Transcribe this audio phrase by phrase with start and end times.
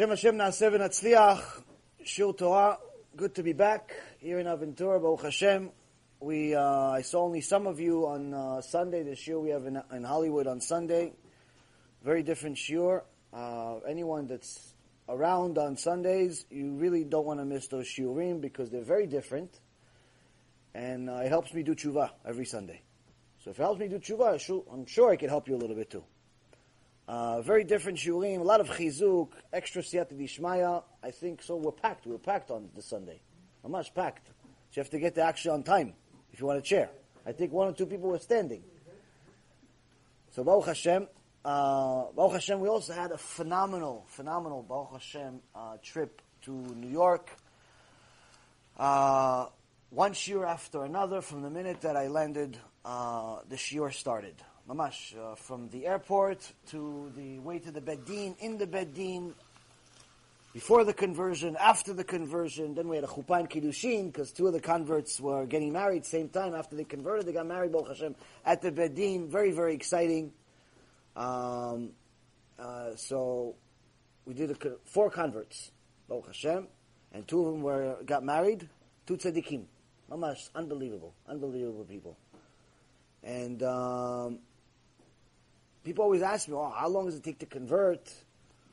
[0.00, 1.62] Hashem Hashem Naaseh v'Natzliach,
[2.04, 2.78] Shur Torah.
[3.14, 5.70] Good to be back here in Aventura, Baruch Hashem.
[6.20, 9.02] We, uh, I saw only some of you on uh, Sunday.
[9.02, 11.12] This year we have in, in Hollywood on Sunday.
[12.02, 13.02] Very different shiur.
[13.30, 14.72] Uh, anyone that's
[15.06, 19.60] around on Sundays, you really don't want to miss those shiurim because they're very different.
[20.72, 22.80] And uh, it helps me do tshuva every Sunday.
[23.44, 25.76] So if it helps me do tshuva, I'm sure I can help you a little
[25.76, 26.04] bit too.
[27.10, 30.84] Uh, very different shiurim, a lot of chizuk, extra siyata dishmaya.
[31.02, 31.56] I think so.
[31.56, 32.06] We're packed.
[32.06, 33.20] We're packed on this Sunday.
[33.64, 34.28] I'm much packed.
[34.28, 34.34] So
[34.74, 35.94] you have to get there actually on time
[36.32, 36.88] if you want a chair.
[37.26, 38.62] I think one or two people were standing.
[40.30, 41.08] So Baruch Hashem,
[41.44, 46.90] uh, Baruch Hashem, we also had a phenomenal, phenomenal Baruch Hashem uh, trip to New
[46.90, 47.28] York.
[48.78, 49.46] Uh,
[49.90, 54.36] one shiur after another, from the minute that I landed, uh, the shiur started
[54.68, 58.94] mamash, uh, from the airport to the way to the Beit Din, in the Beit
[58.94, 59.34] Din,
[60.52, 62.74] before the conversion, after the conversion.
[62.74, 66.28] Then we had a chupan kiddushin because two of the converts were getting married same
[66.28, 67.26] time after they converted.
[67.26, 69.28] They got married, Baruch Hashem, at the Beit Din.
[69.28, 70.32] Very, very exciting.
[71.16, 71.90] Um,
[72.58, 73.54] uh, so
[74.24, 75.70] we did a, four converts,
[76.08, 76.68] Baruch Hashem,
[77.12, 78.68] and two of them were got married.
[79.06, 79.64] Two tzaddikim,
[80.10, 82.16] mamash, unbelievable, unbelievable people.
[83.22, 84.38] And um,
[85.90, 88.08] people always ask me, oh, how long does it take to convert?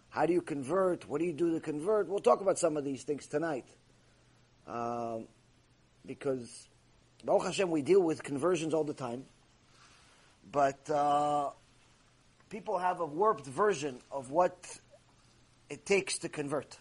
[0.09, 1.09] How do you convert?
[1.09, 2.07] What do you do to convert?
[2.07, 3.65] We'll talk about some of these things tonight.
[4.67, 5.27] Um,
[6.05, 6.67] because,
[7.23, 9.25] Baruch Hashem, we deal with conversions all the time.
[10.51, 11.49] But uh,
[12.51, 14.55] people have a warped version of what
[15.71, 16.77] it takes to convert.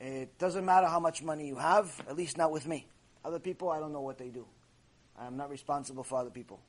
[0.00, 2.86] It doesn't matter how much money you have, at least not with me.
[3.24, 4.46] Other people, I don't know what they do.
[5.18, 6.60] I'm not responsible for other people.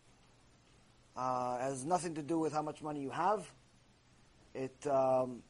[1.17, 3.43] Uh, has nothing to do with how much money you have.
[4.53, 5.41] It um,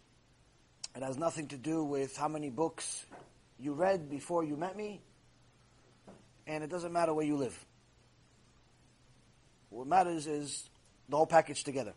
[0.95, 3.05] it has nothing to do with how many books
[3.59, 5.01] you read before you met me,
[6.47, 7.66] and it doesn't matter where you live.
[9.69, 10.69] What matters is
[11.09, 11.94] the whole package together,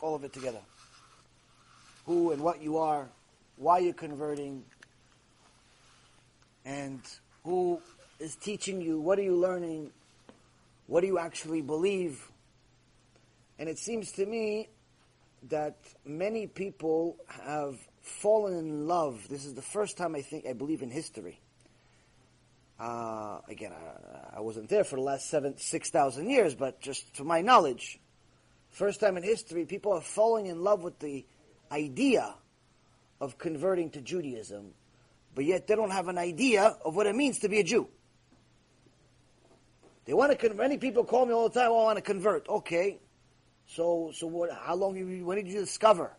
[0.00, 0.62] all of it together.
[2.06, 3.06] Who and what you are,
[3.56, 4.64] why you're converting,
[6.64, 7.02] and
[7.44, 7.82] who
[8.18, 9.90] is teaching you, what are you learning,
[10.90, 12.32] what do you actually believe,
[13.60, 14.68] and it seems to me
[15.44, 19.28] that many people have fallen in love.
[19.28, 21.38] This is the first time I think, I believe in history.
[22.80, 27.14] Uh, again, I, I, wasn't there for the last seven, six thousand years, but just
[27.18, 28.00] to my knowledge,
[28.70, 31.24] first time in history, people are falling in love with the
[31.70, 32.34] idea
[33.20, 34.72] of converting to Judaism,
[35.36, 37.86] but yet they don't have an idea of what it means to be a Jew.
[40.04, 40.58] They want to convert.
[40.58, 41.70] Many people call me all the time.
[41.70, 42.48] Oh, I want to convert.
[42.48, 42.98] Okay,
[43.66, 46.12] so, so what, how long, you, when did you discover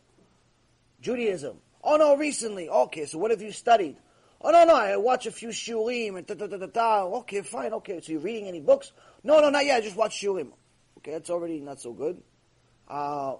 [1.02, 1.58] Judaism?
[1.84, 2.70] Oh no, recently.
[2.70, 3.98] Okay, so what have you studied?
[4.40, 7.04] Oh no, no, I watch a few shiurim and da da da da da.
[7.20, 8.00] Okay, fine, okay.
[8.02, 8.92] So you're reading any books?
[9.24, 9.78] No, no, not yet.
[9.78, 10.52] I just watch shiurim.
[10.98, 12.22] Okay, that's already not so good.
[12.88, 13.36] Uh,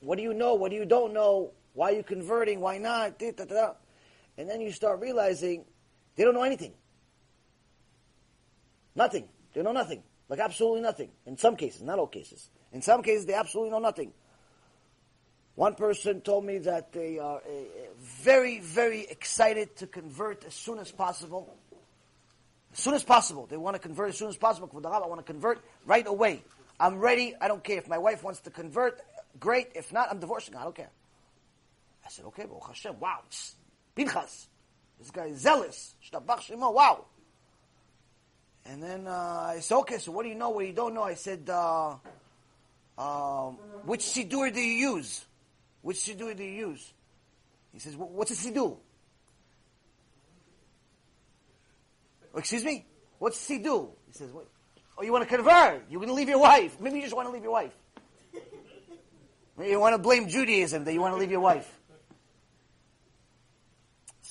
[0.00, 0.54] what do you know?
[0.54, 1.52] What do you don't know?
[1.72, 2.60] Why are you converting?
[2.60, 3.20] Why not?
[3.20, 5.64] And then you start realizing
[6.14, 6.72] they don't know anything.
[8.96, 9.28] Nothing.
[9.54, 10.02] They know nothing.
[10.28, 11.10] Like absolutely nothing.
[11.26, 12.48] In some cases, not all cases.
[12.72, 14.12] In some cases, they absolutely know nothing.
[15.54, 17.40] One person told me that they are uh,
[18.22, 21.56] very, very excited to convert as soon as possible.
[22.72, 23.46] As soon as possible.
[23.46, 24.68] They want to convert as soon as possible.
[24.84, 26.42] I want to convert right away.
[26.78, 27.34] I'm ready.
[27.40, 27.78] I don't care.
[27.78, 29.00] If my wife wants to convert,
[29.40, 29.68] great.
[29.74, 30.60] If not, I'm divorcing her.
[30.60, 30.90] I don't care.
[32.04, 33.20] I said, okay, well, Hashem, wow.
[33.94, 34.48] Pinchas.
[34.98, 35.94] This guy is zealous.
[36.12, 37.06] Wow.
[38.68, 41.04] And then uh, I said, okay, so what do you know, what you don't know?
[41.04, 41.94] I said, uh,
[42.98, 45.24] um, which sidur do you use?
[45.82, 46.92] Which sidur do you use?
[47.72, 48.76] He says, what's a sidur?
[52.36, 52.84] Excuse me?
[53.18, 53.90] What's sidur?
[54.06, 54.46] He says, what?
[54.98, 55.84] oh, you want to convert?
[55.90, 56.80] You're going to leave your wife.
[56.80, 57.72] Maybe you just want to leave your wife.
[59.58, 61.75] Maybe you want to blame Judaism that you want to leave your wife.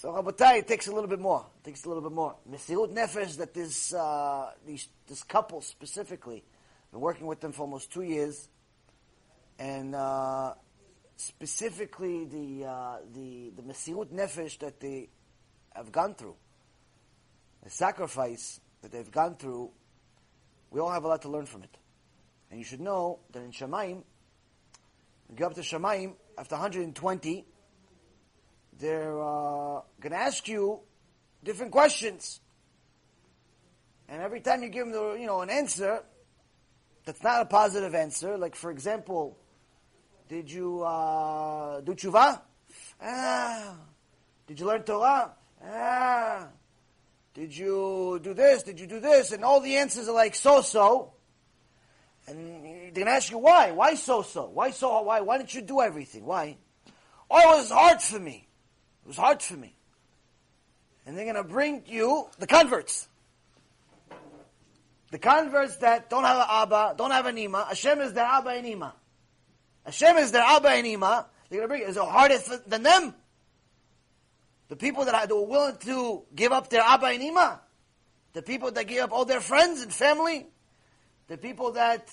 [0.05, 1.47] So Rabotai, it takes a little bit more.
[1.63, 2.35] It takes a little bit more.
[2.47, 6.43] Mesirut Nefesh, that this, uh, these, this couple specifically,
[6.91, 8.47] been working with them for almost two years,
[9.57, 10.53] and uh,
[11.15, 15.09] specifically the uh, the the Mesirut Nefesh that they
[15.73, 16.35] have gone through,
[17.63, 19.71] the sacrifice that they've gone through,
[20.69, 21.75] we all have a lot to learn from it.
[22.51, 24.03] And you should know that in Shemaim,
[25.31, 27.47] you go up to Shemaim after 120,
[28.79, 30.79] they're uh, going to ask you
[31.43, 32.41] different questions.
[34.07, 36.03] And every time you give them the, you know, an answer,
[37.05, 38.37] that's not a positive answer.
[38.37, 39.37] Like, for example,
[40.27, 42.41] Did you uh, do tshuva?
[43.01, 43.75] Ah.
[44.47, 45.31] Did you learn Torah?
[45.63, 46.47] Ah.
[47.33, 48.63] Did you do this?
[48.63, 49.31] Did you do this?
[49.31, 51.13] And all the answers are like so-so.
[52.27, 53.71] And they're going to ask you why.
[53.71, 54.49] Why so-so?
[54.49, 55.01] Why so?
[55.01, 55.21] Why?
[55.21, 56.25] Why didn't you do everything?
[56.25, 56.57] Why?
[57.29, 58.47] Oh, it was hard for me.
[59.05, 59.75] It was hard for me.
[61.05, 63.07] And they're going to bring you the converts.
[65.11, 67.65] The converts that don't have an Abba, don't have an Ima.
[67.69, 68.95] Hashem is their Abba and Ima.
[69.85, 71.27] Hashem is their Abba and Ima.
[71.49, 71.89] They're going to bring it.
[71.89, 73.13] Is it harder than them?
[74.69, 77.61] The people that are willing to give up their Abba and Ima?
[78.33, 80.47] The people that give up all their friends and family?
[81.27, 82.09] The people that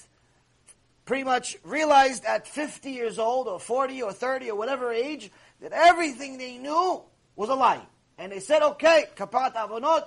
[1.06, 5.30] pretty much realized at 50 years old or 40 or 30 or whatever age
[5.62, 7.00] that everything they knew
[7.36, 7.80] was a lie.
[8.18, 10.04] And they said, okay, kapat avonot,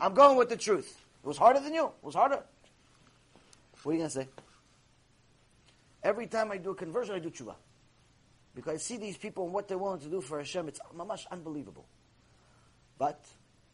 [0.00, 0.98] I'm going with the truth.
[1.22, 1.84] It was harder than you.
[1.84, 2.42] It was harder.
[3.82, 4.28] What are you going to say?
[6.02, 7.54] Every time I do a conversion, I do tshuva.
[8.54, 11.26] Because I see these people and what they're willing to do for Hashem, it's mamash
[11.30, 11.86] unbelievable.
[12.98, 13.22] But,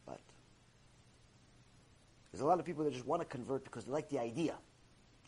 [0.04, 0.18] but,
[2.32, 4.54] there's a lot of people that just want to convert because they like the idea.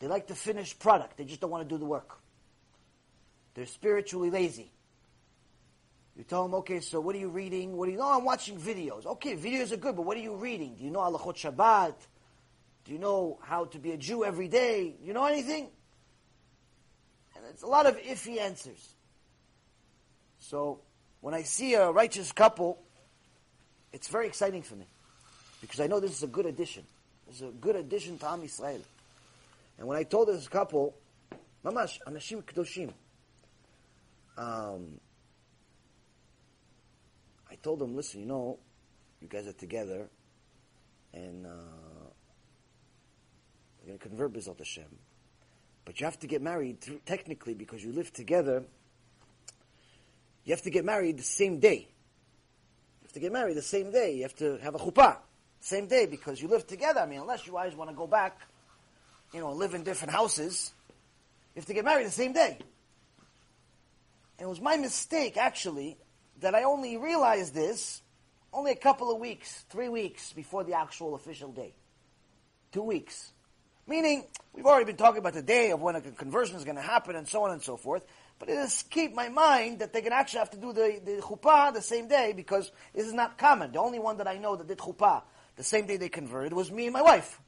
[0.00, 1.16] They like the finished product.
[1.16, 2.18] They just don't want to do the work.
[3.54, 4.72] They're spiritually lazy.
[6.16, 7.76] You tell them, okay, so what are you reading?
[7.76, 7.98] What are you?
[7.98, 9.04] No, I'm watching videos.
[9.04, 10.76] Okay, videos are good, but what are you reading?
[10.76, 11.94] Do you know Halachot Shabbat?
[12.84, 14.94] Do you know how to be a Jew every day?
[15.00, 15.68] Do you know anything?
[17.36, 18.94] And it's a lot of iffy answers.
[20.38, 20.80] So
[21.20, 22.78] when I see a righteous couple,
[23.92, 24.86] it's very exciting for me
[25.60, 26.84] because I know this is a good addition.
[27.26, 28.82] This is a good addition to Am Yisrael.
[29.78, 30.94] And when I told this couple,
[31.64, 32.92] Mamash, Anashim Kedoshim,
[34.36, 35.00] um,
[37.64, 38.58] told them, listen, you know,
[39.20, 40.08] you guys are together,
[41.14, 41.50] and uh,
[43.80, 44.84] you're going to convert B'ezrat Hashem,
[45.86, 48.64] but you have to get married technically because you live together.
[50.44, 51.88] You have to get married the same day.
[53.00, 54.14] You have to get married the same day.
[54.16, 55.16] You have to have a chuppah
[55.60, 57.00] same day because you live together.
[57.00, 58.38] I mean, unless you guys want to go back,
[59.32, 60.74] you know, live in different houses,
[61.54, 62.58] you have to get married the same day.
[64.38, 65.96] And it was my mistake, actually,
[66.40, 68.02] that I only realized this
[68.52, 71.74] only a couple of weeks, three weeks before the actual official day.
[72.72, 73.32] Two weeks.
[73.86, 76.82] Meaning, we've already been talking about the day of when a conversion is going to
[76.82, 78.04] happen and so on and so forth.
[78.38, 81.72] But it escaped my mind that they can actually have to do the, the chuppah
[81.72, 83.72] the same day because this is not common.
[83.72, 85.22] The only one that I know that did chuppah
[85.56, 87.40] the same day they converted was me and my wife.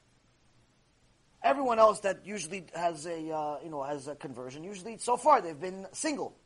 [1.42, 5.40] Everyone else that usually has a uh, you know has a conversion usually so far
[5.40, 6.36] they've been single.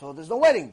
[0.00, 0.72] So there's no wedding.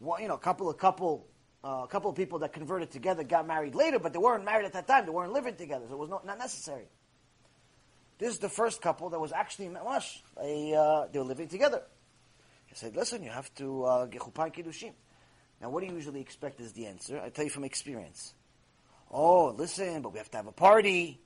[0.00, 1.26] Well, you know, a couple of couple
[1.62, 4.64] uh, a couple of people that converted together got married later, but they weren't married
[4.64, 5.04] at that time.
[5.04, 6.86] They weren't living together, so it was not, not necessary.
[8.18, 10.22] This is the first couple that was actually mamash.
[10.40, 11.82] They uh, they were living together.
[12.64, 14.92] He said, "Listen, you have to uh, get chuppah kiddushin."
[15.60, 17.20] Now, what do you usually expect is the answer?
[17.22, 18.32] I tell you from experience.
[19.10, 21.20] Oh, listen, but we have to have a party,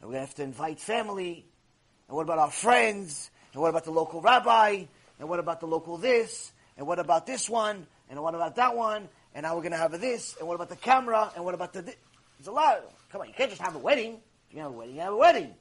[0.00, 1.44] and we have to invite family,
[2.08, 3.30] and what about our friends?
[3.52, 4.84] And what about the local rabbi?
[5.18, 6.52] And what about the local this?
[6.76, 7.86] And what about this one?
[8.08, 9.08] And what about that one?
[9.34, 10.36] And now we're going to have this.
[10.38, 11.30] And what about the camera?
[11.36, 11.96] And what about the this?
[12.38, 12.82] There's a lot.
[13.10, 14.20] Come on, you can't just have a wedding.
[14.48, 15.54] If you have a wedding, you have a wedding.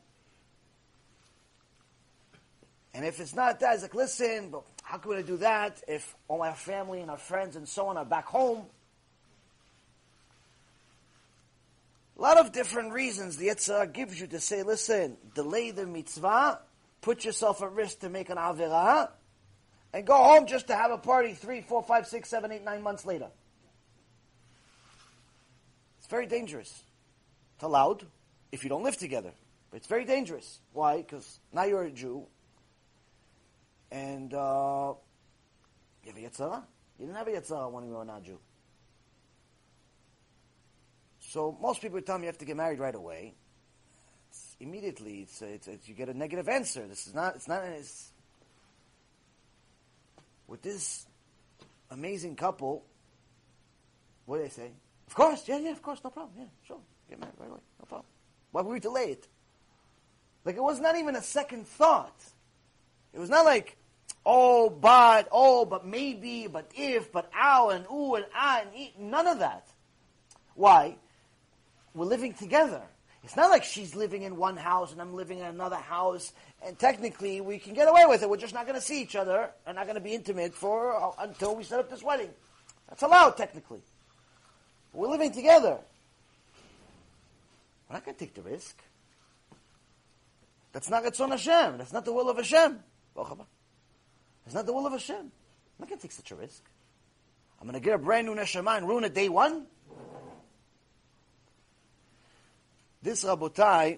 [2.94, 6.16] And if it's not that, it's like, listen, but how can we do that if
[6.28, 8.66] all my family and our friends and so on are back home?
[12.18, 15.86] A lot of different reasons the Yetzer Hara gives you to say, listen, delay the
[15.86, 16.60] mitzvah,
[17.02, 19.10] put yourself at risk to make an avirah,
[19.94, 22.82] and go home just to have a party three, four, five, six, seven, eight, nine
[22.82, 23.28] months later.
[26.00, 26.84] It's very dangerous.
[27.56, 28.06] It's allowed
[28.52, 29.32] if you don't live together.
[29.70, 30.60] But it's very dangerous.
[30.74, 30.98] Why?
[30.98, 32.26] Because now you're a Jew,
[33.90, 34.94] and uh,
[36.04, 36.64] you have a Yetzer Hara?
[37.00, 38.38] You didn't have a Yetzer Hara when you were not Jew.
[41.20, 43.36] So most people tell me you have to get married right away.
[44.62, 46.86] Immediately, it's, it's, you get a negative answer.
[46.88, 48.12] This is not, it's not, it's,
[50.48, 51.08] with this
[51.90, 52.84] amazing couple,
[54.28, 54.70] what do they say?
[55.08, 56.78] Of course, yeah, yeah, of course, no problem, yeah, sure,
[57.10, 58.06] get married right away, no problem.
[58.52, 59.28] Why would we delay it?
[60.46, 62.24] Like it was not even a second thought.
[63.14, 63.78] It was not like,
[64.26, 68.94] oh, but, oh, but maybe, but if, but ow, and ooh, and ah, and e.
[69.00, 69.68] None of that.
[70.54, 70.98] Why?
[71.96, 72.84] We're living together.
[73.24, 76.34] It's not like she's living in one house and I'm living in another house,
[76.66, 78.30] and technically we can get away with it.
[78.30, 80.96] We're just not going to see each other and not going to be intimate for
[80.96, 82.30] uh, until we set up this wedding.
[82.90, 83.82] That's allowed technically.
[84.94, 85.78] We're living together.
[87.88, 88.78] We're not going to take the risk.
[90.74, 91.78] That's not Ratzon Hashem.
[91.78, 92.80] That's not the will of Hashem.
[94.46, 95.18] It's not the will of Hashem.
[95.18, 95.32] I'm
[95.80, 96.64] not going to take such a risk.
[97.60, 99.68] I'm going to get a brand new neshama and ruin it day one?
[103.04, 103.98] This Rabotai,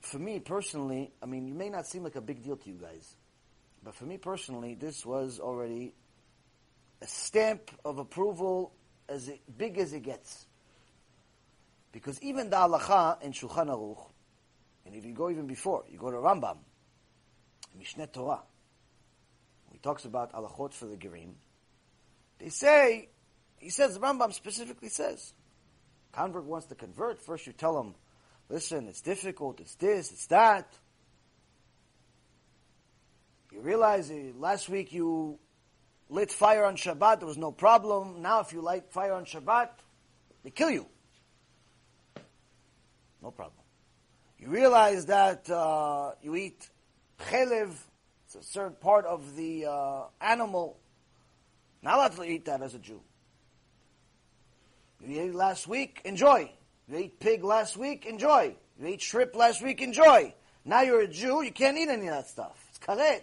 [0.00, 2.76] for me personally, I mean, it may not seem like a big deal to you
[2.76, 3.14] guys,
[3.84, 5.94] but for me personally, this was already
[7.00, 8.72] a stamp of approval
[9.08, 10.46] as big as it gets.
[11.92, 14.04] Because even the halacha in Shulchan Aruch,
[14.84, 16.58] and if you go even before, you go to Rambam,
[17.80, 18.42] Mishneh Torah,
[19.70, 21.34] he talks about halachot for the Gerim,
[22.38, 23.08] they say,
[23.58, 25.32] he says, Rambam specifically says,
[26.16, 27.94] convert wants to convert, first you tell him,
[28.48, 30.72] listen, it's difficult, it's this, it's that.
[33.52, 35.38] You realize uh, last week you
[36.08, 38.22] lit fire on Shabbat, there was no problem.
[38.22, 39.68] Now if you light fire on Shabbat,
[40.42, 40.86] they kill you.
[43.22, 43.62] No problem.
[44.38, 46.68] You realize that uh, you eat
[47.18, 47.74] chelev,
[48.24, 50.78] it's a certain part of the uh, animal.
[51.82, 53.00] Not allowed to eat that as a Jew.
[55.04, 56.50] You ate last week, enjoy.
[56.88, 58.56] You ate pig last week, enjoy.
[58.80, 60.34] You ate shrimp last week, enjoy.
[60.64, 62.64] Now you're a Jew, you can't eat any of that stuff.
[62.70, 63.22] It's karet.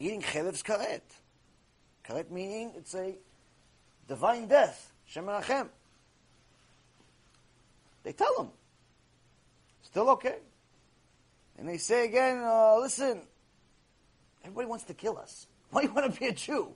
[0.00, 1.02] Eating chelev is karet.
[2.06, 3.14] Karet meaning it's a
[4.08, 4.92] divine death.
[5.06, 5.28] Shem.
[8.02, 8.48] They tell them.
[9.82, 10.38] Still okay.
[11.58, 13.20] And they say again, uh, listen,
[14.42, 15.46] everybody wants to kill us.
[15.70, 16.72] Why do you want to be a Jew?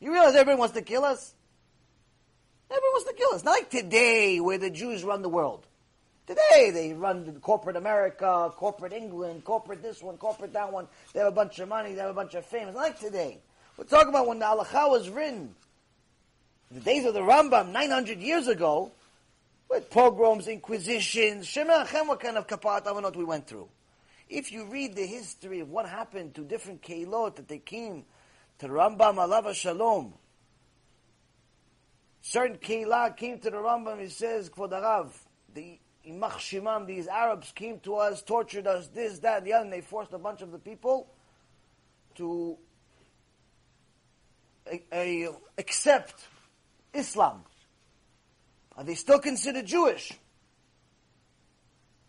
[0.00, 1.34] You realize everybody wants to kill us?
[2.70, 3.44] Everyone wants to kill us.
[3.44, 5.66] Not like today where the Jews run the world.
[6.26, 10.86] Today they run corporate America, corporate England, corporate this one, corporate that one.
[11.14, 12.68] They have a bunch of money, they have a bunch of fame.
[12.68, 13.38] It's not like today.
[13.78, 15.54] We're talking about when the halacha was written.
[16.70, 18.92] The days of the Rambam, 900 years ago,
[19.70, 23.68] with pogroms, inquisitions, Shema what kind of kapat avanot we went through.
[24.28, 28.04] If you read the history of what happened to different kehillot that they came
[28.58, 30.12] to Rambam Alava Shalom,
[32.20, 35.10] certain kehillah came to the Rambam, he says, Kvod
[35.54, 39.72] the Imach Shimam, these Arabs came to us, tortured us, this, that, the other, and
[39.72, 41.08] they forced a bunch of the people
[42.14, 42.56] to
[44.70, 46.14] a, a, accept
[46.94, 47.44] Islam.
[48.76, 50.12] Are they still considered Jewish?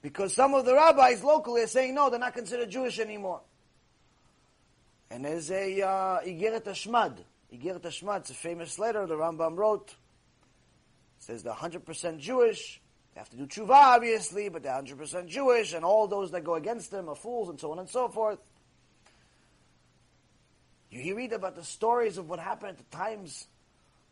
[0.02, 3.42] Because some of the rabbis locally are saying, no, they're not considered Jewish anymore.
[5.12, 7.18] And there's a uh, Iggeret HaShmad.
[7.54, 9.96] Iggeret HaShmad, it's a famous letter the Rambam wrote.
[11.20, 12.82] Says they're 100% Jewish.
[13.14, 16.56] They have to do tshuva, obviously, but they're 100% Jewish, and all those that go
[16.56, 18.40] against them are fools, and so on and so forth.
[20.92, 23.48] You read about the stories of what happened at the times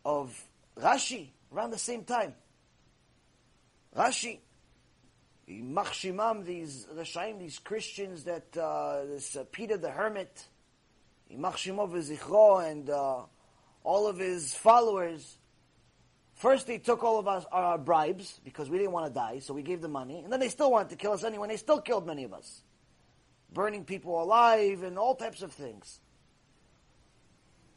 [0.05, 0.39] of
[0.77, 2.35] Rashi, around the same time.
[3.95, 4.39] Rashi,
[5.49, 10.47] Machshimam, these Rashaim, these Christians that, uh, this uh, Peter the Hermit,
[11.33, 13.21] Machshimov and uh,
[13.83, 15.37] all of his followers,
[16.38, 19.53] first they took all of us, our bribes, because we didn't want to die, so
[19.53, 21.58] we gave them money, and then they still wanted to kill us anyway, And they
[21.58, 22.62] still killed many of us.
[23.53, 26.00] Burning people alive, and all types of things.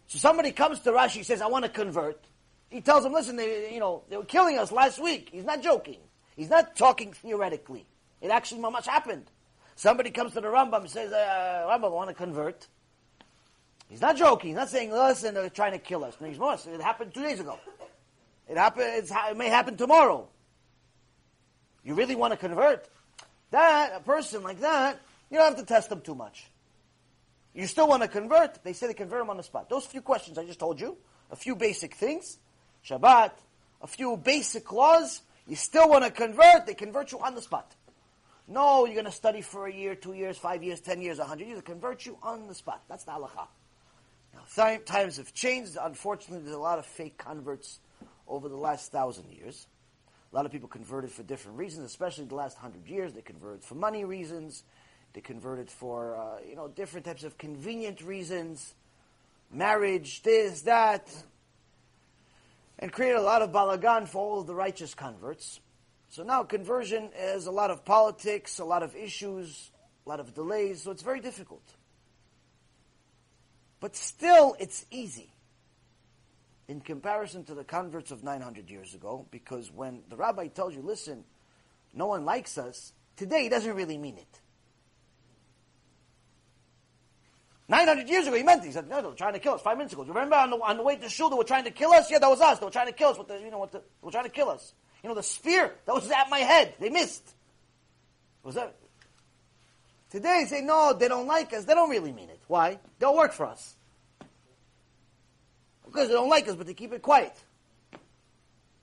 [0.07, 2.25] So somebody comes to Rashi, says, I want to convert.
[2.69, 5.31] He tells them, listen, they, you know, they were killing us last week.
[5.33, 5.99] He's not joking.
[6.37, 7.87] He's not talking theoretically.
[8.21, 9.31] It actually much happened.
[9.77, 12.67] Somebody comes to the Rambam and says, uh, Rambam, I want to convert.
[13.89, 14.51] He's not joking.
[14.51, 16.17] He's not saying, listen, they're trying to kill us.
[16.21, 16.55] No, he's more.
[16.55, 17.59] It happened two days ago.
[18.51, 20.29] It, happened, it may happen tomorrow.
[21.85, 22.89] You really want to convert?
[23.53, 26.51] That, a person like that, you don't have to test them too much.
[27.55, 28.63] You still want to convert?
[28.65, 29.69] They say they convert them on the spot.
[29.69, 30.97] Those few questions I just told you,
[31.31, 32.39] a few basic things,
[32.85, 33.31] Shabbat,
[33.83, 37.73] a few basic laws, you still want to convert, they convert you on the spot.
[38.49, 41.25] No, you're going to study for a year, two years, five years, ten years, a
[41.25, 41.59] hundred years.
[41.61, 42.83] They convert you on the spot.
[42.89, 43.47] That's the halacha.
[44.35, 45.79] Now, times have changed.
[45.81, 47.79] Unfortunately, there's a lot of fake converts
[48.31, 49.67] over the last thousand years.
[50.33, 53.13] A lot of people converted for different reasons, especially the last hundred years.
[53.13, 54.63] They converted for money reasons.
[55.13, 58.75] They converted for, uh, you know, different types of convenient reasons.
[59.51, 61.11] Marriage, this, that
[62.81, 65.61] and created a lot of balagan for all the righteous converts.
[66.09, 69.71] So now conversion is a lot of politics, a lot of issues,
[70.07, 71.63] a lot of delays, so it's very difficult.
[73.79, 75.31] But still, it's easy
[76.71, 80.83] in comparison to the converts of 900 years ago, because when the rabbi tells you,
[80.83, 81.25] listen,
[81.93, 84.41] no one likes us, today he doesn't really mean it.
[87.69, 88.69] 900 years ago, he meant it.
[88.69, 90.05] He said, no, they were trying to kill us five minutes ago.
[90.05, 92.09] Remember on the, on the way to shul, they were trying to kill us?
[92.09, 92.61] Yeah, that was us.
[92.61, 94.25] They were trying to kill us with the, you know, with the, they were trying
[94.25, 94.73] to kill us.
[95.03, 97.35] You know, the spear that was at my head, they missed.
[98.45, 98.77] Was that?
[100.11, 101.65] Today, they say, no, they don't like us.
[101.65, 102.41] They don't really mean it.
[102.47, 102.79] Why?
[103.01, 103.75] They'll work for us.
[105.91, 107.35] Because they don't like us, but they keep it quiet.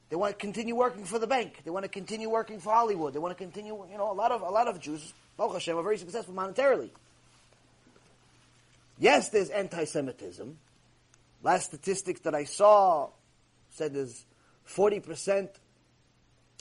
[0.09, 1.61] They want to continue working for the bank.
[1.63, 3.13] They want to continue working for Hollywood.
[3.13, 5.77] They want to continue, you know, a lot of, a lot of Jews, Baruch Hashem,
[5.77, 6.89] are very successful monetarily.
[8.99, 10.57] Yes, there's anti-Semitism.
[11.43, 13.09] Last statistics that I saw
[13.71, 14.25] said there's
[14.67, 15.49] 40%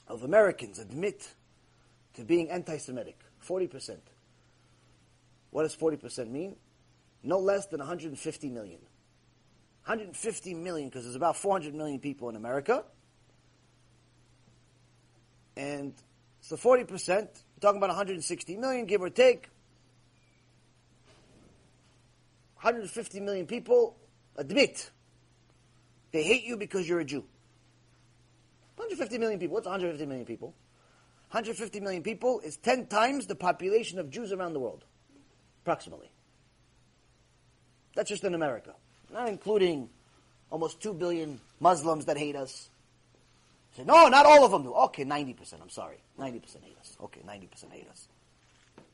[0.09, 1.29] of Americans admit
[2.15, 3.19] to being anti-Semitic.
[3.47, 3.97] 40%.
[5.51, 6.57] What does 40% mean?
[7.23, 8.79] No less than 150 million.
[9.87, 12.85] 150 million, because there's about 400 million people in America.
[15.57, 15.95] And
[16.41, 17.29] so 40%, we're
[17.61, 19.49] talking about 160 million, give or take.
[22.57, 23.97] 150 million people
[24.37, 24.91] admit
[26.11, 27.25] they hate you because you're a Jew.
[28.75, 29.55] 150 million people.
[29.55, 30.49] What's 150 million people?
[31.31, 34.85] 150 million people is 10 times the population of Jews around the world,
[35.63, 36.11] approximately.
[37.95, 38.75] That's just in America,
[39.17, 39.89] not including
[40.51, 42.69] almost 2 billion Muslims that hate us.
[43.77, 44.75] Say, no, not all of them do.
[44.75, 45.97] Okay, 90%, I'm sorry.
[46.19, 46.97] 90% hate us.
[47.03, 48.09] Okay, 90% hate us.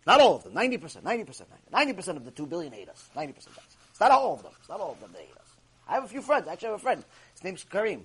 [0.07, 3.09] Not all of them, 90%, 90%, 90% of the 2 billion hate us.
[3.17, 3.77] 90% does.
[3.91, 4.53] It's not all of them.
[4.59, 5.49] It's not all of them that hate us.
[5.89, 6.49] I have a few friends.
[6.49, 7.05] I Actually, have a friend.
[7.35, 8.03] His name's Kareem.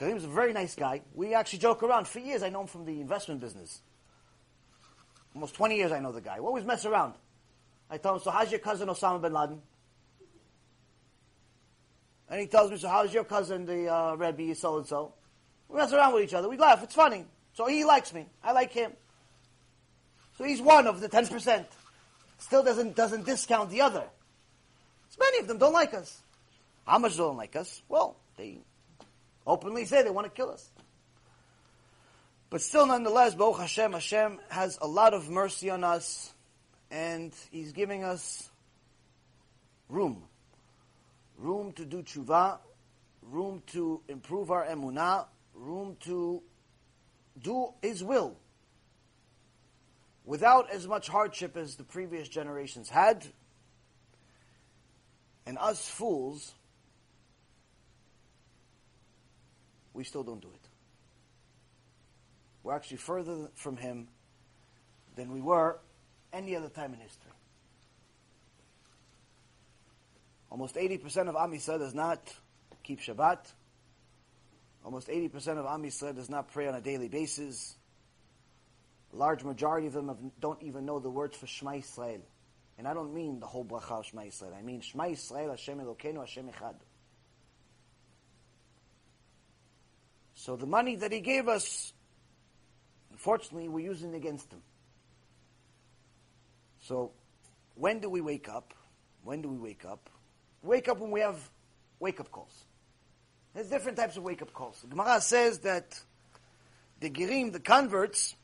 [0.00, 1.02] Kareem's a very nice guy.
[1.14, 2.06] We actually joke around.
[2.08, 3.80] For years, I know him from the investment business.
[5.34, 6.40] Almost 20 years I know the guy.
[6.40, 7.14] We always mess around.
[7.90, 9.60] I tell him, so how's your cousin Osama bin Laden?
[12.34, 15.12] And he tells me, so how's your cousin, the uh, Rebbe, so-and-so?
[15.68, 16.48] We mess around with each other.
[16.48, 16.82] We laugh.
[16.82, 17.26] It's funny.
[17.52, 18.26] So he likes me.
[18.42, 18.90] I like him.
[20.36, 21.64] So he's one of the 10%.
[22.38, 24.02] Still doesn't, doesn't discount the other.
[25.10, 26.22] So many of them don't like us.
[26.84, 27.80] How much don't like us?
[27.88, 28.58] Well, they
[29.46, 30.68] openly say they want to kill us.
[32.50, 36.34] But still, nonetheless, Baruch Hashem, Hashem has a lot of mercy on us,
[36.90, 38.50] and He's giving us
[39.88, 40.24] room.
[41.38, 42.58] Room to do tshuva,
[43.22, 46.42] room to improve our emunah, room to
[47.42, 48.36] do His will
[50.24, 53.26] without as much hardship as the previous generations had.
[55.46, 56.54] And us fools,
[59.92, 60.68] we still don't do it.
[62.62, 64.08] We're actually further from Him
[65.16, 65.78] than we were
[66.32, 67.33] any other time in history.
[70.54, 72.32] Almost 80% of Am Yisrael does not
[72.84, 73.40] keep Shabbat.
[74.84, 77.74] Almost 80% of Am Yisrael does not pray on a daily basis.
[79.12, 82.20] A large majority of them have, don't even know the words for Shema Yisrael.
[82.78, 84.56] And I don't mean the whole bracha of Shema Yisrael.
[84.56, 86.76] I mean Shema Yisrael, Hashem Elokeinu, Hashem Echad.
[90.36, 91.92] So the money that he gave us,
[93.10, 94.62] unfortunately, we're using against him.
[96.82, 97.10] So
[97.74, 98.72] when do we wake up?
[99.24, 100.10] When do we wake up?
[100.64, 101.38] Wake up when we have
[102.00, 102.64] wake-up calls.
[103.52, 104.80] There's different types of wake-up calls.
[104.80, 106.00] The Gemara says that
[107.00, 108.34] the Gerim, the converts,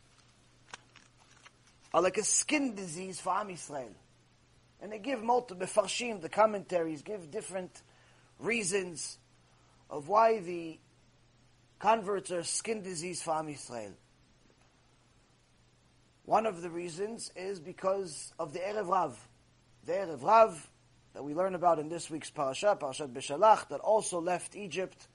[1.92, 3.94] are like a skin disease for Am Yisrael.
[4.82, 7.82] And they give multiple, Farshim, the commentaries, give different
[8.38, 9.18] reasons
[9.88, 10.78] of why the
[11.78, 13.92] converts are skin disease for Am Yisrael.
[16.26, 19.18] One of the reasons is because of the Erev Rav.
[19.86, 20.69] The Erev Rav
[21.14, 25.08] that we learn about in this week's parasha, Parashat Beshalach, that also left Egypt,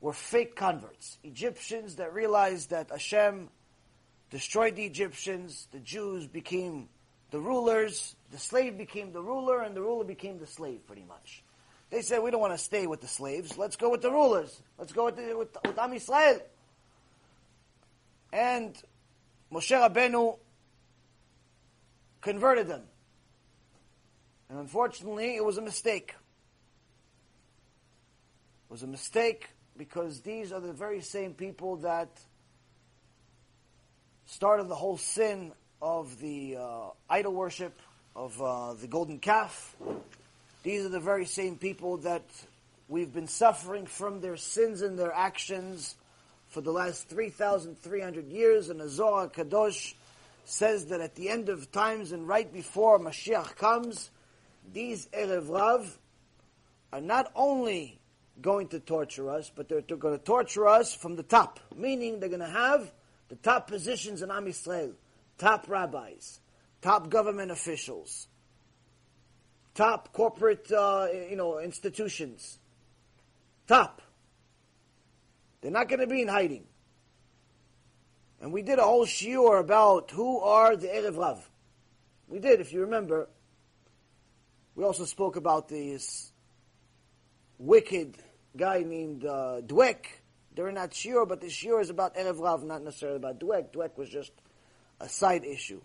[0.00, 1.18] were fake converts.
[1.24, 3.48] Egyptians that realized that Hashem
[4.30, 6.88] destroyed the Egyptians, the Jews became
[7.30, 11.42] the rulers, the slave became the ruler, and the ruler became the slave, pretty much.
[11.90, 13.56] They said, we don't want to stay with the slaves.
[13.56, 14.60] Let's go with the rulers.
[14.78, 16.40] Let's go with, the, with, with Am Yisrael.
[18.32, 18.76] And
[19.52, 20.36] Moshe Rabbeinu
[22.20, 22.82] converted them.
[24.48, 26.14] And unfortunately, it was a mistake.
[28.68, 32.08] It was a mistake because these are the very same people that
[34.26, 37.78] started the whole sin of the uh, idol worship
[38.14, 39.76] of uh, the golden calf.
[40.62, 42.24] These are the very same people that
[42.88, 45.96] we've been suffering from their sins and their actions
[46.48, 48.68] for the last 3,300 years.
[48.68, 49.94] And Zohar Kadosh
[50.44, 54.10] says that at the end of times and right before Mashiach comes,
[54.72, 55.98] these Erev Rav
[56.92, 58.00] are not only
[58.40, 61.60] going to torture us, but they're going to torture us from the top.
[61.74, 62.92] Meaning they're going to have
[63.28, 64.92] the top positions in Am Yisrael,
[65.38, 66.40] top rabbis,
[66.82, 68.28] top government officials,
[69.74, 72.58] top corporate, uh, you know, institutions.
[73.66, 74.00] Top.
[75.60, 76.64] They're not going to be in hiding.
[78.40, 81.50] And we did a whole shiur about who are the Erev Rav.
[82.28, 83.28] We did, if you remember.
[84.76, 86.30] We also spoke about this
[87.58, 88.18] wicked
[88.54, 90.04] guy named uh, Dweck.
[90.54, 93.72] They're not sure, but the shiur is about Erev Rav, not necessarily about Dweck.
[93.72, 94.32] Dweck was just
[95.00, 95.80] a side issue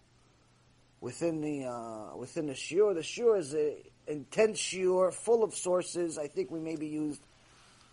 [0.99, 2.93] within the uh, within the shiur.
[2.93, 3.77] The shiur is an
[4.07, 6.17] intense shiur, full of sources.
[6.17, 7.21] I think we maybe used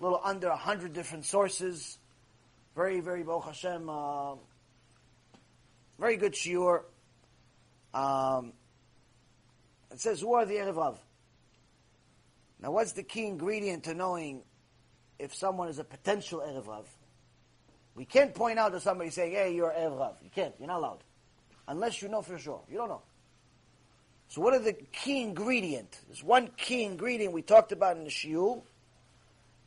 [0.00, 1.96] a little under hundred different sources.
[2.74, 4.34] Very, very Baruch Hashem, uh,
[6.00, 6.82] very good shiur.
[7.94, 8.52] Um,
[9.90, 10.98] it says, "Who are the Erev Rav?"
[12.61, 14.42] Now, what's the key ingredient to knowing
[15.18, 16.88] if someone is a potential Erev Rav?
[17.94, 20.55] We can't point out to somebody saying, "Hey, you're Erev Rav." You can't.
[20.59, 21.05] You're not allowed
[21.68, 22.62] unless you know for sure.
[22.68, 23.03] You don't know.
[24.29, 26.01] So what are the key ingredient?
[26.09, 28.62] There's one key ingredient we talked about in the shiur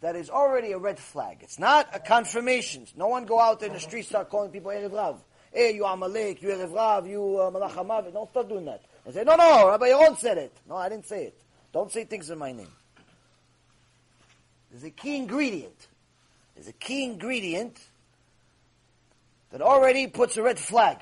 [0.01, 1.37] that is already a red flag.
[1.41, 2.87] It's not a confirmation.
[2.95, 5.23] No one go out there in the street start calling people Erev Rav.
[5.51, 8.81] Hey, you Amalek, you Erev Rav, you uh, Malach Don't start doing that.
[9.05, 10.55] And say, no, no, Rabbi Yaron said it.
[10.67, 11.37] No, I didn't say it.
[11.73, 12.71] Don't say things in my name.
[14.69, 15.87] There's a key ingredient.
[16.55, 17.79] There's a key ingredient
[19.51, 20.97] that already puts a red flag.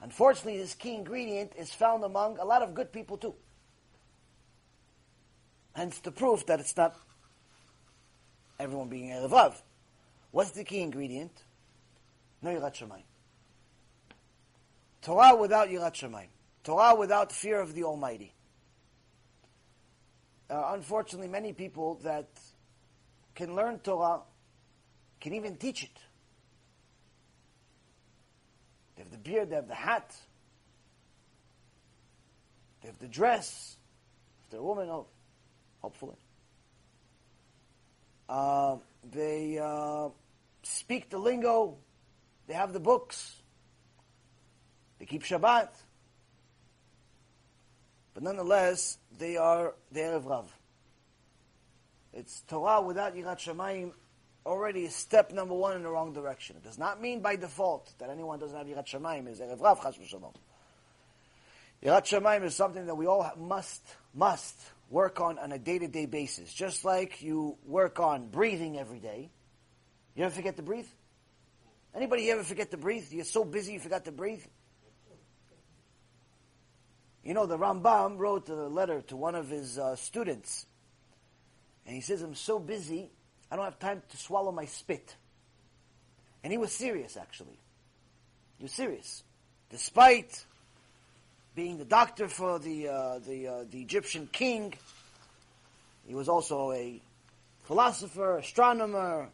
[0.00, 3.34] Unfortunately, this key ingredient is found among a lot of good people too.
[5.74, 6.96] Hence the proof that it's not
[8.58, 9.60] everyone being Rav.
[10.30, 11.32] What's the key ingredient?
[12.42, 13.02] No Yirat Shamayim.
[15.06, 16.26] Torah without Yirat Shamayim.
[16.64, 18.34] Torah without fear of the Almighty.
[20.50, 22.26] Uh, unfortunately, many people that
[23.36, 24.22] can learn Torah
[25.20, 25.96] can even teach it.
[28.96, 30.12] They have the beard, they have the hat,
[32.82, 33.76] they have the dress.
[34.42, 35.06] If they're a woman, oh,
[35.82, 36.16] hopefully.
[38.28, 38.78] Uh,
[39.12, 40.08] they uh,
[40.64, 41.76] speak the lingo,
[42.48, 43.35] they have the books,
[44.98, 45.68] they keep Shabbat.
[48.14, 50.52] But nonetheless, they are the Erev Rav.
[52.14, 53.92] It's Torah without Yirat Shamayim
[54.46, 56.56] already step number one in the wrong direction.
[56.56, 59.82] It does not mean by default that anyone doesn't have Yirat Shamayim is Erev Rav
[59.82, 60.34] Chas v'Shalom.
[61.84, 63.82] Yirat Shamayim is something that we all must,
[64.14, 66.52] must work on on a day-to-day basis.
[66.54, 69.30] Just like you work on breathing every day.
[70.14, 70.88] You ever forget to breathe?
[71.94, 73.04] Anybody ever forget to breathe?
[73.10, 74.42] You're so busy you forgot to breathe?
[77.26, 80.64] You know, the Rambam wrote a letter to one of his uh, students.
[81.84, 83.10] And he says, I'm so busy,
[83.50, 85.16] I don't have time to swallow my spit.
[86.44, 87.58] And he was serious, actually.
[88.58, 89.24] He was serious.
[89.70, 90.44] Despite
[91.56, 94.74] being the doctor for the, uh, the, uh, the Egyptian king,
[96.06, 97.02] he was also a
[97.64, 99.30] philosopher, astronomer,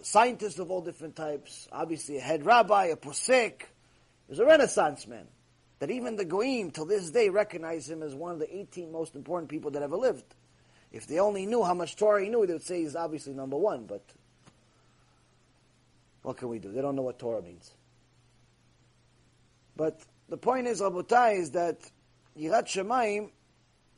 [0.00, 3.60] scientist of all different types, obviously a head rabbi, a posek.
[3.60, 5.26] He was a renaissance man.
[5.80, 9.14] That even the Goyim, till this day, recognize him as one of the 18 most
[9.16, 10.24] important people that ever lived.
[10.92, 13.56] If they only knew how much Torah he knew, they would say he's obviously number
[13.56, 14.02] one, but
[16.22, 16.70] what can we do?
[16.70, 17.70] They don't know what Torah means.
[19.76, 21.78] But the point is, Rabotai, is that
[22.38, 23.30] Yirat Shemaim,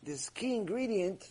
[0.02, 1.24] this key ingredient,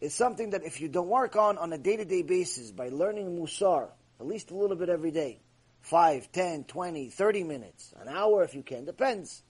[0.00, 3.88] is something that if you don't work on on a day-to-day basis by learning Musar,
[4.18, 5.40] at least a little bit every day,
[5.84, 9.42] 5, 10, 20, 30 minutes, an hour if you can, depends.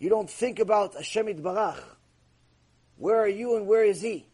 [0.00, 1.80] You don't think about Hashem Barach.
[2.96, 4.26] Where are you and where is He?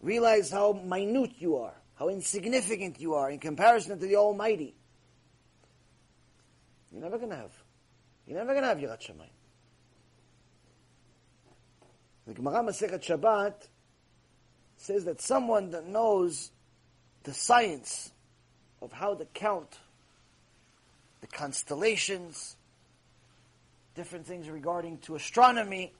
[0.00, 4.74] Realize how minute you are, how insignificant you are in comparison to the Almighty.
[6.90, 7.52] You're never going to have.
[8.26, 9.28] You're never going to have Yirat Shamayim.
[12.26, 13.68] The Gemara Masechet Shabbat
[14.78, 16.50] says that someone that knows
[17.24, 18.12] the science
[18.80, 19.78] of how to count
[21.20, 22.56] the constellations,
[23.94, 25.92] different things regarding to astronomy,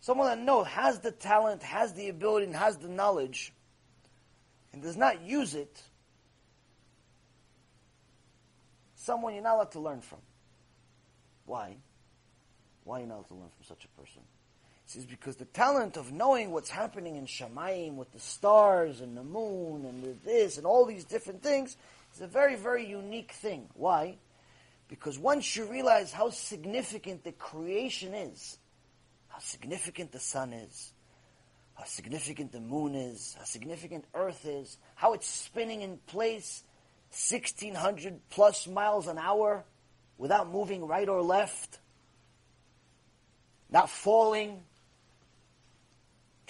[0.00, 3.52] someone that knows, has the talent, has the ability, and has the knowledge,
[4.72, 5.82] and does not use it,
[8.94, 10.20] someone you're not allowed to learn from.
[11.46, 11.76] Why?
[12.84, 14.22] Why are you not allowed to learn from such a person?
[14.90, 19.22] Says, because the talent of knowing what's happening in Shamayim with the stars and the
[19.22, 21.76] moon and the this and all these different things
[22.12, 23.68] is a very, very unique thing.
[23.74, 24.16] Why?
[24.88, 28.58] Because once you realize how significant the creation is,
[29.28, 30.92] how significant the sun is,
[31.74, 36.64] how significant the moon is, how significant Earth is, how it's spinning in place
[37.10, 39.62] 1600 plus miles an hour
[40.18, 41.78] without moving right or left,
[43.70, 44.64] not falling.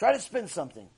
[0.00, 0.88] Try to spin something.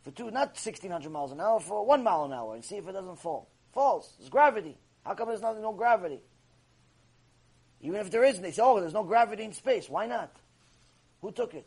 [0.00, 2.88] for two, not 1600 miles an hour, for one mile an hour and see if
[2.88, 3.50] it doesn't fall.
[3.74, 4.14] Falls.
[4.18, 4.78] There's gravity.
[5.04, 6.18] How come there's not, no gravity?
[7.82, 9.86] Even if there isn't, they say, oh, there's no gravity in space.
[9.86, 10.34] Why not?
[11.20, 11.66] Who took it?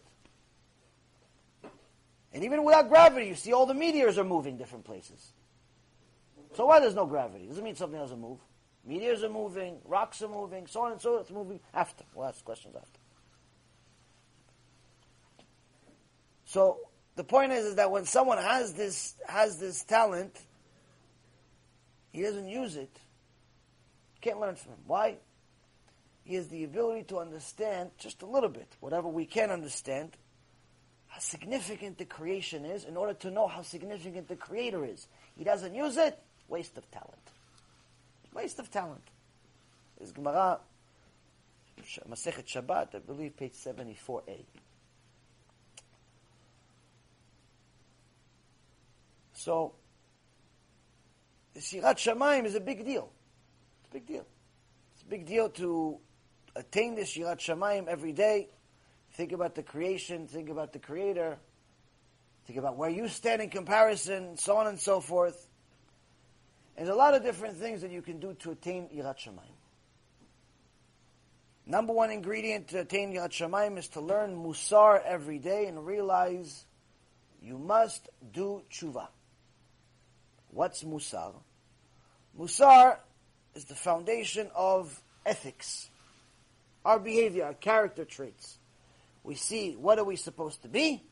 [2.34, 5.34] And even without gravity, you see all the meteors are moving different places.
[6.56, 7.46] So why there's no gravity?
[7.46, 8.40] Doesn't mean something doesn't move.
[8.84, 11.18] Meteors are moving, rocks are moving, so on and so.
[11.18, 12.06] It's moving after.
[12.16, 13.00] We'll ask questions after.
[16.56, 16.78] So
[17.18, 20.40] the point is, is that when someone has this has this talent,
[22.14, 22.98] he doesn't use it.
[24.22, 24.80] Can't learn from him.
[24.88, 25.18] Why?
[26.24, 30.16] He has the ability to understand just a little bit, whatever we can understand,
[31.08, 35.08] how significant the creation is in order to know how significant the creator is.
[35.38, 37.32] He doesn't use it, waste of talent.
[38.34, 39.04] Waste of talent.
[40.00, 40.60] Is Gemara,
[42.10, 44.46] Masechet Shabbat, I believe page 74a.
[49.46, 49.74] So,
[51.56, 53.12] Yirat Shamayim is a big deal.
[53.84, 54.26] It's a big deal.
[54.96, 56.00] It's a big deal to
[56.56, 58.50] attain the Yirat Shamayim every day.
[59.12, 61.38] Think about the creation, think about the Creator,
[62.48, 65.48] think about where you stand in comparison, so on and so forth.
[66.76, 69.60] There's a lot of different things that you can do to attain Yirat Shamayim.
[71.68, 76.66] Number one ingredient to attain Yirat Shamayim is to learn Musar every day and realize
[77.44, 79.06] you must do tshuva.
[80.56, 81.34] What's Musar?
[82.40, 83.00] Musar
[83.56, 85.90] is the foundation of ethics,
[86.86, 88.58] our behavior, our character traits.
[89.22, 91.04] We see what are we supposed to be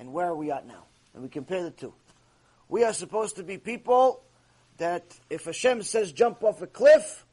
[0.00, 0.82] and where are we at now.
[1.14, 1.94] And we compare the two.
[2.68, 4.24] We are supposed to be people
[4.78, 7.24] that if Hashem says jump off a cliff,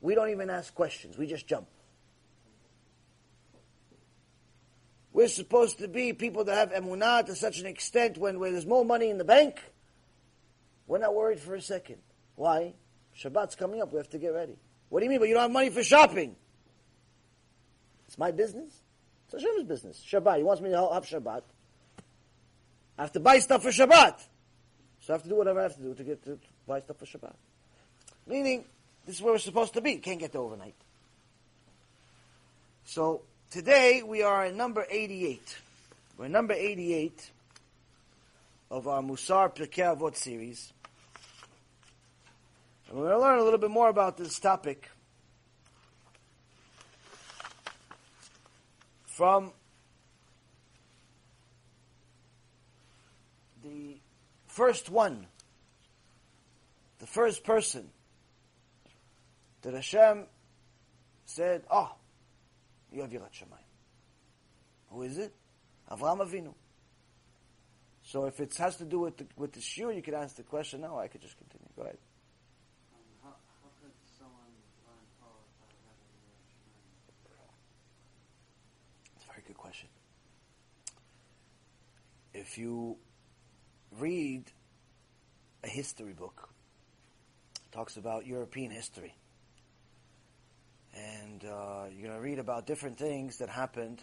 [0.00, 1.18] we don't even ask questions.
[1.18, 1.66] We just jump.
[5.12, 8.64] We're supposed to be people that have emunah to such an extent when, when there's
[8.64, 9.60] more money in the bank,
[10.86, 11.98] we're not worried for a second.
[12.36, 12.74] Why?
[13.16, 13.92] Shabbat's coming up.
[13.92, 14.56] We have to get ready.
[14.88, 15.18] What do you mean?
[15.18, 16.36] But you don't have money for shopping.
[18.06, 18.72] It's my business.
[19.26, 20.04] It's Hashem's business.
[20.06, 20.38] Shabbat.
[20.38, 21.42] He wants me to have Shabbat.
[22.98, 24.14] I have to buy stuff for Shabbat.
[25.00, 26.98] So I have to do whatever I have to do to get to buy stuff
[26.98, 27.34] for Shabbat.
[28.26, 28.64] Meaning,
[29.06, 29.96] this is where we're supposed to be.
[29.96, 30.74] Can't get there overnight.
[32.84, 35.56] So today we are at number 88.
[36.18, 37.30] We're number 88
[38.70, 40.73] of our Musar Pirkei Avot series.
[42.88, 44.88] And we're going to learn a little bit more about this topic
[49.06, 49.52] from
[53.62, 53.96] the
[54.46, 55.26] first one,
[56.98, 57.88] the first person
[59.62, 60.26] that Hashem
[61.26, 61.92] said, Oh,
[62.92, 63.64] you have Yirat Shamayim.
[64.90, 65.34] Who is it?
[65.90, 66.54] Avraham Avinu.
[68.04, 70.42] So if it has to do with the, with the shiur, you could ask the
[70.42, 70.82] question.
[70.82, 71.66] No, I could just continue.
[71.74, 71.96] Go ahead.
[73.24, 73.32] Um,
[79.16, 79.88] It's a very good question.
[82.46, 82.98] If you
[83.98, 84.44] read
[85.64, 86.50] a history book,
[87.72, 89.14] talks about European history,
[90.94, 94.02] and uh, you're going to read about different things that happened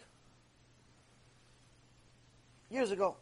[2.71, 3.15] years ago.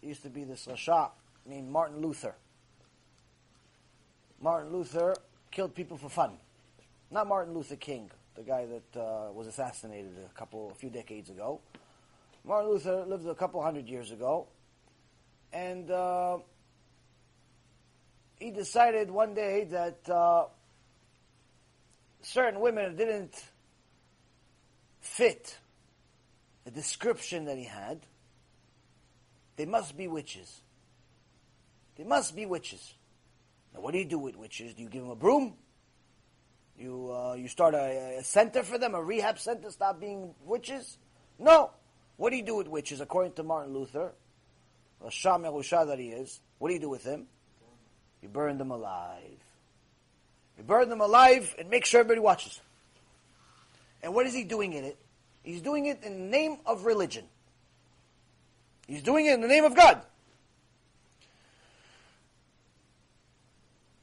[0.00, 1.10] There used to be this Rasha
[1.44, 2.34] named Martin Luther.
[4.40, 5.14] Martin Luther
[5.50, 6.38] killed people for fun.
[7.10, 11.28] Not Martin Luther King, the guy that uh, was assassinated a couple, a few decades
[11.28, 11.60] ago.
[12.46, 14.46] Martin Luther lived a couple hundred years ago,
[15.52, 16.38] and uh,
[18.36, 20.46] he decided one day that uh,
[22.22, 23.34] certain women didn't
[25.00, 25.58] fit
[26.64, 28.00] the description that he had
[29.56, 30.60] they must be witches.
[31.96, 32.94] They must be witches.
[33.74, 34.74] Now, what do you do with witches?
[34.74, 35.54] Do you give them a broom?
[36.78, 40.34] You uh, you start a, a, center for them, a rehab center, to stop being
[40.44, 40.98] witches?
[41.38, 41.70] No.
[42.16, 44.12] What do you do with witches, according to Martin Luther?
[45.04, 46.40] A that he is.
[46.58, 47.26] What do you do with them?
[48.22, 49.38] You burn them alive.
[50.56, 52.60] You burn them alive and make sure everybody watches.
[54.02, 54.96] And what is he doing in it?
[55.42, 57.24] He's doing it in the name of religion.
[58.86, 60.00] He's doing it in the name of God.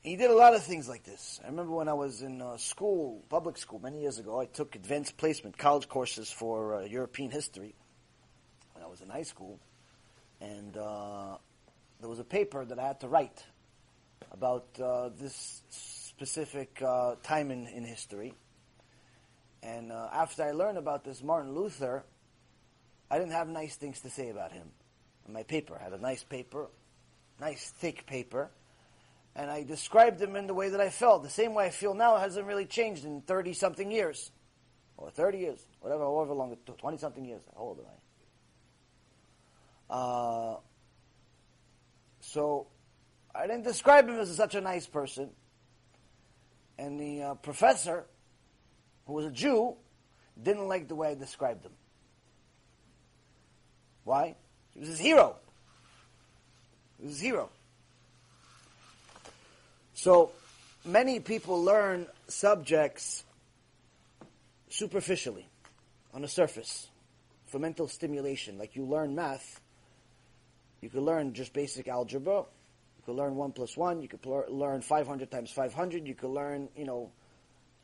[0.02, 1.39] He did a lot of things like this.
[1.43, 4.76] I remember when I was in uh, school, public school, many years ago, I took
[4.76, 7.73] advanced placement college courses for uh, European history
[8.93, 9.60] was in high school.
[10.39, 11.38] And uh,
[11.99, 13.43] there was a paper that I had to write
[14.32, 18.36] about uh, this specific uh, time in, in history.
[19.63, 22.03] And uh, after I learned about this Martin Luther,
[23.10, 24.67] I didn't have nice things to say about him.
[25.27, 26.67] In my paper, had a nice paper,
[27.41, 28.51] nice thick paper,
[29.36, 31.23] and I described him in the way that I felt.
[31.23, 34.29] The same way I feel now hasn't really changed in 30 something years.
[34.97, 37.41] Or 30 years, whatever, however long, 20 something years.
[37.56, 38.03] How old am I?
[39.93, 40.56] Uh,
[42.19, 42.65] so,
[43.36, 45.29] I didn't describe him as such a nice person.
[46.79, 48.06] And the uh, professor,
[49.06, 49.75] who was a Jew,
[50.41, 51.73] didn't like the way I described him.
[54.03, 54.36] Why?
[54.73, 55.36] He was his hero.
[56.97, 57.49] He was his hero.
[59.93, 60.32] So
[60.84, 63.23] many people learn subjects
[64.69, 65.47] superficially,
[66.15, 66.88] on the surface,
[67.45, 68.58] for mental stimulation.
[68.58, 69.62] Like you learn math,
[70.84, 74.82] you could learn just basic algebra, you could learn 1 plus 1, you could learn
[74.82, 77.12] 500 times 500, you could learn, you know,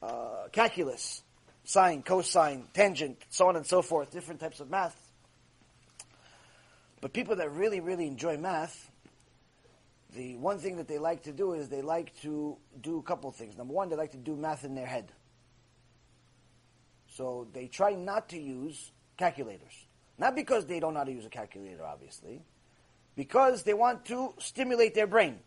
[0.03, 1.23] uh, calculus,
[1.63, 4.97] sine, cosine, tangent, so on and so forth, different types of math.
[7.01, 8.91] But people that really, really enjoy math,
[10.15, 13.31] the one thing that they like to do is they like to do a couple
[13.31, 13.57] things.
[13.57, 15.11] Number one, they like to do math in their head.
[17.07, 19.85] So they try not to use calculators.
[20.17, 22.41] Not because they don't know how to use a calculator, obviously,
[23.15, 25.39] because they want to stimulate their brain.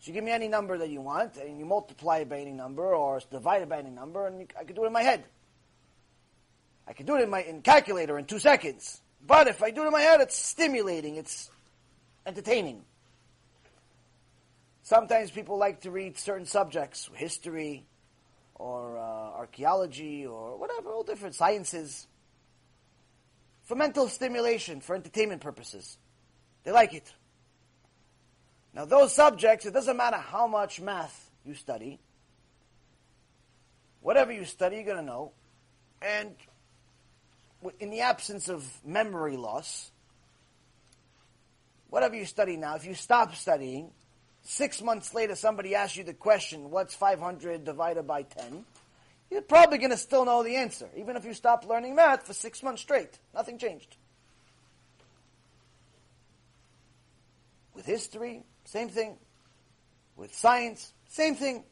[0.00, 2.52] So you give me any number that you want, and you multiply it by any
[2.52, 5.02] number, or divide it by any number, and you, I can do it in my
[5.02, 5.24] head.
[6.86, 9.00] I can do it in my in calculator in two seconds.
[9.24, 11.50] But if I do it in my head, it's stimulating, it's
[12.26, 12.82] entertaining.
[14.82, 17.86] Sometimes people like to read certain subjects, history,
[18.56, 22.08] or uh, archaeology, or whatever, all different sciences,
[23.62, 25.98] for mental stimulation, for entertainment purposes.
[26.64, 27.12] They like it.
[28.74, 31.98] Now, those subjects, it doesn't matter how much math you study,
[34.00, 35.32] whatever you study, you're going to know.
[36.00, 36.34] And
[37.78, 39.90] in the absence of memory loss,
[41.90, 43.90] whatever you study now, if you stop studying,
[44.42, 48.64] six months later somebody asks you the question, what's 500 divided by 10?
[49.30, 52.34] You're probably going to still know the answer, even if you stop learning math for
[52.34, 53.18] six months straight.
[53.34, 53.96] Nothing changed.
[57.74, 59.18] With history, same thing.
[60.16, 61.64] With science, same thing.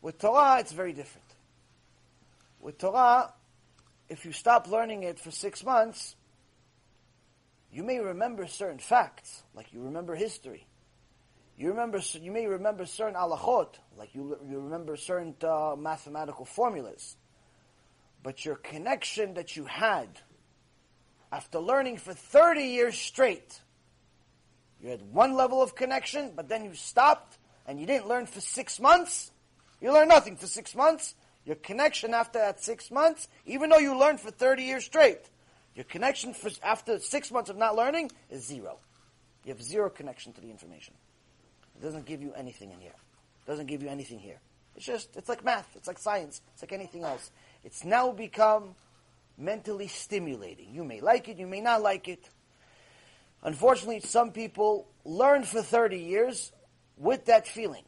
[0.00, 1.26] With Torah, it's very different.
[2.60, 3.32] With Torah,
[4.08, 6.16] if you stop learning it for six months,
[7.72, 10.66] you may remember certain facts, like you remember history.
[11.56, 17.16] You remember, you may remember certain halachot, like you, you remember certain uh, mathematical formulas.
[18.22, 20.08] But your connection that you had
[21.30, 23.60] after learning for 30 years straight,
[24.84, 28.42] you had one level of connection, but then you stopped and you didn't learn for
[28.42, 29.30] six months.
[29.80, 31.14] You learned nothing for six months.
[31.46, 35.22] Your connection after that six months, even though you learned for 30 years straight,
[35.74, 38.76] your connection for, after six months of not learning is zero.
[39.46, 40.92] You have zero connection to the information.
[41.76, 42.92] It doesn't give you anything in here.
[42.92, 44.38] It doesn't give you anything here.
[44.76, 45.68] It's just, it's like math.
[45.76, 46.42] It's like science.
[46.52, 47.30] It's like anything else.
[47.64, 48.74] It's now become
[49.38, 50.74] mentally stimulating.
[50.74, 52.28] You may like it, you may not like it.
[53.44, 56.50] Unfortunately, some people learn for 30 years
[56.96, 57.84] with that feeling.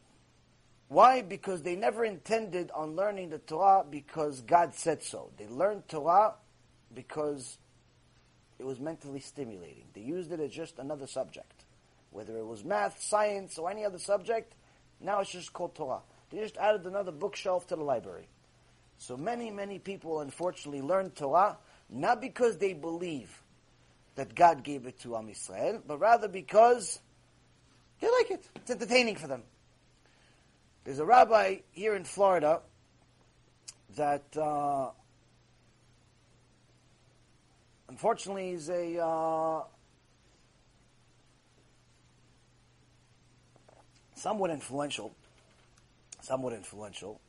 [0.87, 1.21] Why?
[1.21, 5.31] Because they never intended on learning the Torah because God said so.
[5.37, 6.35] They learned Torah
[6.93, 7.57] because
[8.59, 9.85] it was mentally stimulating.
[9.93, 11.65] They used it as just another subject.
[12.11, 14.53] Whether it was math, science, or any other subject,
[15.01, 16.01] now it's just called Torah.
[16.29, 18.29] They just added another bookshelf to the library.
[18.97, 21.57] So many, many people unfortunately learn Torah
[21.89, 23.41] not because they believe
[24.17, 26.99] that God gave it to Am Yisrael, but rather because
[28.01, 28.49] they like it.
[28.55, 29.43] It's entertaining for them.
[30.83, 32.61] There's a rabbi here in Florida
[33.95, 34.89] that uh,
[37.87, 39.61] unfortunately is a uh,
[44.15, 45.15] somewhat influential,
[46.21, 47.21] somewhat influential,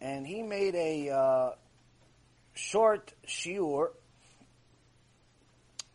[0.00, 1.50] and he made a uh,
[2.54, 3.90] short shiur,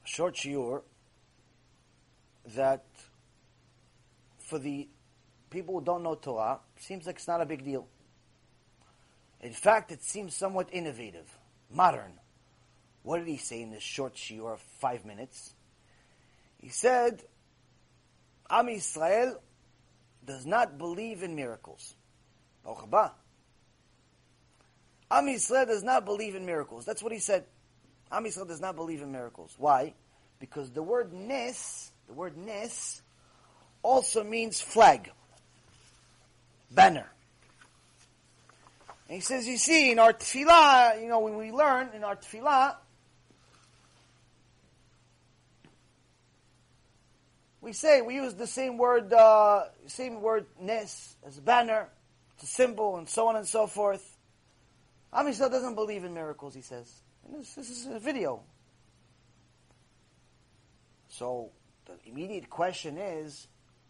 [0.06, 0.82] short shiur
[2.56, 2.86] that
[4.38, 4.88] for the
[5.50, 7.88] people who don't know Torah, seems like it's not a big deal.
[9.42, 11.38] In fact, it seems somewhat innovative,
[11.72, 12.14] modern.
[13.04, 15.54] What did he say in this short shiur of five minutes?
[16.58, 17.24] He said,
[18.50, 19.38] Am Yisrael
[20.26, 21.96] does not believe in miracles.
[25.12, 26.86] Am Yisrael does not believe in miracles.
[26.86, 27.46] That's what he said.
[28.16, 29.54] Am Yisrael does not believe in miracles.
[29.58, 29.94] Why?
[30.40, 33.02] Because the word nes, the word nes,
[33.84, 35.12] also means flag
[36.72, 37.12] banner.
[39.10, 42.16] And he says, you see, in our tefillah, you know, when we learn in our
[42.16, 42.78] tefillah,
[47.60, 51.90] we say we use the same word, uh, same word nes as banner,
[52.36, 54.18] it's a symbol, and so on and so forth.
[55.12, 56.56] Am doesn't believe in miracles.
[56.56, 57.02] He says
[57.34, 58.42] this, this is a video.
[61.10, 61.52] So
[61.86, 63.48] the immediate question is,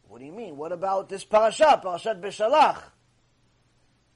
[0.08, 0.58] what do you mean?
[0.58, 2.82] What about this parasha, parashat Beshalach?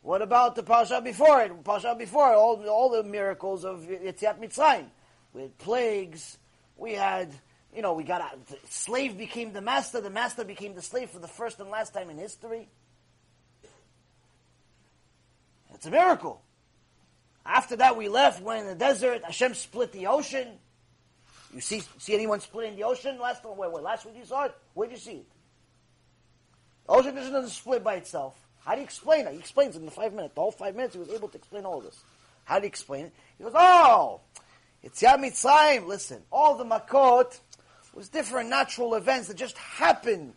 [0.01, 1.63] What about the parasha before it?
[1.63, 4.85] Parasha before it, all, all the miracles of Yetziat Mitzrayim,
[5.33, 6.37] with plagues.
[6.77, 7.33] We had,
[7.75, 11.09] you know, we got a, the slave became the master, the master became the slave
[11.09, 12.69] for the first and last time in history.
[15.73, 16.41] It's a miracle.
[17.49, 19.23] After that, we left, went in the desert.
[19.25, 20.47] Hashem split the ocean.
[21.51, 23.17] You see, see anyone splitting the ocean?
[23.19, 24.55] Last where, where, last week you saw it.
[24.75, 25.27] Where did you see it?
[26.85, 28.39] The ocean doesn't split by itself.
[28.63, 29.33] How do you explain it?
[29.33, 30.35] He explains it in the five minutes.
[30.35, 32.03] The whole five minutes, he was able to explain all this.
[32.45, 33.13] How do you explain it?
[33.39, 34.21] He goes, "Oh,
[34.83, 35.87] it's Yam Mitzrayim.
[35.87, 37.39] Listen, all the makot
[37.95, 40.33] was different natural events that just happened,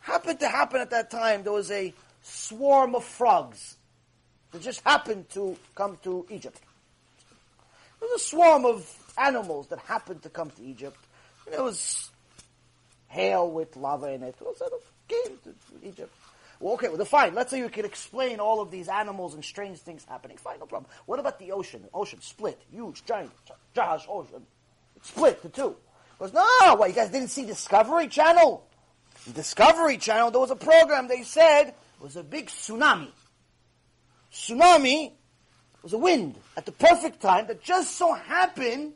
[0.00, 1.42] happened to happen at that time.
[1.42, 3.77] There was a swarm of frogs
[4.52, 6.60] that just happened to come to Egypt.
[8.00, 10.98] There was a swarm of animals that happened to come to Egypt.
[11.44, 12.10] And there was
[13.08, 14.36] hail with lava in it.
[14.40, 15.54] It sort of came to
[15.86, 16.14] Egypt.
[16.60, 17.34] Well, okay, well, fine.
[17.34, 20.36] Let's say you can explain all of these animals and strange things happening.
[20.36, 20.90] Fine, no problem.
[21.06, 21.82] What about the ocean?
[21.82, 23.30] The ocean split, huge, giant,
[23.74, 24.44] Josh ocean.
[24.96, 25.68] It split to two.
[25.68, 28.64] It Goes, no, what, you guys didn't see Discovery Channel?
[29.34, 33.10] Discovery Channel, there was a program they said it was a big tsunami
[34.32, 35.12] tsunami
[35.82, 38.92] was a wind at the perfect time that just so happened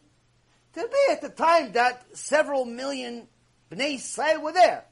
[0.75, 3.27] to be at the time that several million
[3.71, 4.85] Bnei Israel were there.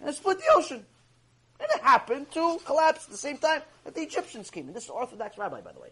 [0.00, 0.84] And it split the ocean.
[1.58, 4.66] And it happened to collapse at the same time that the Egyptians came.
[4.66, 5.90] And this is an Orthodox rabbi, by the way.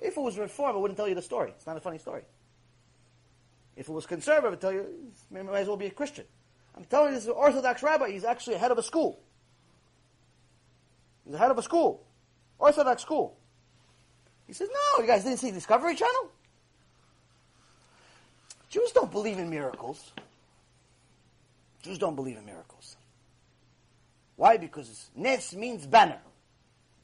[0.00, 1.50] If it was reform, I wouldn't tell you the story.
[1.50, 2.22] It's not a funny story.
[3.76, 4.86] If it was conservative, I'd tell you,
[5.32, 6.24] you might as well be a Christian.
[6.76, 8.10] I'm telling you, this is an Orthodox rabbi.
[8.10, 9.20] He's actually a head of a school.
[11.24, 12.04] He's the head of a school.
[12.60, 13.36] Oh, Orthodox school.
[14.46, 16.30] He says, no, you guys didn't see Discovery Channel?
[18.70, 20.12] Jews don't believe in miracles.
[21.82, 22.96] Jews don't believe in miracles.
[24.36, 24.56] Why?
[24.56, 26.18] Because Nes means banner.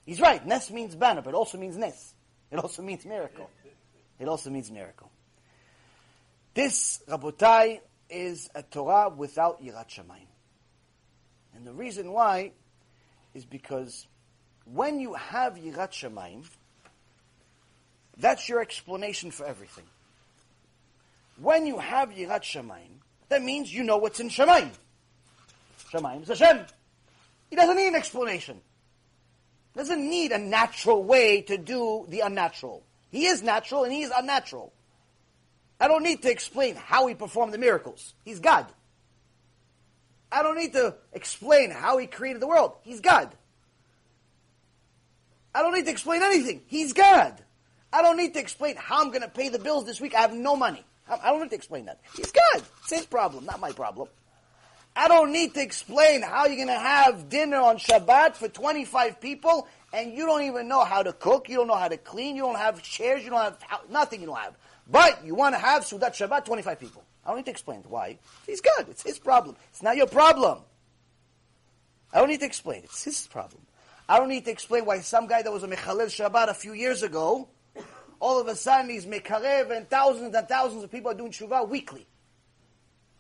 [0.07, 0.45] He's right.
[0.47, 2.15] Nes means banner, but it also means Nes.
[2.51, 3.51] It also means miracle.
[4.19, 5.11] It also means miracle.
[6.55, 10.29] This, Rabotai, is a Torah without Yirat Shamayim.
[11.55, 12.53] And the reason why
[13.33, 14.07] is because
[14.73, 16.45] when you have Yirat Shamayim,
[18.17, 19.85] that's your explanation for everything.
[21.41, 24.71] When you have Yirat Shamayim, that means you know what's in Shamayim.
[25.93, 26.65] Shamayim is Hashem.
[27.51, 28.61] He doesn't need an explanation.
[29.73, 32.83] He Doesn't need a natural way to do the unnatural.
[33.11, 34.73] He is natural and he is unnatural.
[35.81, 38.15] I don't need to explain how he performed the miracles.
[38.25, 38.67] He's God.
[40.31, 42.73] I don't need to explain how he created the world.
[42.83, 43.31] He's God.
[45.55, 46.63] I don't need to explain anything.
[46.67, 47.43] He's God.
[47.93, 50.15] I don't need to explain how I'm going to pay the bills this week.
[50.15, 50.85] I have no money.
[51.09, 52.01] I don't need to explain that.
[52.17, 52.63] He's God.
[52.83, 54.09] It's his problem, not my problem.
[54.97, 59.21] I don't need to explain how you're going to have dinner on Shabbat for 25
[59.21, 62.37] people and you don't even know how to cook, you don't know how to clean,
[62.37, 64.57] you don't have chairs, you don't have nothing you don't have.
[64.91, 67.05] But you want to have Seudat Shabbat 25 people.
[67.25, 68.19] I don't need to explain why.
[68.47, 68.89] He's good.
[68.89, 69.57] It's his problem.
[69.71, 70.61] It's not your problem.
[72.13, 72.83] I don't need to explain.
[72.85, 73.63] It's his problem.
[74.09, 76.75] I don't need to explain why some guy that was a Mechalel Shabbat a few
[76.75, 77.49] years ago,
[78.21, 81.69] all of a sudden he's Mekarev and thousands and thousands of people are doing Shuvah
[81.69, 82.07] weekly.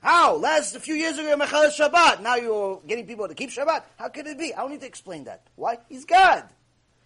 [0.01, 0.37] How?
[0.37, 2.21] Last a few years ago, you're Mechalel Shabbat.
[2.21, 3.85] Now you're getting people to keep Shabbat.
[3.97, 4.53] How could it be?
[4.53, 5.47] I don't need to explain that.
[5.57, 5.79] Why?
[5.89, 6.45] He's God.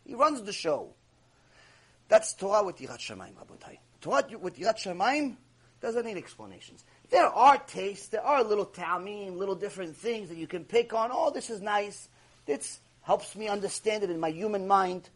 [0.05, 0.95] He runs the show.
[2.09, 3.79] That's Torah with Yirat Shamayim, Rabotai.
[4.01, 5.37] Torah with Yirat Shamayim
[5.81, 6.85] doesn't need explanations.
[7.11, 11.11] There are tastes, there are little ta'amim, little different things that you can pick on.
[11.12, 12.09] Oh, this is nice.
[12.47, 15.09] This helps me understand it in my human mind.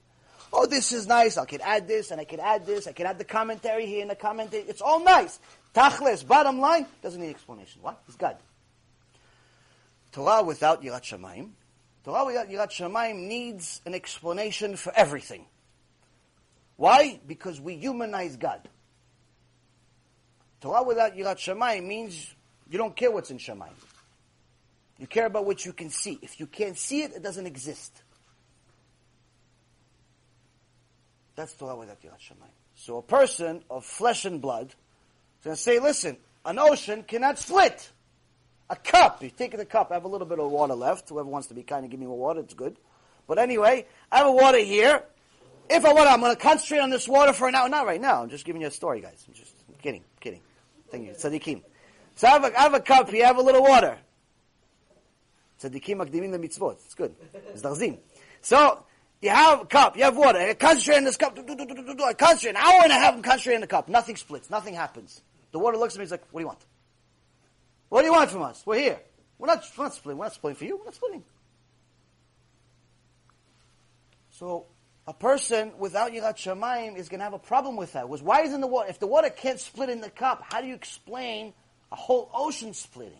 [0.51, 1.37] Oh, this is nice.
[1.37, 2.87] I could add this and I could add this.
[2.87, 4.63] I could add the commentary here and the commentary.
[4.63, 5.39] It's all nice.
[5.75, 7.83] Tachlis, bottom line, doesn't need explanation.
[7.83, 8.01] What?
[8.07, 8.39] He's God.
[10.11, 11.51] Torah without Yirat Shamayim.
[12.03, 15.45] Torah without Yirat Shamayim needs an explanation for everything.
[16.77, 17.21] Why?
[17.27, 18.71] Because we humanize God.
[20.63, 22.35] Torah without Yirat Shamayim means
[22.71, 23.77] you don't care what's in Shamayim.
[25.03, 26.17] You care about what you can see.
[26.23, 28.05] If you can't see it, it doesn't exist.
[31.35, 32.55] That's Torah without Yirat Shamayim.
[32.77, 37.41] So a person of flesh and blood is going to say, listen, an ocean cannot
[37.41, 37.91] split.
[38.71, 41.09] A cup, you take the cup, I have a little bit of water left.
[41.09, 42.77] Whoever wants to be kind and give me more water, it's good.
[43.27, 45.03] But anyway, I have a water here.
[45.69, 47.69] If I want, I'm going to concentrate on this water for an hour.
[47.69, 48.23] Not right now.
[48.23, 49.25] I'm just giving you a story, guys.
[49.27, 50.43] I'm just kidding, kidding.
[50.93, 51.15] Thank you.
[51.15, 51.65] Tzaddikim.
[52.15, 53.25] So I have, a, I have a cup here.
[53.25, 53.99] I have a little water.
[55.63, 56.77] Tzadikim makdimin the mitzvot.
[56.85, 57.15] It's good.
[57.53, 57.99] It's darzim.
[58.41, 58.85] So,
[59.23, 61.65] you have a cup, you have water, I concentrate in this cup, do, do, do,
[61.65, 63.89] do, do, do, I concentrate, an hour and a half, I'm concentrating in the cup.
[63.89, 65.23] Nothing splits, nothing happens.
[65.53, 66.59] The water looks at me, he's like, what do you want?
[67.89, 68.65] What do you want from us?
[68.67, 69.01] We're here.
[69.39, 71.23] We're not, we're not splitting, we're not splitting for you, we're not splitting.
[74.31, 74.67] So,
[75.07, 78.09] a person without Yirat Shamayim is going to have a problem with that.
[78.09, 80.67] Was why isn't the water, if the water can't split in the cup, how do
[80.67, 81.55] you explain
[81.93, 83.19] a whole ocean splitting?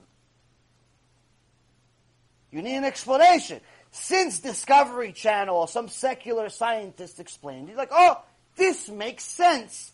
[2.53, 3.61] You need an explanation
[3.93, 8.21] since Discovery Channel or some secular scientist explained, he's like, oh,
[8.57, 9.93] this makes sense.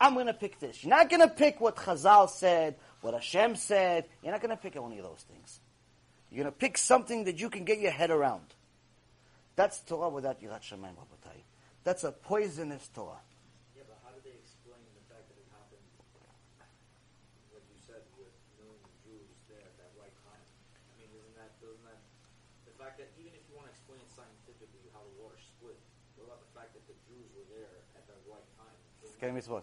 [0.00, 0.82] I'm going to pick this.
[0.82, 4.06] You're not going to pick what Chazal said, what Hashem said.
[4.22, 5.60] You're not going to pick any of those things.
[6.30, 8.54] You're going to pick something that you can get your head around.
[9.56, 11.42] That's Torah without Yirat Rabotai.
[11.82, 13.18] That's a poisonous Torah.
[29.28, 29.62] Mitzvot.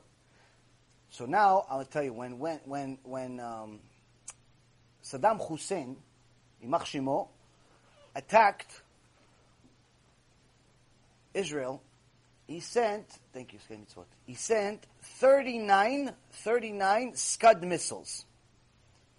[1.10, 3.80] So now I'll tell you when when when when um,
[5.04, 5.96] Saddam Hussein,
[6.64, 7.28] Yimach Shimo,
[8.16, 8.82] attacked
[11.34, 11.82] Israel,
[12.46, 14.06] he sent thank you, mitzvot.
[14.26, 18.26] He sent 39, 39 Scud missiles.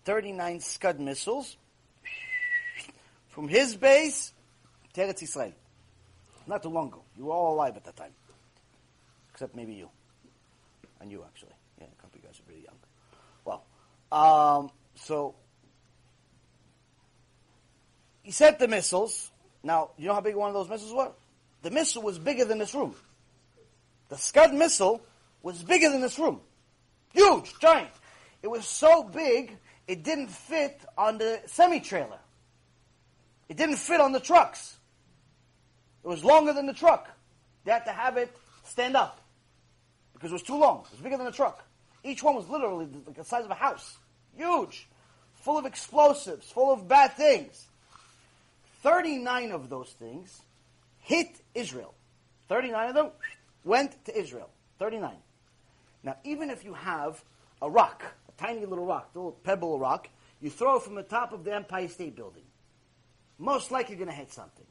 [0.05, 1.57] 39 Scud missiles
[3.29, 4.33] from his base
[4.95, 5.53] to Israel.
[6.47, 7.03] Not too long ago.
[7.17, 8.13] You were all alive at that time.
[9.33, 9.91] Except maybe you.
[11.01, 11.53] And you, actually.
[11.81, 12.77] Yeah, a couple of you guys are pretty young.
[13.45, 13.65] Well,
[14.11, 15.35] um, so
[18.23, 19.31] he sent the missiles.
[19.63, 21.13] Now, you know how big one of those missiles was?
[21.63, 22.95] The missile was bigger than this room.
[24.09, 25.03] The Scud missile
[25.43, 26.41] was bigger than this room.
[27.13, 27.91] Huge, giant.
[28.43, 32.19] It was so big, it didn't fit on the semi-trailer.
[33.49, 34.77] It didn't fit on the trucks.
[36.05, 37.09] It was longer than the truck.
[37.65, 38.35] They had to have it
[38.65, 39.21] stand up
[40.19, 40.81] because it was too long.
[40.87, 41.65] It was bigger than a truck.
[42.03, 43.97] Each one was literally like the size of a house.
[44.37, 44.89] Huge.
[45.43, 47.67] Full of explosives, full of bad things.
[48.83, 50.43] 39 of those things
[51.01, 51.95] hit Israel.
[52.49, 53.11] 39 of them
[53.65, 54.51] went to Israel.
[54.79, 55.15] 39.
[56.03, 57.23] Now, even if you have
[57.63, 60.09] a rock, a tiny little rock, a little pebble rock,
[60.41, 62.45] you throw it from the top of the Empire State Building.
[63.39, 64.67] Most likely you're going to hit something.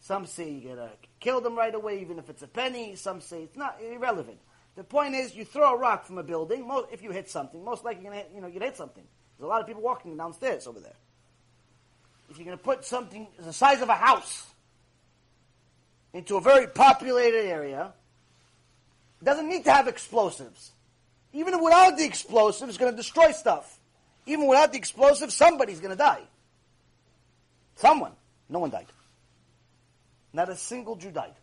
[0.00, 2.96] Some say you're going to kill them right away, even if it's a penny.
[2.96, 4.38] Some say it's not irrelevant.
[4.76, 6.66] The point is, you throw a rock from a building.
[6.66, 9.04] Most, if you hit something, most likely you're gonna hit, you know you hit something.
[9.36, 10.94] There's a lot of people walking downstairs over there.
[12.30, 14.46] If you're to put something the size of a house
[16.14, 17.92] into a very populated area,
[19.20, 20.70] it doesn't need to have explosives.
[21.32, 23.78] Even without the explosives, it's to destroy stuff.
[24.26, 26.22] Even without the explosives, somebody's to die.
[27.76, 28.12] Someone.
[28.48, 28.86] No one died.
[30.32, 31.34] Not a single Jew died.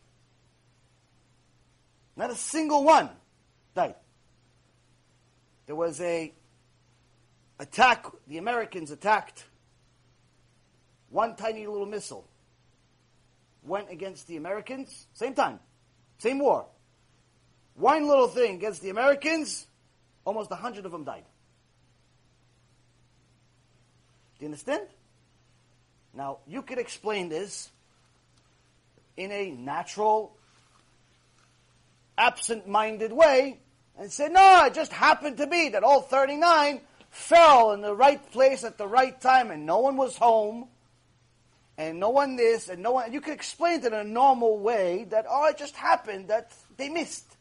[2.15, 3.09] Not a single one
[3.75, 3.95] died.
[5.65, 6.33] There was a
[7.59, 9.45] attack, the Americans attacked
[11.09, 12.27] one tiny little missile.
[13.63, 15.59] Went against the Americans, same time,
[16.19, 16.65] same war.
[17.75, 19.67] One little thing against the Americans,
[20.25, 21.25] almost a hundred of them died.
[24.39, 24.87] Do you understand?
[26.13, 27.69] Now, you could explain this
[29.17, 30.37] in a natural,
[32.17, 33.59] absent-minded way
[33.99, 38.31] and say, no, it just happened to be that all 39 fell in the right
[38.31, 40.67] place at the right time and no one was home
[41.77, 45.05] and no one this and no one, you could explain it in a normal way
[45.09, 47.35] that, oh, it just happened that they missed.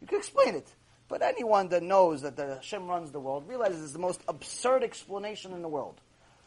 [0.00, 0.68] You could explain it.
[1.08, 4.84] But anyone that knows that the Hashem runs the world realizes it's the most absurd
[4.84, 6.00] explanation in the world.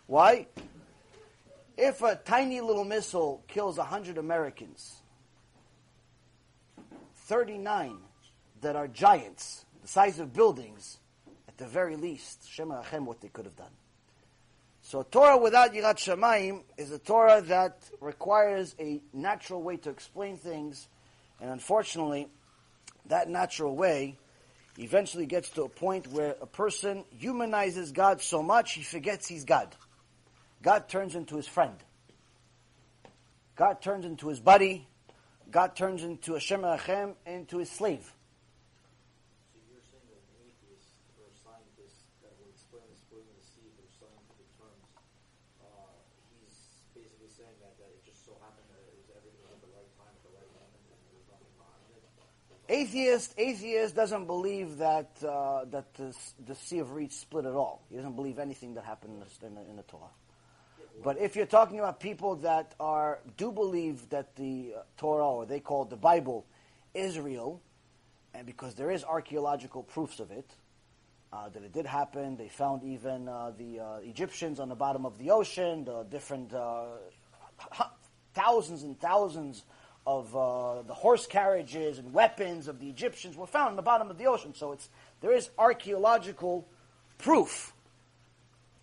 [0.08, 0.47] Why?
[1.78, 5.01] If a tiny little missile kills 100 Americans,
[7.15, 7.97] 39
[8.61, 10.99] that are giants, the size of buildings,
[11.47, 13.71] at the very least, Shema Achem, what they could have done.
[14.82, 19.89] So a Torah without Yirat Shamayim is a Torah that requires a natural way to
[19.89, 20.88] explain things,
[21.39, 22.28] and unfortunately,
[23.05, 24.17] that natural way
[24.78, 29.45] eventually gets to a point where a person humanizes God so much he forgets he's
[29.45, 29.76] God.
[30.64, 31.76] God turns into his friend.
[33.55, 34.88] God turns into his buddy.
[35.51, 38.07] God turns into a Shem Achem, into his slave.
[39.51, 43.47] So you're saying that an atheist or scientist that will explain the splitting of the
[43.51, 44.88] sea through scientific terms,
[45.59, 45.99] uh,
[46.32, 46.57] he's
[46.95, 49.91] basically saying that, that it just so happened that it was everything at the right
[49.99, 52.07] time at the right moment and there was nothing behind it.
[52.72, 56.16] Atheist, atheist doesn't believe that uh, that the,
[56.47, 57.84] the Sea of Reeds split at all.
[57.91, 60.16] He doesn't believe anything that happened in the, in the, in the Torah.
[61.02, 65.46] But if you're talking about people that are do believe that the uh, Torah, or
[65.46, 66.46] they call it the Bible,
[66.94, 67.62] is real,
[68.34, 70.50] and because there is archaeological proofs of it,
[71.32, 72.38] uh, that it did happen.
[72.38, 76.54] They found even uh, the uh, Egyptians on the bottom of the ocean, the different
[76.54, 76.86] uh,
[78.34, 79.64] thousands and thousands
[80.06, 84.12] of uh, the horse carriages and weapons of the Egyptians were found on the bottom
[84.12, 84.54] of the ocean.
[84.54, 84.89] So it's
[85.22, 86.68] there is archaeological
[87.18, 87.74] proof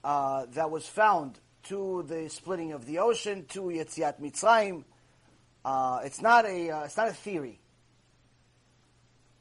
[0.02, 4.84] that was found to the splitting of the ocean, to Yetziat Mitzrayim.
[5.64, 7.60] Uh, it's not a uh, it's not a theory,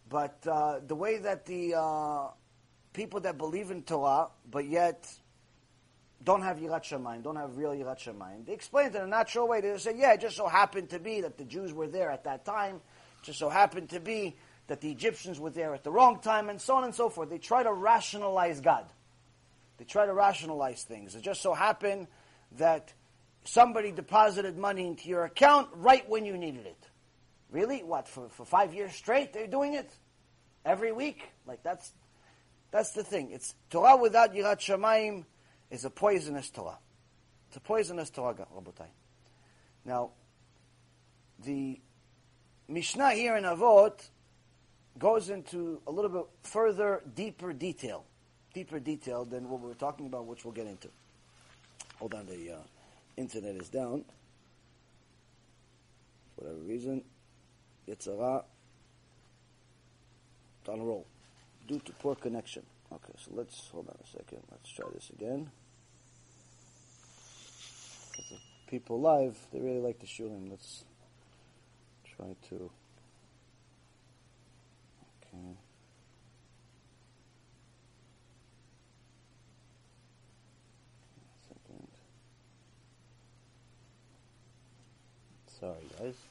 [0.09, 2.27] but uh, the way that the uh,
[2.93, 5.07] people that believe in Torah but yet
[6.23, 9.47] don't have Yirat Shamayim, don't have real Yirat Shamayim, they explain it in a natural
[9.47, 9.61] way.
[9.61, 12.25] They say, yeah, it just so happened to be that the Jews were there at
[12.25, 14.35] that time, it just so happened to be
[14.67, 17.29] that the Egyptians were there at the wrong time, and so on and so forth.
[17.29, 18.85] They try to rationalize God.
[19.79, 21.15] They try to rationalize things.
[21.15, 22.07] It just so happened
[22.57, 22.93] that
[23.45, 26.89] somebody deposited money into your account right when you needed it.
[27.49, 27.81] Really?
[27.81, 29.89] What, for, for five years straight they're doing it?
[30.65, 31.23] Every week?
[31.47, 31.93] Like that's
[32.71, 33.31] that's the thing.
[33.31, 35.23] It's Torah without Yirat Shamayim
[35.71, 36.77] is a poisonous Torah.
[37.47, 38.85] It's a poisonous Torah, Rabotai.
[39.85, 40.11] Now,
[41.43, 41.79] the
[42.67, 44.07] Mishnah here in Avot
[44.99, 48.05] goes into a little bit further, deeper detail
[48.53, 50.89] deeper detail than what we were talking about, which we'll get into.
[51.97, 52.57] Hold on, the uh,
[53.17, 54.05] internet is down.
[56.35, 57.03] For whatever reason,
[57.87, 58.43] it's on
[60.67, 61.05] a roll.
[61.67, 62.63] Due to poor connection.
[62.91, 64.41] Okay, so let's, hold on a second.
[64.51, 65.51] Let's try this again.
[68.67, 70.49] People live, they really like the shiurim.
[70.49, 70.83] Let's
[72.15, 72.69] try to.
[75.33, 75.57] Okay.
[85.59, 86.28] Sorry, guys.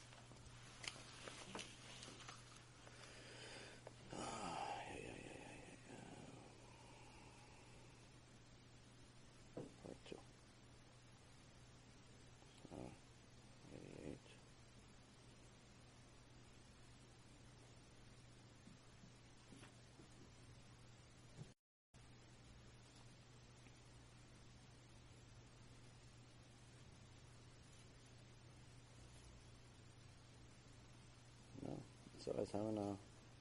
[32.29, 32.95] So I was having a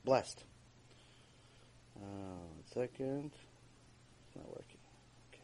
[0.07, 0.45] blast.
[1.95, 3.33] Uh, one second.
[3.33, 4.81] It's not working.
[5.29, 5.43] Okay.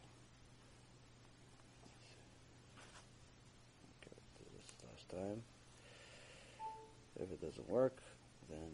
[4.01, 5.43] Okay, do this last time.
[7.17, 8.01] If it doesn't work,
[8.49, 8.71] then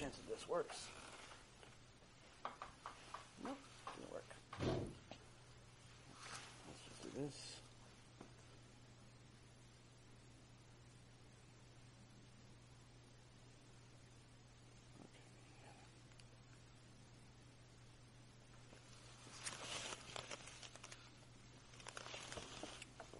[0.00, 0.86] chance that this works.
[3.44, 3.58] Nope,
[3.98, 4.24] didn't work.
[6.66, 7.56] Let's just do this.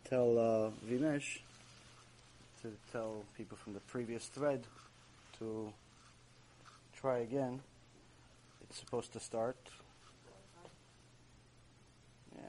[0.09, 1.39] tell uh, Vimesh
[2.63, 4.65] to tell people from the previous thread
[5.39, 5.73] to
[7.01, 7.61] try again.
[8.63, 9.57] It's supposed to start.
[12.37, 12.43] Yeah.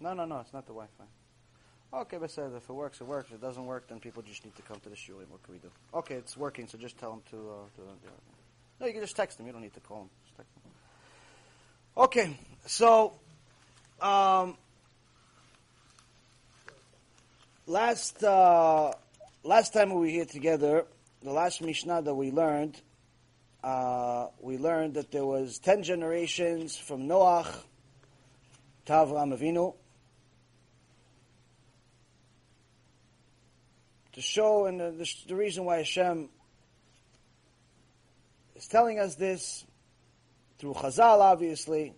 [0.00, 1.04] No, no, no, it's not the Wi-Fi.
[1.92, 3.28] Okay, but said if it works, it works.
[3.28, 5.16] If it doesn't work, then people just need to come to the shul.
[5.28, 5.70] What can we do?
[5.92, 7.36] Okay, it's working, so just tell them to.
[7.36, 8.10] Uh, to uh,
[8.80, 9.46] no, you can just text them.
[9.46, 10.10] You don't need to call them.
[10.24, 10.72] Just text them.
[11.96, 13.14] Okay, so
[14.00, 14.56] um,
[17.66, 18.92] last uh,
[19.42, 20.84] last time we were here together,
[21.22, 22.80] the last Mishnah that we learned,
[23.62, 27.52] uh, we learned that there was ten generations from Noach
[28.86, 29.74] to Avraham Avinu
[34.12, 36.30] to show, and the, the, the reason why Hashem
[38.56, 39.64] is telling us this
[40.58, 41.94] through Chazal, obviously,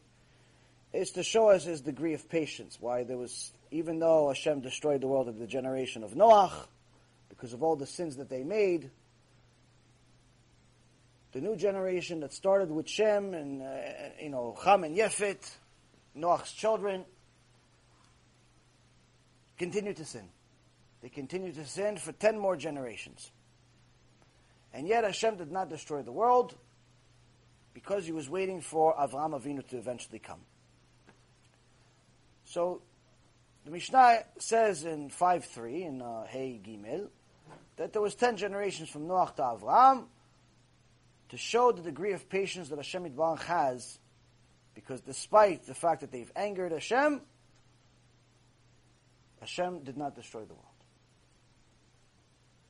[0.92, 2.76] is to show us his degree of patience.
[2.80, 6.52] Why there was, even though Hashem destroyed the world of the generation of Noach,
[7.28, 8.90] because of all the sins that they made,
[11.32, 13.66] the new generation that started with Shem and uh,
[14.20, 15.50] you know Ham and Yefet,
[16.14, 17.04] Noach's children
[19.58, 20.28] continued to sin.
[21.02, 23.30] They continued to sin for 10 more generations.
[24.72, 26.54] And yet Hashem did not destroy the world
[27.74, 30.40] because he was waiting for Avraham Avinu to eventually come.
[32.44, 32.82] So
[33.64, 37.08] the Mishnah says in 5.3 in uh, Hey Gimel
[37.76, 40.04] that there was 10 generations from Noach to Avraham
[41.32, 43.98] to show the degree of patience that Hashem Yitbarach has
[44.74, 47.22] because despite the fact that they've angered Hashem,
[49.40, 50.66] Hashem did not destroy the world.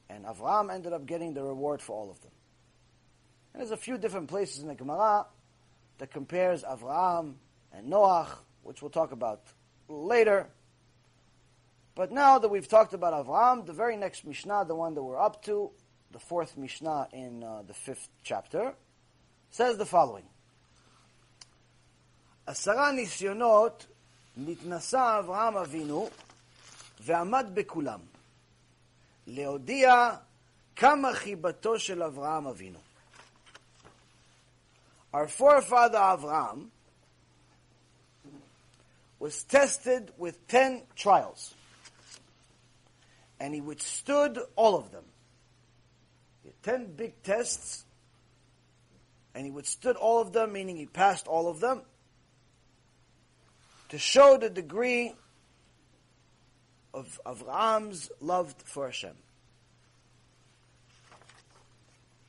[0.08, 2.30] And Avram ended up getting the reward for all of them.
[3.52, 5.26] And there's a few different places in the Gemara
[5.98, 7.34] that compares Avram
[7.72, 8.28] and Noach,
[8.62, 9.42] which we'll talk about
[9.88, 10.46] later.
[11.96, 15.20] But now that we've talked about Avram, the very next Mishnah, the one that we're
[15.20, 15.72] up to,
[16.11, 18.74] the fourth Mishnah in uh, the fifth chapter,
[19.51, 20.26] says the following.
[22.45, 23.86] עשרה ניסיונות
[24.38, 26.09] נתנסה אברהם אבינו
[26.99, 27.99] ועמד בכולם.
[29.28, 30.15] להודיע
[30.76, 32.80] כמה חיבתו של אברהם אבינו.
[35.13, 36.68] Our forefather Avraham
[39.20, 41.55] was tested with ten trials.
[43.39, 45.05] And he withstood all of them.
[46.62, 47.84] He ten big tests,
[49.34, 51.82] and he withstood all of them, meaning he passed all of them,
[53.88, 55.14] to show the degree
[56.94, 59.14] of Avraham's love for Hashem.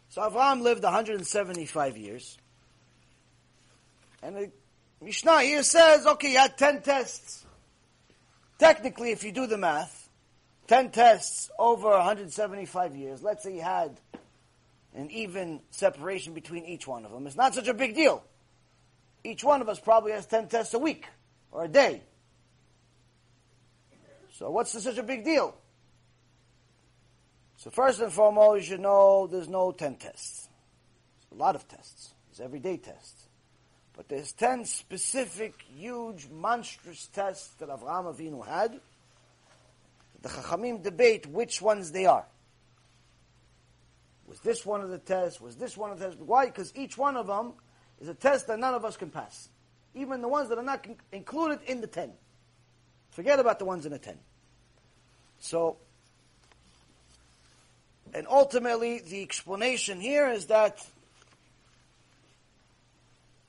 [0.09, 2.37] So Avraham lived 175 years.
[4.21, 4.51] And the
[5.01, 7.45] Mishnah here says, okay, you had 10 tests.
[8.59, 10.07] Technically, if you do the math,
[10.67, 13.99] 10 tests over 175 years, let's say you had
[14.93, 18.23] an even separation between each one of them, it's not such a big deal.
[19.23, 21.07] Each one of us probably has 10 tests a week
[21.51, 22.01] or a day.
[24.33, 25.55] So what's such a big deal?
[27.57, 30.49] So first and foremost, you should know there's no 10 tests.
[31.21, 32.13] There's a lot of tests.
[32.27, 33.27] There's everyday tests.
[33.95, 38.79] But there's 10 specific, huge, monstrous tests that Avraham Avinu had.
[40.21, 42.25] The Chachamim debate which ones they are.
[44.33, 45.39] Was this one of the tests?
[45.39, 46.19] Was this one of the tests?
[46.19, 46.47] Why?
[46.47, 47.53] Because each one of them
[48.01, 49.47] is a test that none of us can pass.
[49.93, 52.11] Even the ones that are not included in the 10.
[53.11, 54.17] Forget about the ones in the 10.
[55.39, 55.77] So,
[58.11, 60.83] and ultimately, the explanation here is that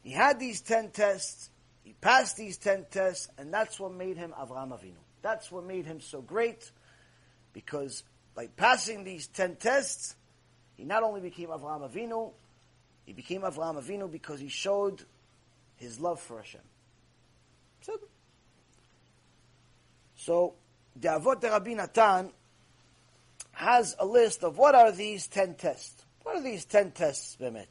[0.03, 1.49] he had these 10 tests,
[1.83, 5.01] he passed these 10 tests, and that's what made him Avram Avinu.
[5.23, 6.71] That's what made him so great,
[7.55, 8.03] because
[8.35, 10.17] by passing these 10 tests,
[10.77, 12.33] he not only became Avram Avinu,
[13.07, 15.03] he became Avram Avinu because he showed
[15.77, 16.61] his love for Hashem.
[20.17, 20.55] So
[20.97, 22.31] the Avot Rabbi Natan
[23.53, 26.03] has a list of what are these ten tests.
[26.23, 27.67] What are these ten tests, Bemet?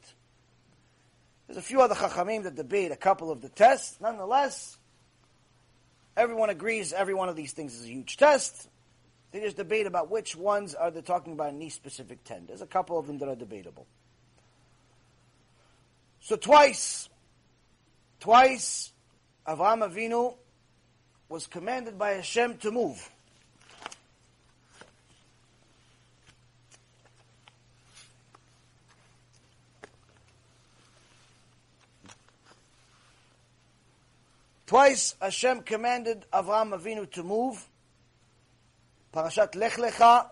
[1.46, 4.00] There's a few other Chachamim that debate a couple of the tests.
[4.00, 4.78] Nonetheless,
[6.16, 8.68] everyone agrees every one of these things is a huge test.
[9.34, 12.46] They just debate about which ones are they talking about in these specific ten.
[12.46, 13.84] There's a couple of them that are debatable.
[16.20, 17.08] So twice,
[18.20, 18.92] twice,
[19.44, 20.36] Avram Avinu
[21.28, 23.10] was commanded by Hashem to move.
[34.68, 37.68] Twice Hashem commanded Avram Avinu to move.
[39.14, 40.28] Parashat Lech Lecha.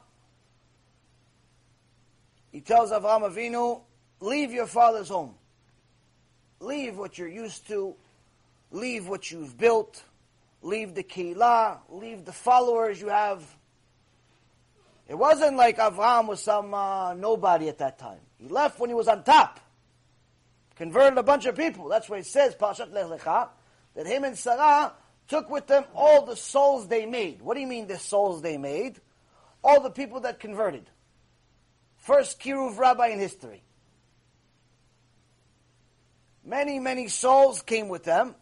[2.51, 3.81] He tells Avram Avinu,
[4.21, 5.35] leave your father's home.
[6.61, 7.95] Leave what you're used to.
[8.71, 10.03] Leave what you've built
[10.63, 13.43] leave the Kehillah, leave the followers you have.
[15.09, 18.21] It wasn't like Avraham was some uh, nobody at that time.
[18.39, 19.61] He left when he was on top.
[20.77, 21.89] Converted a bunch of people.
[21.89, 23.49] That's why it says, Parashat Lech Lecha,
[23.95, 24.93] that him and Sarah
[25.29, 27.43] took with them all the souls they made.
[27.43, 29.01] What do you mean the souls they made?
[29.65, 30.89] All the people that converted.
[31.99, 33.63] First Kiruv rabbi in history.
[36.45, 38.35] Many, many souls came with them.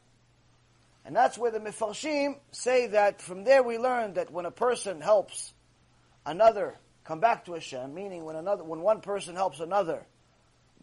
[1.05, 5.01] And that's where the Mefarshim say that from there we learn that when a person
[5.01, 5.53] helps
[6.25, 10.07] another come back to Hashem, meaning when another, when one person helps another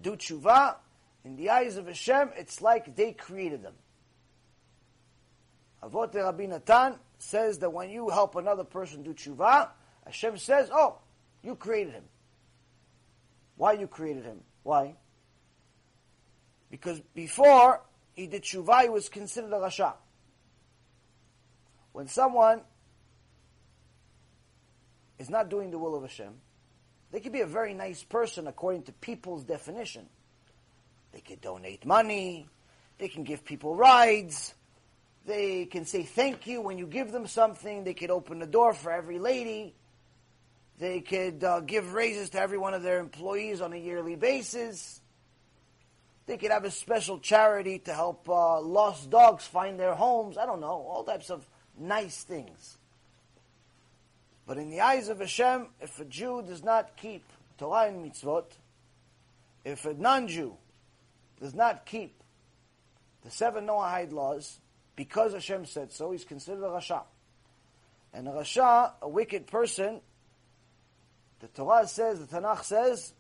[0.02, 0.76] do tshuva,
[1.24, 3.74] in the eyes of Hashem, it's like they created them.
[5.88, 9.70] Avot Rabbi Natan says that when you help another person do tshuva,
[10.06, 10.98] Hashem says, oh,
[11.44, 12.04] you created him.
[13.56, 14.42] Why you created him?
[14.64, 14.96] Why?
[16.70, 17.82] Because before
[18.14, 19.94] he did tshuva, he was considered a rasha.
[21.94, 22.62] when someone
[25.18, 26.34] is not doing the will of Hashem,
[27.12, 30.08] they could be a very nice person according to people's definition.
[31.14, 32.48] They could donate money,
[32.98, 34.54] they can give people rides,
[35.28, 38.74] they can say thank you when you give them something, they could open the door
[38.74, 39.76] for every lady,
[40.80, 45.02] they could uh, give raises to every one of their employees on a yearly basis.
[46.28, 50.38] They could have a special charity to help uh, lost dogs find their homes.
[50.38, 51.46] I don't know, all types of
[51.78, 52.78] nice things.
[54.46, 57.24] But in the eyes of Hashem, if a Jew does not keep
[57.58, 58.46] Torah and mitzvot,
[59.66, 60.56] if a non-Jew
[61.42, 62.24] does not keep
[63.24, 64.60] the seven Noahide laws,
[64.98, 67.04] because Hashem said so, he's considered a Rasha.
[68.14, 70.02] And a Rasha, a wicked person,
[71.40, 73.14] the Torah says, the Tanakh says,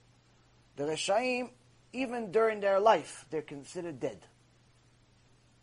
[0.75, 1.51] the Reshaim,
[1.93, 4.17] even during their life, they're considered dead.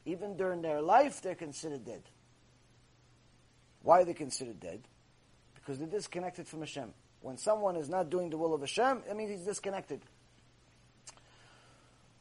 [0.06, 2.02] Even during their life, they're considered dead.
[3.82, 4.82] Why are they considered dead?
[5.56, 6.94] Because they're disconnected from Hashem.
[7.22, 10.00] When someone is not doing the will of Hashem, that means he's disconnected.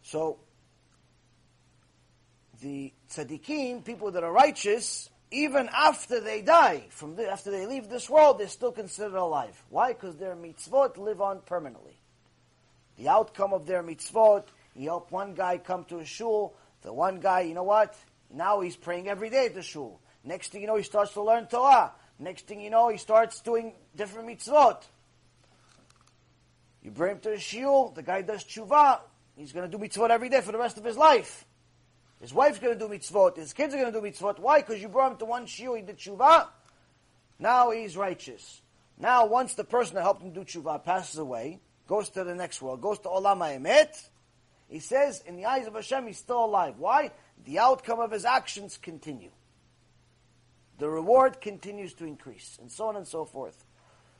[0.01, 0.39] So,
[2.63, 7.89] the tzaddikim, people that are righteous, even after they die, from the, after they leave
[7.89, 9.61] this world, they're still considered alive.
[9.69, 9.93] Why?
[9.93, 11.99] Because their mitzvot live on permanently.
[12.97, 16.55] The outcome of their mitzvot, he helped one guy come to a shul.
[16.83, 17.95] The one guy, you know what?
[18.31, 19.99] Now he's praying every day at the shul.
[20.23, 21.91] Next thing you know, he starts to learn Torah.
[22.19, 24.83] Next thing you know, he starts doing different mitzvot.
[26.81, 28.99] You bring him to the shul, the guy does tshuva,
[29.35, 31.45] he's going to do mitzvot every day for the rest of his life.
[32.23, 33.35] His wife's going to do mitzvot.
[33.35, 34.39] His kids are going to do mitzvot.
[34.39, 34.61] Why?
[34.61, 36.47] Because you brought him to one shiur, he did tshuva.
[37.37, 38.61] Now he's righteous.
[38.97, 42.61] Now, once the person that helped him do tshuva passes away, goes to the next
[42.61, 44.07] world, goes to Olam HaEmet,
[44.69, 46.75] he says, in the eyes of Hashem, he's still alive.
[46.77, 47.11] Why?
[47.43, 49.31] The outcome of his actions continue.
[50.77, 53.65] The reward continues to increase, and so on and so forth.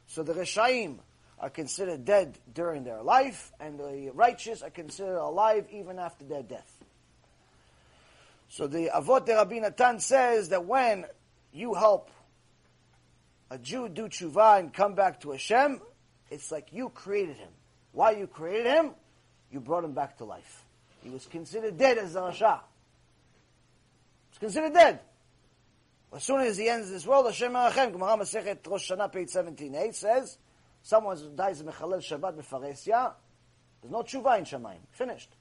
[0.07, 0.97] So the Reshaim
[1.39, 6.43] are considered dead during their life, and the righteous are considered alive even after their
[6.43, 6.72] death.
[8.53, 11.05] So the Avot de Rabbi Natan says that when
[11.51, 12.11] you help
[13.49, 15.81] a Jew do tshuva and come back to Hashem,
[16.29, 17.49] it's like you created him.
[17.93, 18.91] Why you created him?
[19.49, 20.65] You brought him back to life.
[21.01, 22.59] He was considered dead as a Rasha.
[24.29, 24.99] He's considered dead.
[26.15, 29.95] As soon as he ends this world, Hashem Merachem, Gemara Masechet Rosh Hashanah, page 17a,
[29.95, 30.37] says,
[30.83, 33.13] someone dies in Mechalel Shabbat Befaresia,
[33.81, 34.77] there's no tshuva in Shemaim.
[34.91, 35.31] Finished.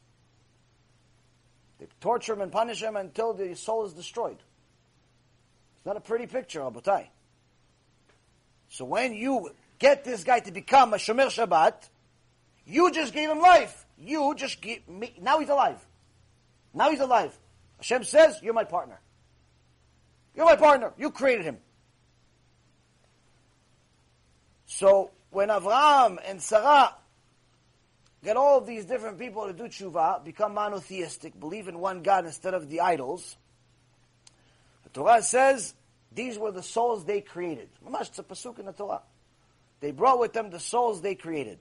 [1.83, 4.37] They torture him and punish him until the soul is destroyed.
[4.37, 7.09] It's not a pretty picture, Rabotai.
[8.69, 11.75] So when you get this guy to become a Shomer Shabbat,
[12.65, 13.85] you just gave him life.
[13.99, 15.85] You just gave me, now he's alive.
[16.73, 17.37] Now he's alive.
[17.79, 19.01] Hashem says, you're my partner.
[20.37, 20.93] You're my partner.
[20.97, 21.59] You created him.
[24.67, 26.95] So when Avraham and Sarah
[28.25, 32.25] get all of these different people to do tshuva, become monotheistic, believe in one God
[32.25, 33.37] instead of the idols.
[34.85, 35.75] The Torah says
[36.15, 37.69] these were the souls they created.
[37.85, 39.03] Mamash, it's a pasuk in the Torah.
[39.81, 41.59] They brought with them the souls they created.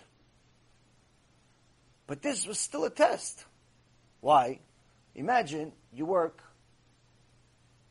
[2.08, 3.46] But this was still a test.
[4.20, 4.60] Why?
[5.16, 6.42] Imagine you work,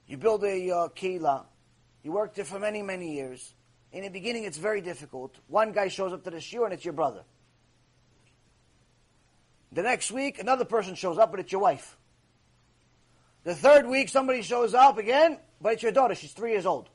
[0.06, 1.44] you build a uh, kehillah,
[2.02, 3.54] you work there for many, many years.
[3.92, 5.34] In the beginning, it's very difficult.
[5.48, 7.24] One guy shows up to the shiur and it's your brother.
[9.72, 11.96] The next week, another person shows up, but it's your wife.
[13.44, 16.14] The third week, somebody shows up again, but it's your daughter.
[16.14, 16.88] She's three years old.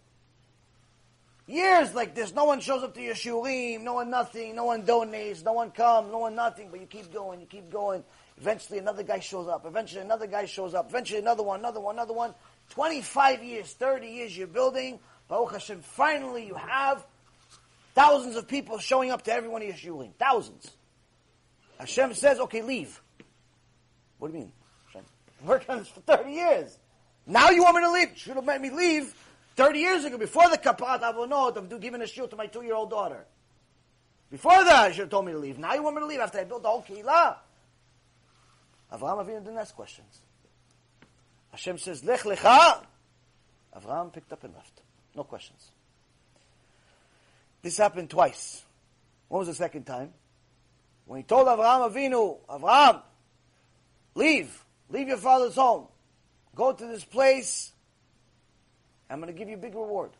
[1.47, 4.81] Years like this, no one shows up to your shiurim, no one nothing, no one
[4.81, 8.03] donates, no one comes, no one nothing, but you keep going, you keep going.
[8.37, 11.95] Eventually another guy shows up, eventually another guy shows up, eventually another one, another one,
[11.95, 12.33] another one.
[12.71, 17.05] 25 years, 30 years you're building, Baruch Hashem, finally you have
[17.93, 20.15] thousands of people showing up to every one of your shiurim.
[20.17, 20.71] Thousands.
[21.79, 23.01] Hashem says, okay, leave.
[24.19, 24.51] What do you mean?
[24.87, 25.05] Hashem,
[25.43, 26.77] worked on this for 30 years.
[27.27, 28.09] Now you want me to leave?
[28.11, 29.13] You Should have made me leave
[29.55, 33.25] 30 years ago, before the kapat avonot of giving a shiur to my two-year-old daughter.
[34.29, 35.57] Before that, you should have told me to leave.
[35.57, 37.37] Now you want me to leave after I built the whole kehillah?
[38.91, 40.21] Avraham Avinu didn't ask questions.
[41.51, 42.83] Hashem says, Lech lecha.
[43.75, 44.81] Avraham picked up and left.
[45.15, 45.69] No questions.
[47.61, 48.63] This happened twice.
[49.29, 50.13] What was the second time?
[51.05, 53.01] When he told Avraham Avinu, Avraham,
[54.15, 54.63] leave.
[54.89, 55.87] Leave your father's home.
[56.55, 57.71] Go to this place.
[59.09, 60.11] I'm going to give you a big reward.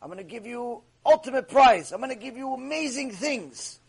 [0.00, 1.92] I'm going to give you ultimate prize.
[1.92, 3.80] I'm going to give you amazing things.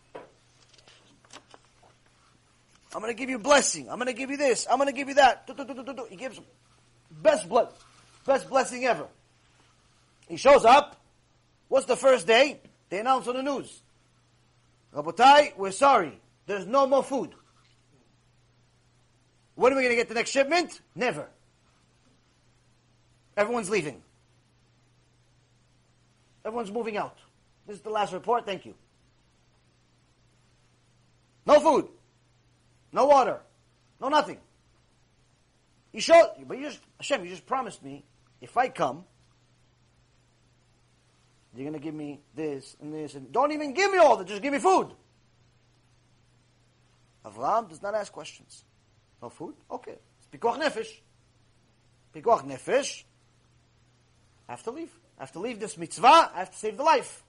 [2.94, 3.90] I'm going to give you blessing.
[3.90, 4.66] I'm going to give you this.
[4.68, 5.48] I'm going to give you that.
[6.08, 6.40] He gives
[7.10, 7.68] best blood,
[8.26, 9.06] best blessing ever.
[10.28, 11.00] He shows up.
[11.68, 12.60] What's the first day?
[12.88, 13.82] They announce on the news.
[14.94, 16.20] Rabotai, we're sorry.
[16.46, 17.34] There's no more food.
[19.54, 20.80] When are we going to get the next shipment?
[20.94, 21.26] Never.
[23.36, 24.02] Everyone's leaving.
[26.44, 27.18] Everyone's moving out.
[27.66, 28.46] This is the last report.
[28.46, 28.74] Thank you.
[31.44, 31.88] No food.
[32.92, 33.40] No water.
[34.00, 34.38] No nothing.
[35.92, 38.04] You show, but you just, Hashem, you just promised me,
[38.40, 39.04] if I come,
[41.54, 44.26] you're going to give me this and this, and don't even give me all that,
[44.26, 44.88] just give me food.
[47.24, 48.64] Avraham does not ask questions.
[49.22, 49.54] No food?
[49.70, 49.96] Okay.
[50.18, 50.88] It's pikuach nefesh.
[52.14, 53.04] Pikuach nefesh.
[54.48, 54.90] I have to leave.
[55.18, 56.30] I have to leave this mitzvah.
[56.34, 57.22] I have to save the life.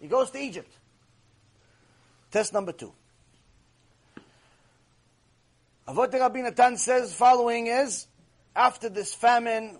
[0.00, 0.72] He goes to Egypt.
[2.30, 2.92] Test number two.
[5.88, 8.06] Avot Rabbi Natan says following is,
[8.54, 9.78] after this famine,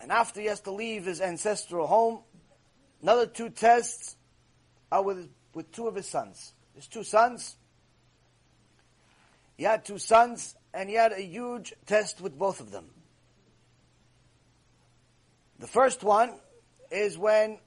[0.00, 2.20] and after he has to leave his ancestral home,
[3.02, 4.16] another two tests
[4.90, 6.52] are with, with two of his sons.
[6.74, 7.56] His two sons.
[9.56, 12.90] He had two sons, and he had a huge test with both of them.
[15.58, 16.34] The first one
[16.90, 17.58] is when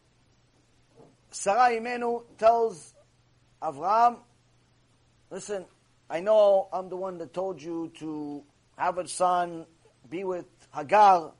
[1.31, 2.93] Sarah Imenu tells
[3.61, 4.17] Avram,
[5.31, 5.65] listen,
[6.09, 8.43] I know I'm the one that told you to
[8.77, 9.65] have a son,
[10.09, 11.33] be with Hagar,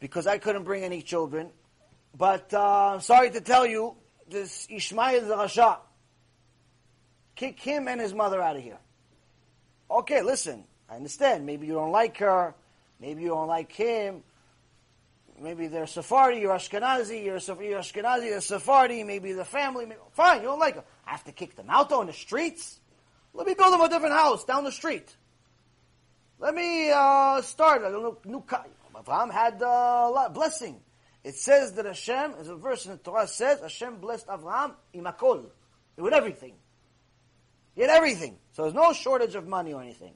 [0.00, 1.50] because I couldn't bring any children.
[2.16, 3.96] But uh, sorry to tell you,
[4.28, 5.78] this Ishmael is a Rasha.
[7.34, 8.78] Kick him and his mother out of here.
[9.90, 11.44] Okay, listen, I understand.
[11.44, 12.54] Maybe you don't like her.
[13.00, 14.22] Maybe you don't like him.
[15.40, 19.84] Maybe they're Sephardi, you're Ashkenazi, you're, you're Ashkenazi, they're Sephardi, maybe the family.
[19.84, 20.84] Maybe, fine, you don't like them.
[21.04, 22.78] I have to kick them out though in the streets?
[23.32, 25.14] Let me build them a different house down the street.
[26.38, 28.44] Let me uh, start a new, new
[28.96, 30.80] Abraham had uh, blessing.
[31.24, 35.46] It says that Hashem, as a verse in the Torah says, Hashem blessed Abraham imakol,
[35.96, 36.52] with everything.
[37.74, 38.36] He had everything.
[38.52, 40.12] So there's no shortage of money or anything.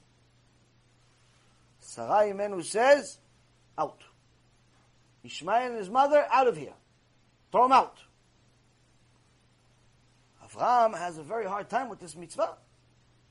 [1.79, 3.17] Sarai Imenu says,
[3.77, 4.03] out.
[5.23, 6.73] Ishmael and his mother, out of here.
[7.51, 7.97] Throw them out.
[10.45, 12.55] Avraham has a very hard time with this mitzvah.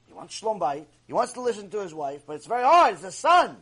[0.06, 0.86] He wants shalom bayit.
[1.06, 2.94] He wants to listen to his wife, but it's very hard.
[2.94, 3.56] It's a son.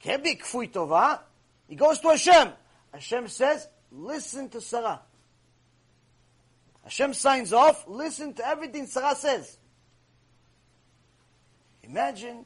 [0.00, 1.20] Can't be kfui tova.
[1.68, 2.52] He goes to Hashem.
[2.92, 5.00] Hashem says, listen to Sarah.
[6.84, 9.58] Hashem signs off, listen to everything Sarah says.
[11.82, 12.44] Imagine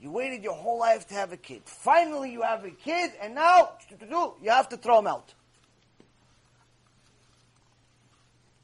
[0.00, 1.62] you waited your whole life to have a kid.
[1.64, 3.72] Finally, you have a kid, and now
[4.42, 5.34] you have to throw him out.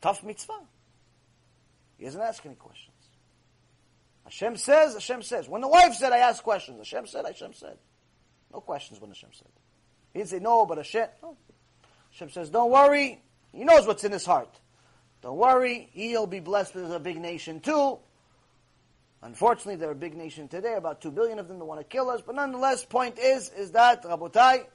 [0.01, 0.61] Tough mitzvah.
[1.99, 2.91] He doesn't ask any questions.
[4.25, 5.49] Hashem says, Hashem says.
[5.49, 6.79] When the wife said, I asked questions.
[6.79, 7.79] Hashem said, Hashem said.
[8.53, 9.49] No questions when Hashem said.
[10.15, 11.09] He didn't say no, but Hashem.
[11.23, 11.37] No.
[12.13, 13.21] Hashem says, don't worry.
[13.53, 14.61] He knows what's in his heart.
[15.21, 15.91] Don't worry.
[15.93, 17.99] He'll be blessed with a big nation too.
[19.21, 22.11] Unfortunately, they're a big nation today, about two billion of them that want to kill
[22.11, 22.21] us.
[22.25, 24.67] But nonetheless, point is, is that, Rabotai,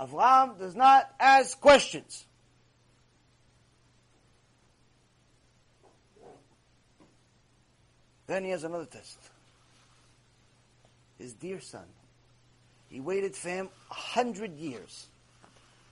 [0.00, 2.24] Avram does not ask questions.
[8.26, 9.18] Then he has another test.
[11.18, 11.84] His dear son.
[12.92, 15.06] He waited for him a hundred years.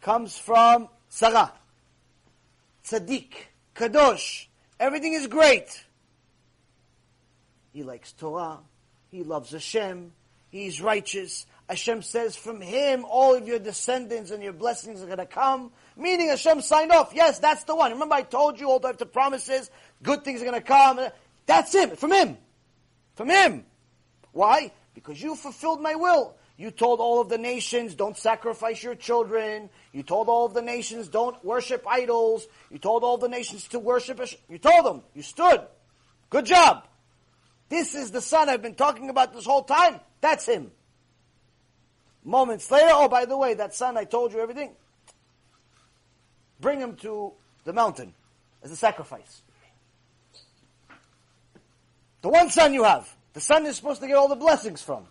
[0.03, 1.51] Comes from Sarah.
[2.85, 3.33] Tzaddik.
[3.75, 4.47] Kadosh.
[4.79, 5.83] Everything is great.
[7.73, 8.59] He likes Torah.
[9.11, 10.13] He loves Hashem.
[10.51, 11.47] He's righteous.
[11.71, 15.73] Hashem says from him all of your descendants and your blessings are going to come.
[15.97, 17.13] Meaning Hashem signed off.
[17.15, 17.93] Yes, that's the one.
[17.93, 19.71] Remember I told you all the promises,
[20.03, 21.01] good things are going to come.
[21.47, 21.97] That's him.
[21.97, 22.37] From him.
[23.15, 23.65] From him.
[24.33, 24.71] Why?
[24.93, 26.37] Because you fulfilled my will.
[26.61, 29.71] You told all of the nations, don't sacrifice your children.
[29.95, 32.47] You told all of the nations, don't worship idols.
[32.71, 34.21] You told all the nations to worship.
[34.47, 35.01] You told them.
[35.15, 35.63] You stood.
[36.29, 36.85] Good job.
[37.71, 40.01] This is the son I've been talking about this whole time.
[40.21, 40.71] That's him.
[42.25, 44.73] Moments later, oh, by the way, that son, I told you everything.
[46.61, 47.33] Bring him to
[47.65, 48.13] the mountain
[48.63, 49.41] as a sacrifice.
[52.21, 55.07] The one son you have, the son is supposed to get all the blessings from.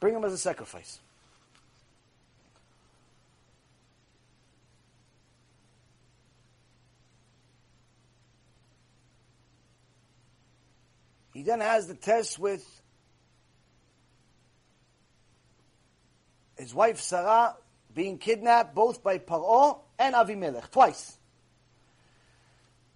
[0.00, 0.98] Bring him as a sacrifice.
[11.34, 12.82] He then has the test with
[16.58, 17.56] his wife Sarah
[17.94, 21.18] being kidnapped both by Paro and Avimelech, twice.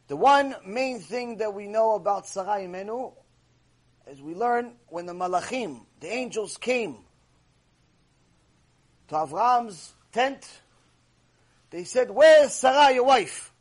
[0.08, 3.14] The one main thing that we know about Sarah Imenu
[4.06, 6.96] is we learn when the Malachim, the angels came
[9.08, 10.46] to Avram's tent.
[11.70, 13.52] They said, Where's Sarah, your wife?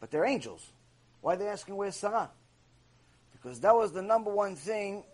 [0.00, 0.64] But they're angels.
[1.20, 2.30] Why are they asking, Where's Sarah?
[3.32, 5.04] Because that was the number one thing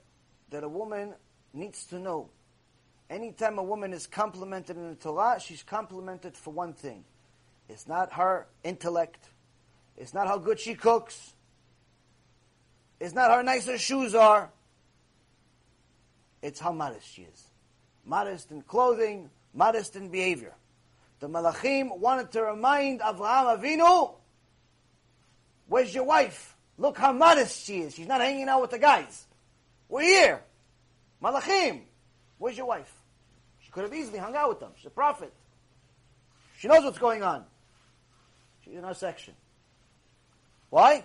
[0.50, 1.14] that a woman
[1.52, 2.30] needs to know.
[3.10, 7.04] Anytime a woman is complimented in the Torah, she's complimented for one thing.
[7.68, 9.28] It's not her intellect.
[9.96, 11.34] It's not how good she cooks.
[13.02, 14.48] It's not how nice her shoes are.
[16.40, 17.44] It's how modest she is.
[18.06, 20.54] Modest in clothing, modest in behavior.
[21.18, 24.14] The Malachim wanted to remind Avraham Avinu,
[25.66, 26.56] where's your wife?
[26.78, 27.92] Look how modest she is.
[27.96, 29.26] She's not hanging out with the guys.
[29.88, 30.42] We're here.
[31.20, 31.80] Malachim,
[32.38, 32.94] where's your wife?
[33.62, 34.70] She could have easily hung out with them.
[34.76, 35.32] She's a prophet.
[36.56, 37.46] She knows what's going on.
[38.64, 39.34] She's in our section.
[40.70, 41.04] Why?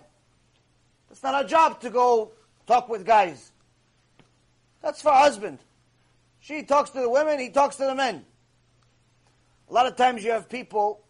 [1.12, 2.32] It's not our job to go
[2.66, 3.52] talk with guys.
[4.82, 5.60] That's for husband.
[6.40, 8.26] She talks to the women, he talks to the men.
[9.70, 11.04] A lot of times you have people,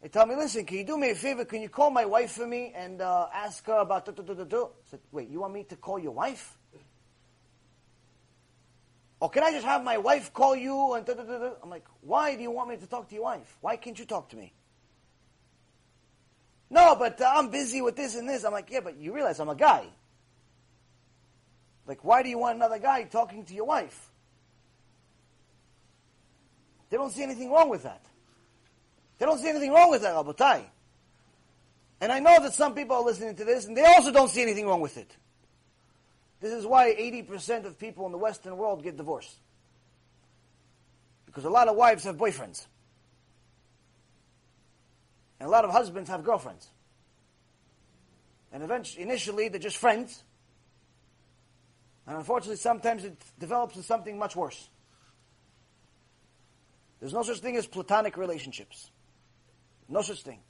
[0.00, 1.44] they tell me, listen, can you do me a favor?
[1.44, 4.44] Can you call my wife for me and uh, ask her about do, do, do,
[4.44, 4.64] do?
[4.66, 6.56] I said, wait, you want me to call your wife?
[9.20, 11.52] Or can I just have my wife call you and do, do, do, do?
[11.62, 13.58] I'm like, why do you want me to talk to your wife?
[13.60, 14.52] Why can't you talk to me?
[16.70, 18.44] No, but uh, I'm busy with this and this.
[18.44, 19.86] I'm like, yeah, but you realize I'm a guy.
[21.86, 24.10] Like, why do you want another guy talking to your wife?
[26.90, 28.04] They don't see anything wrong with that.
[29.18, 30.64] They don't see anything wrong with that, Rabotai.
[32.00, 34.42] And I know that some people are listening to this, and they also don't see
[34.42, 35.16] anything wrong with it.
[36.40, 39.34] This is why 80% of people in the Western world get divorced.
[41.26, 42.66] Because a lot of wives have boyfriends.
[45.40, 46.68] And a lot of husbands have girlfriends.
[48.52, 50.24] And eventually, initially, they're just friends.
[52.06, 54.68] And unfortunately, sometimes it develops into something much worse.
[57.00, 58.90] There's no such thing as platonic relationships.
[59.88, 60.40] No such thing.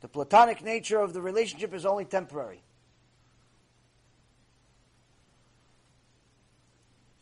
[0.00, 2.62] The platonic nature of the relationship is only temporary.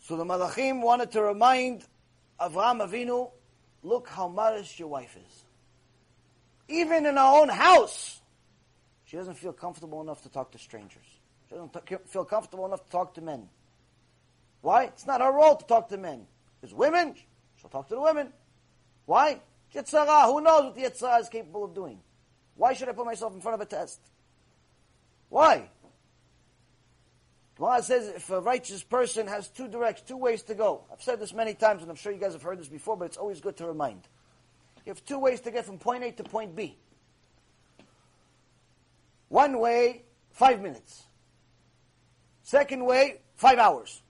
[0.00, 1.84] So the Malachim wanted to remind
[2.40, 3.30] Avraham Avinu,
[3.82, 5.44] look how modest your wife is.
[6.68, 8.20] Even in her own house,
[9.04, 11.06] she doesn't feel comfortable enough to talk to strangers.
[11.48, 13.48] She doesn't t- feel comfortable enough to talk to men.
[14.60, 14.84] Why?
[14.84, 16.26] It's not her role to talk to men.
[16.60, 17.14] There's women,
[17.60, 18.32] she'll talk to the women.
[19.06, 19.40] Why?
[19.74, 21.98] Yetzer Hara, who knows what the Yetzer Hara is capable of doing?
[22.56, 24.00] Why should I put myself in front of a test?
[25.28, 25.68] Why?
[27.60, 30.84] Gemara says if a righteous person has two directs, two ways to go.
[30.90, 33.04] I've said this many times, and I'm sure you guys have heard this before, but
[33.04, 34.08] it's always good to remind.
[34.86, 36.78] You have two ways to get from point A to point B.
[39.28, 41.04] One way, five minutes.
[42.42, 44.00] Second way, five hours.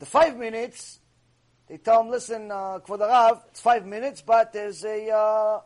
[0.00, 0.98] The five minutes,
[1.68, 2.80] they tell him, listen, uh,
[3.48, 5.60] it's five minutes, but there's a uh,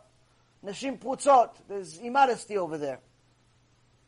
[0.63, 2.99] Nashim Prutzot, there's immodesty over there.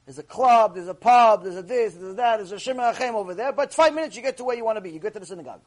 [0.09, 2.95] There's a club, there's a pub, there's a this, there's a that, there's a Shemar
[2.95, 4.89] Achem over there, but five minutes you get to where you want to be.
[4.89, 5.61] You get to the synagogue.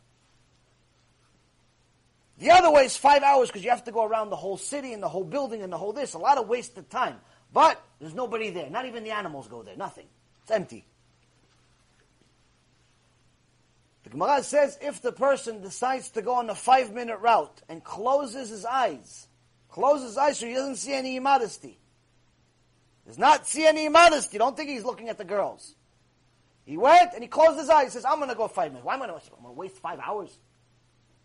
[2.40, 4.94] The other way is five hours because you have to go around the whole city
[4.94, 6.14] and the whole building and the whole this.
[6.14, 7.19] A lot of wasted time.
[7.52, 8.69] But there's nobody there.
[8.69, 9.77] Not even the animals go there.
[9.77, 10.06] Nothing.
[10.43, 10.86] It's empty.
[14.02, 17.85] The Gemara says if the person decides to go on a five minute route and
[17.85, 19.28] closes his eyes,
[19.69, 21.78] closes his eyes so he doesn't see any immodesty,
[23.07, 25.74] does not see any immodesty, don't think he's looking at the girls.
[26.65, 27.87] He went and he closed his eyes.
[27.87, 28.85] He says, I'm going to go five minutes.
[28.87, 30.39] Why am I going to waste five hours?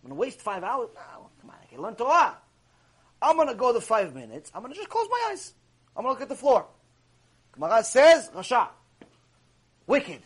[0.04, 0.90] I'm going to waste five hours?
[0.98, 2.38] Ah, no, come on, I can learn Torah.
[3.22, 4.52] I'm going to go the five minutes.
[4.54, 5.54] I'm going to just close my eyes.
[5.96, 6.66] I'm going to look at the floor.
[7.54, 8.70] Gemara says, Rasha.
[9.86, 10.22] Wicked.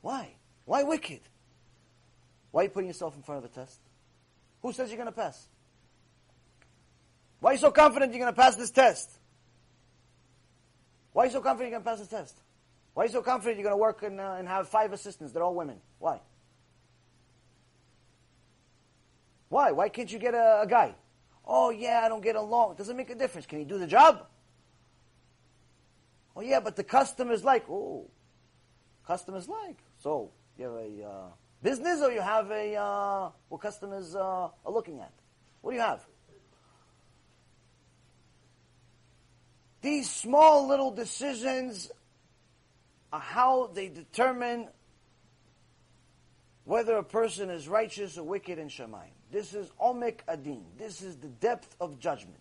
[0.00, 0.34] Why?
[0.64, 1.20] Why wicked?
[2.50, 3.78] Why are you putting yourself in front of a test?
[4.62, 5.46] Who says you're going to pass?
[7.40, 9.10] Why are you so confident you're going to pass this test?
[11.12, 12.36] Why are you so confident you're going to pass the test?
[12.94, 15.32] Why are you so confident you're going to work and, uh, and have five assistants?
[15.32, 15.78] They're all women.
[15.98, 16.20] Why?
[19.48, 19.72] Why?
[19.72, 20.94] Why can't you get a, a guy?
[21.44, 22.72] Oh, yeah, I don't get along.
[22.72, 23.46] It doesn't make a difference.
[23.46, 24.26] Can he do the job?
[26.34, 27.68] Oh, yeah, but the customers like.
[27.68, 28.08] Oh,
[29.06, 29.78] customers like.
[29.98, 31.28] So, you have a uh,
[31.62, 35.12] business or you have a uh, what customers uh, are looking at?
[35.60, 36.06] What do you have?
[39.82, 41.90] These small little decisions
[43.12, 44.68] are how they determine
[46.64, 49.10] whether a person is righteous or wicked in Shemayim.
[49.32, 50.62] This is Omek HaDin.
[50.78, 52.38] This is the depth of judgment.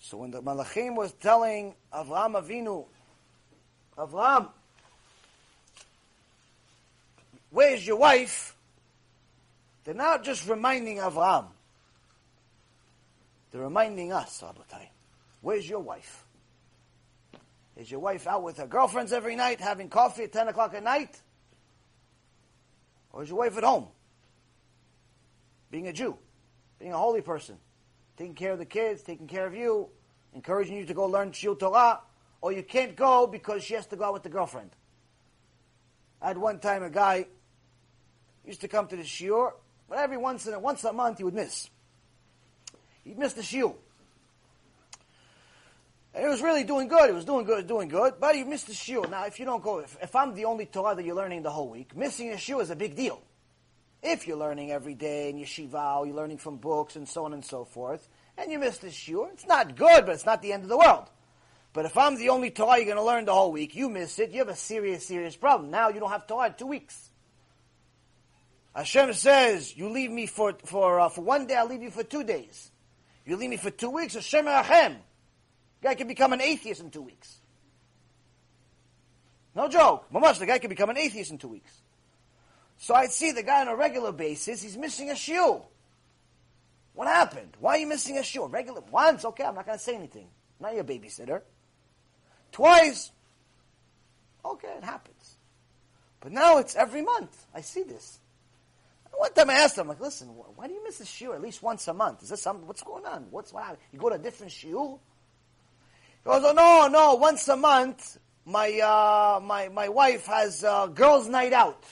[0.00, 2.86] So when the Malachim was telling Avram Avinu,
[3.96, 4.48] Avram,
[7.50, 8.55] where's your wife?
[9.86, 11.46] They're not just reminding Avram.
[13.52, 14.88] They're reminding us, Rabotai.
[15.40, 16.24] Where's your wife?
[17.76, 20.82] Is your wife out with her girlfriends every night, having coffee at 10 o'clock at
[20.82, 21.22] night?
[23.12, 23.86] Or is your wife at home?
[25.70, 26.18] Being a Jew,
[26.80, 27.56] being a holy person,
[28.16, 29.88] taking care of the kids, taking care of you,
[30.34, 32.00] encouraging you to go learn Shiur Torah,
[32.40, 34.70] or you can't go because she has to go out with the girlfriend.
[36.20, 37.26] I had one time a guy
[38.44, 39.52] used to come to the shiur,
[39.88, 41.68] but every once in a, once a month he would miss.
[43.04, 43.74] He'd miss the shiur.
[46.14, 47.10] And he was really doing good.
[47.10, 49.08] He was doing good, doing good, but he missed the shiur.
[49.10, 51.50] Now, if you don't go, if, if I'm the only Torah that you're learning the
[51.50, 53.20] whole week, missing a shiur is a big deal.
[54.02, 57.32] If you're learning every day in yeshiva, or you're learning from books and so on
[57.32, 58.08] and so forth,
[58.38, 60.78] and you miss the shiur, it's not good, but it's not the end of the
[60.78, 61.10] world.
[61.72, 64.18] But if I'm the only Torah you're going to learn the whole week, you miss
[64.18, 65.70] it, you have a serious, serious problem.
[65.70, 67.10] Now you don't have Torah two weeks.
[68.76, 72.02] Hashem says, you leave me for, for, uh, for one day, I'll leave you for
[72.02, 72.70] two days.
[73.24, 74.98] You leave me for two weeks, Hashem Hashem.
[75.82, 77.40] Guy can become an atheist in two weeks.
[79.54, 80.04] No joke.
[80.12, 81.72] Mamash, the guy can become an atheist in two weeks.
[82.76, 85.62] So I'd see the guy on a regular basis, he's missing a shoe.
[86.92, 87.56] What happened?
[87.58, 88.52] Why are you missing a shiur?
[88.52, 90.28] Regular once, okay, I'm not going to say anything.
[90.60, 91.40] I'm not your babysitter.
[92.52, 93.10] Twice,
[94.44, 95.36] okay, it happens.
[96.20, 97.46] But now it's every month.
[97.54, 98.18] I see this.
[99.16, 101.62] One time I asked him, like, listen, why do you miss a shiur at least
[101.62, 102.22] once a month?
[102.22, 102.66] Is this something?
[102.66, 103.26] What's going on?
[103.30, 103.78] What's what?
[103.92, 104.98] You go to a different shiur?
[106.22, 110.90] He goes, oh no, no, once a month, my uh, my my wife has a
[110.92, 111.82] girls' night out.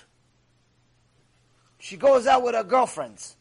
[1.79, 3.37] She goes out with her girlfriends.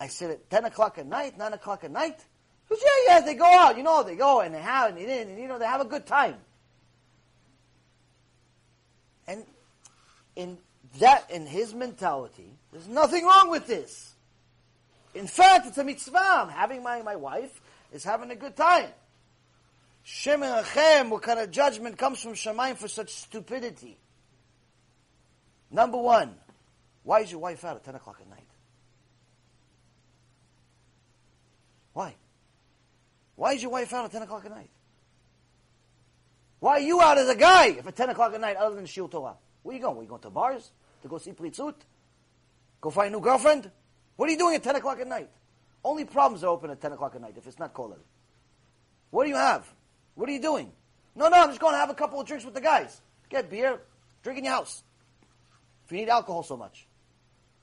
[0.00, 2.18] I said at ten o'clock at night, nine o'clock at night.
[2.68, 3.76] He goes, yeah, yeah, they go out.
[3.76, 5.84] You know, they go and they have and, they, and you know they have a
[5.84, 6.36] good time.
[9.26, 9.44] And
[10.36, 10.58] in
[11.00, 14.14] that, in his mentality, there's nothing wrong with this.
[15.14, 16.18] In fact, it's a mitzvah.
[16.18, 17.60] I'm having my, my wife
[17.92, 18.88] is having a good time.
[20.02, 23.96] Shem and Achem, what kind of judgment comes from Shemaim for such stupidity?
[25.70, 26.34] Number one,
[27.04, 28.46] why is your wife out at 10 o'clock at night?
[31.94, 32.14] Why?
[33.36, 34.70] Why is your wife out at 10 o'clock at night?
[36.60, 38.84] Why are you out as a guy if at 10 o'clock at night other than
[38.84, 39.34] Shiur Torah?
[39.62, 39.98] Where are you going?
[39.98, 40.70] Are you going to bars?
[41.04, 41.74] To go see Plitzut?
[42.80, 43.70] Go find a new girlfriend?
[44.16, 45.28] What are you doing at 10 o'clock at night?
[45.84, 47.98] Only problems are open at 10 o'clock at night if it's not Kolel.
[49.10, 49.70] What do you have?
[50.14, 50.72] What are you doing?
[51.14, 53.02] No, no, I'm just going to have a couple of drinks with the guys.
[53.28, 53.82] Get beer,
[54.22, 54.82] drink in your house.
[55.84, 56.86] If you need alcohol so much.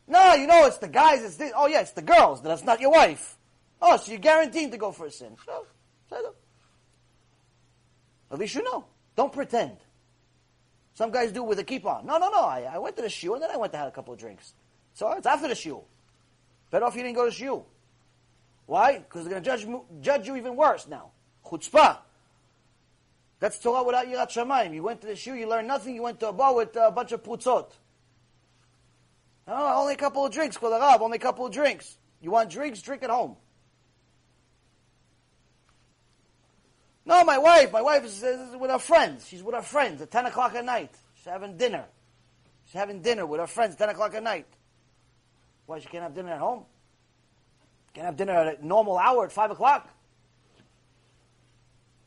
[0.08, 2.80] No, you know, it's the guys, it's the, oh yeah, it's the girls, that's not
[2.80, 3.38] your wife.
[3.82, 5.36] Oh, so you're guaranteed to go for a sin.
[8.32, 8.86] At least you know.
[9.16, 9.78] Don't pretend.
[11.02, 12.06] Some guys do with a keep on.
[12.06, 12.42] No, no, no.
[12.42, 14.20] I, I went to the shiur and then I went to have a couple of
[14.20, 14.54] drinks.
[14.94, 15.84] So it's after the shiur.
[16.70, 17.64] Better off you didn't go to shiur.
[18.68, 19.00] Why?
[19.00, 19.68] Because they're going to judge,
[20.00, 21.10] judge you even worse now.
[21.44, 21.98] Chutzpah.
[23.40, 24.76] That's Torah without Yirat Shamayim.
[24.76, 26.92] You went to the shiur, you learned nothing, you went to a bar with a
[26.92, 27.72] bunch of putzot.
[29.48, 31.98] Only a couple of drinks, Kol only a couple of drinks.
[32.22, 32.80] You want drinks?
[32.80, 33.38] Drink at home.
[37.06, 39.28] No, my wife, my wife is, is, with her friends.
[39.28, 40.92] She's with her friends at 10 o'clock at night.
[41.16, 41.86] She's having dinner.
[42.66, 44.48] She's having dinner with her friends at 10 o'clock at night.
[45.66, 46.66] Why, she can't have dinner at home?
[47.94, 49.90] Can't have dinner at a normal hour at 5 o'clock?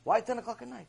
[0.04, 0.88] Why 10 o'clock at night?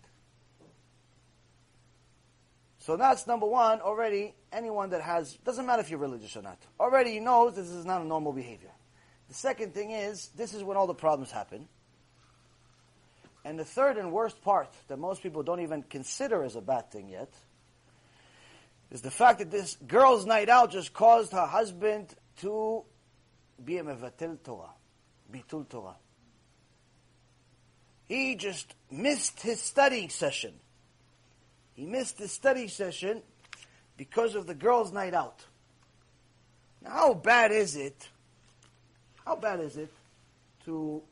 [2.80, 6.60] So that's number one, already, anyone that has, doesn't matter if you're religious or not,
[6.80, 8.70] already knows this is not a normal behavior.
[9.28, 11.68] The second thing is, this is when all the problems happen.
[13.46, 16.92] And the third and worst part that most people don't even consider as a bad
[16.92, 17.32] thing yet
[18.90, 22.84] is the fact that this girl's night out just caused her husband to
[23.64, 24.72] be a mevatel Torah,
[25.32, 25.96] bitul Torah.
[28.08, 30.54] He just missed his studying session.
[31.76, 33.22] He missed his study session
[33.96, 35.46] because of the girl's night out.
[36.82, 38.10] Now, how bad is it?
[39.24, 39.92] How bad is it
[40.66, 41.04] to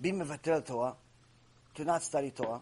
[0.00, 0.96] be mevatel Torah,
[1.74, 2.60] to not study Torah.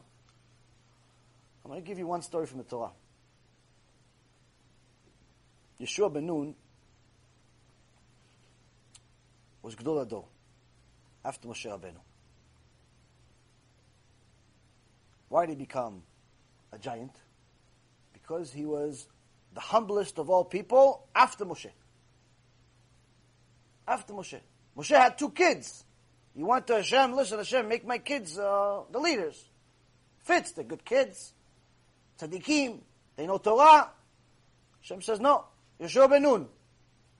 [1.64, 2.90] I'm going to give you one story from the Torah.
[5.80, 6.54] Yeshua ben Nun
[9.62, 10.24] was Gadol HaDor
[11.24, 12.00] after Moshe Rabbeinu.
[15.28, 16.02] Why did he become
[16.72, 17.12] a giant?
[18.12, 19.06] Because he was
[19.54, 21.70] the humblest of all people after Moshe.
[23.86, 24.40] After Moshe.
[24.76, 25.84] Moshe had two kids.
[26.38, 29.44] He want to Hashem, listen, Hashem, make my kids uh, the leaders.
[30.22, 31.32] Fits, they're good kids.
[32.20, 32.78] Tzaddikim,
[33.16, 33.90] they know Torah.
[34.80, 35.46] Hashem says, no.
[35.80, 36.46] Yeshua ben Nun.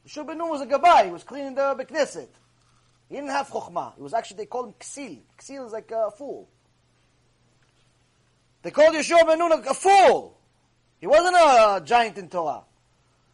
[0.06, 1.06] Yeshua ben Nun was a gabbai.
[1.06, 2.28] He was cleaning the Beit Knesset.
[3.08, 3.96] He didn't have chokhmah.
[3.96, 5.18] He was actually, they called him ksil.
[5.36, 6.48] Ksil is like a fool.
[8.62, 10.38] They called Yeshua ben Nun a, a fool.
[11.00, 12.62] He wasn't a giant in Torah.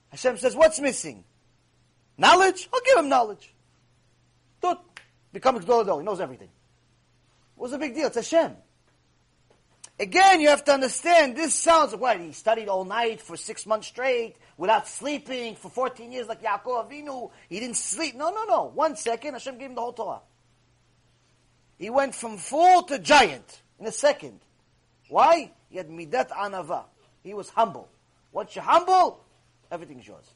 [0.08, 1.24] Hashem says, what's missing?
[2.16, 2.70] Knowledge?
[2.72, 3.52] I'll give him knowledge.
[4.62, 4.80] Tut.
[5.34, 6.48] Become Gdol He knows everything.
[7.56, 8.06] What's the big deal?
[8.06, 8.56] It's Hashem.
[9.98, 12.20] Again, you have to understand, this sounds like what?
[12.20, 16.88] He studied all night for six months straight, without sleeping, for 14 years like Yaakov
[16.88, 17.30] Avinu.
[17.48, 18.14] He didn't sleep.
[18.14, 18.64] No, no, no.
[18.74, 20.20] One second, Hashem gave him the whole Torah.
[21.78, 24.40] He went from fool to giant in a second.
[25.08, 25.52] Why?
[25.68, 26.84] He had midat anava.
[27.22, 27.88] He was humble.
[28.32, 29.24] Once you're humble,
[29.70, 30.32] everything's yours.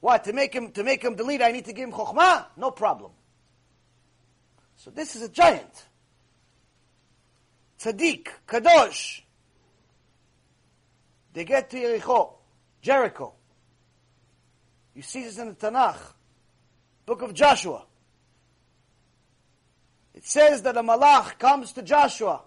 [0.00, 0.24] What?
[0.24, 2.46] To make him to make him the leader, I need to give him chokhmah?
[2.56, 3.12] No problem.
[4.78, 5.86] So this is a giant.
[7.80, 9.22] Tzaddik, Kadosh.
[11.34, 12.34] They get to Jericho,
[12.80, 13.32] Jericho.
[14.94, 15.98] You see this in the Tanakh,
[17.06, 17.84] book of Joshua.
[20.14, 22.42] It says that a malach comes to Joshua,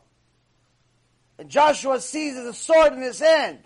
[1.37, 3.59] and Joshua sees a sword in his hand.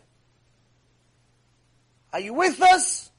[2.14, 3.12] Are you with us?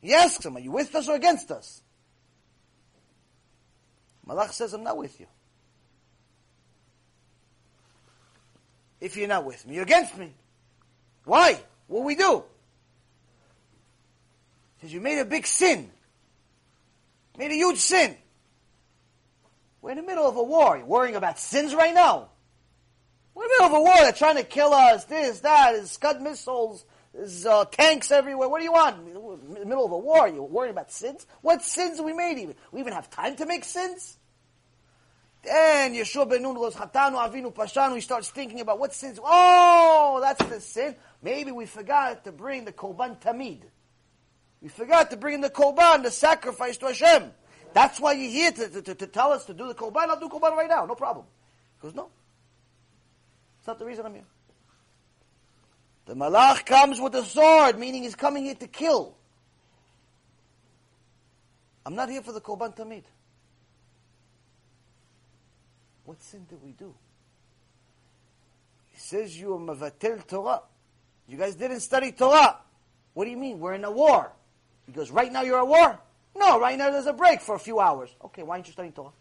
[0.00, 1.83] He asks him, Are you with us or against us?
[4.26, 5.26] Malach says, I'm not with you.
[9.04, 9.74] if you're not with me.
[9.74, 10.32] You're against me.
[11.24, 11.60] Why?
[11.88, 12.42] What we do?
[14.76, 15.90] Because you made a big sin.
[17.36, 18.16] Made a huge sin.
[19.82, 20.78] We're in the middle of a war.
[20.78, 22.30] You're worrying about sins right now.
[23.34, 23.94] We're in the middle of a war.
[23.98, 25.04] They're trying to kill us.
[25.04, 26.86] This, that, is Scud missiles.
[27.12, 28.48] There's uh, tanks everywhere.
[28.48, 29.04] What do you want?
[29.34, 30.28] In the middle of a war.
[30.28, 31.26] You're worrying about sins?
[31.42, 32.54] What sins we made even?
[32.72, 34.18] We even have time to make sins?
[35.44, 37.96] Then Yeshua ben Nun goes, Hatanu Avinu Pashanu.
[37.96, 39.18] He starts thinking about what sins.
[39.22, 40.96] Oh, that's the sin.
[41.22, 43.60] Maybe we forgot to bring the Korban Tamid.
[44.62, 47.30] We forgot to bring in the Korban, the sacrifice to Hashem.
[47.74, 50.08] That's why you're here to, to, to, tell us to do the Korban.
[50.08, 51.26] I'll do Korban right now, no problem.
[51.76, 52.08] He goes, no.
[53.58, 54.24] It's not the reason I'm here.
[56.06, 59.16] The Malach comes with a sword, meaning he's coming here to kill.
[61.86, 63.04] I'm not here for the Korban Tamid.
[66.04, 66.94] What sin did we do?
[68.90, 70.62] He says you are mevatel Torah.
[71.26, 72.58] You guys didn't study Torah.
[73.14, 73.58] What do you mean?
[73.58, 74.32] We're in a war.
[74.86, 75.98] He goes, right now you're at war?
[76.36, 78.10] No, right now there's a break for a few hours.
[78.24, 79.12] Okay, why aren't you studying Torah?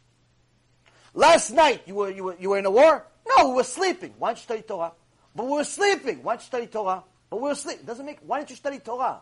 [1.13, 3.05] Last night you were, you were, you were in a war?
[3.25, 4.13] No, we were sleeping.
[4.17, 4.91] Why don't you study Torah?
[5.35, 6.23] But we were sleeping.
[6.23, 7.03] Why don't you study Torah?
[7.29, 7.85] But we were sleeping.
[7.85, 9.21] Doesn't make, why don't you study Torah?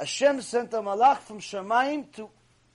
[0.00, 2.30] Hashem sent a malach from Shemaim to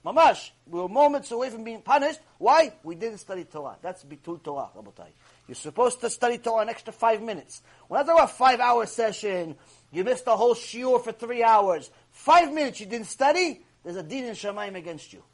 [0.06, 2.20] Mamash, we were moments away from being punished.
[2.38, 2.72] Why?
[2.84, 3.76] We didn't study Torah.
[3.82, 5.08] That's bitul Torah, Rabotai.
[5.48, 7.60] You're supposed to study Torah an extra five minutes.
[7.88, 9.56] When I talk about five hour session,
[9.90, 11.90] you missed a whole shiur for three hours.
[12.12, 15.24] Five minutes you didn't study, there's a din in Shemaim against you.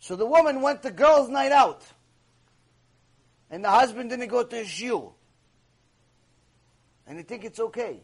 [0.00, 1.82] So the woman went to girls' night out.
[3.50, 5.14] And the husband didn't go to his shiur.
[7.06, 8.00] And they think it's okay.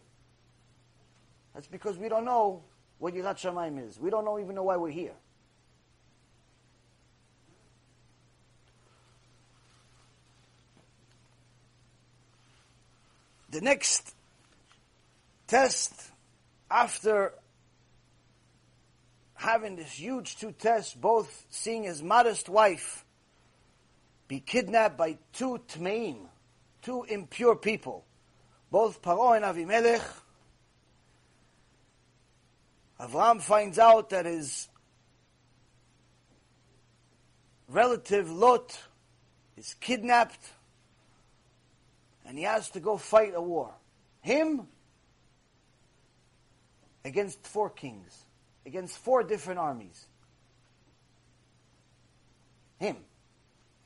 [1.55, 2.63] That's because we don't know
[2.99, 3.99] what Yirat is.
[3.99, 5.15] We don't know, even know why we're here.
[13.51, 14.15] The next
[15.47, 15.93] test
[16.71, 17.35] after
[19.35, 23.05] having this huge two tests, both seeing his modest wife
[24.29, 26.17] be kidnapped by two tmeim,
[26.81, 28.07] two impure people,
[28.71, 30.03] both Paro and Avimelech,
[33.03, 34.69] Avram finds out that his
[37.69, 38.79] relative Lot
[39.57, 40.53] is kidnapped
[42.25, 43.73] and he has to go fight a war.
[44.21, 44.69] Him
[47.05, 48.25] against four kings,
[48.67, 50.07] against four different armies.
[52.79, 52.97] Him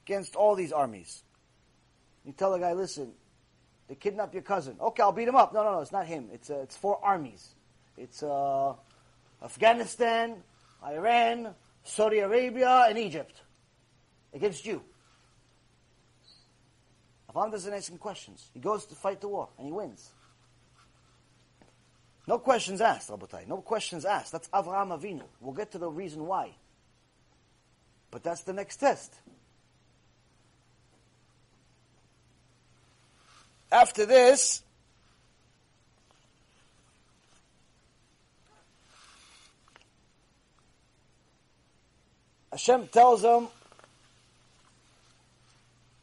[0.04, 1.22] against all these armies.
[2.26, 3.12] You tell the guy, listen,
[3.88, 4.76] they kidnapped your cousin.
[4.78, 5.54] Okay, I'll beat him up.
[5.54, 6.28] No, no, no, it's not him.
[6.34, 7.54] It's uh, it's four armies.
[7.96, 8.74] It's uh,
[9.46, 10.42] Afghanistan,
[10.84, 11.54] Iran,
[11.84, 13.42] Saudi Arabia, and Egypt
[14.34, 14.82] against you.
[17.32, 18.50] Avram doesn't ask him questions.
[18.52, 20.10] He goes to fight the war, and he wins.
[22.26, 23.46] No questions asked, Rabotai.
[23.46, 24.32] No questions asked.
[24.32, 25.22] That's Avraham Avinu.
[25.40, 26.50] We'll get to the reason why.
[28.10, 29.14] But that's the next test.
[33.70, 34.64] After this,
[42.56, 43.48] Hashem tells him,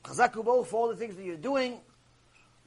[0.03, 1.79] Chazaku for all the things that you're doing,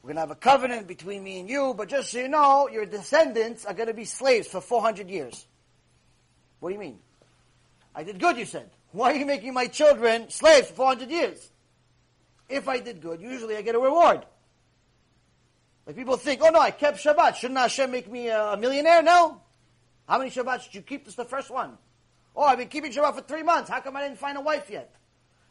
[0.02, 2.68] we're going to have a covenant between me and you, but just so you know,
[2.68, 5.46] your descendants are going to be slaves for 400 years.
[6.58, 6.98] What do you mean?
[7.94, 8.68] I did good, you said.
[8.90, 11.48] Why are you making my children slaves for 400 years?
[12.48, 14.26] If I did good, usually I get a reward.
[15.86, 17.36] Like people think, oh no, I kept Shabbat.
[17.36, 19.00] Shouldn't Hashem make me a millionaire?
[19.00, 19.40] No.
[20.08, 21.04] How many Shabbats did you keep?
[21.04, 21.78] This the first one.
[22.36, 23.70] Oh, I've been keeping Shabbat for three months.
[23.70, 24.94] How come I didn't find a wife yet?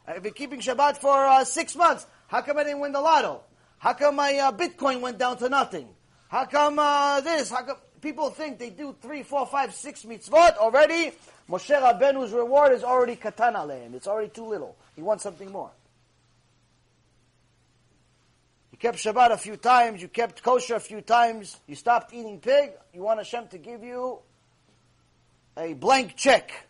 [0.06, 2.06] I've been keeping Shabbat for uh, six months.
[2.28, 3.42] How come I didn't win the lotto?
[3.78, 5.88] How come my uh, Bitcoin went down to nothing?
[6.28, 7.50] How come uh, this?
[7.50, 11.12] How come people think they do three, four, five, six mitzvot already?
[11.50, 13.94] Moshe Rabbeinu's reward is already katana aleim.
[13.94, 14.76] It's already too little.
[14.94, 15.70] He wants something more.
[18.70, 20.02] You kept Shabbat a few times.
[20.02, 21.58] You kept kosher a few times.
[21.66, 22.72] You stopped eating pig.
[22.92, 24.20] You want Hashem to give you
[25.56, 26.65] a blank check.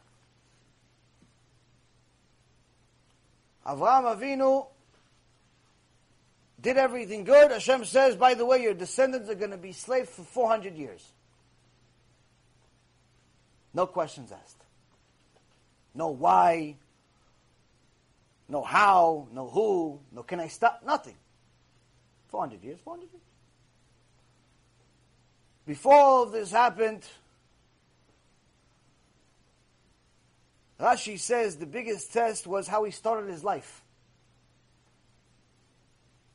[3.66, 4.66] Avraham Avinu
[6.60, 7.50] did everything good.
[7.50, 11.04] Hashem says, by the way, your descendants are going to be slaves for 400 years.
[13.74, 14.62] No questions asked.
[15.94, 16.76] No why.
[18.48, 19.28] No how.
[19.32, 20.00] No who.
[20.12, 20.82] No can I stop.
[20.86, 21.16] Nothing.
[22.28, 22.78] 400 years.
[22.84, 23.22] 400 years.
[25.66, 27.02] Before all this happened,
[30.80, 33.82] Rashi says the biggest test was how he started his life.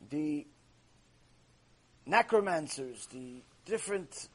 [0.09, 0.47] The
[2.05, 4.27] necromancers, the different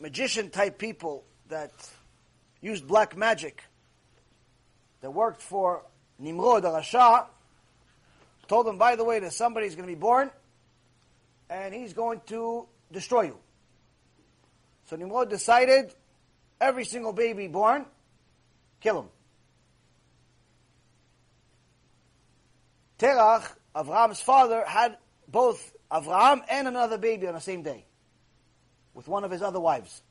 [0.00, 1.72] magician type people that
[2.60, 3.62] used black magic,
[5.00, 5.84] that worked for
[6.18, 7.26] Nimrod, Rasha,
[8.48, 10.30] told him, by the way, that somebody's going to be born
[11.48, 13.38] and he's going to destroy you.
[14.86, 15.94] So Nimrod decided
[16.60, 17.86] every single baby born
[18.84, 19.08] Kill him.
[22.98, 27.86] Terach, Avraham's father, had both Avraham and another baby on the same day
[28.92, 30.02] with one of his other wives.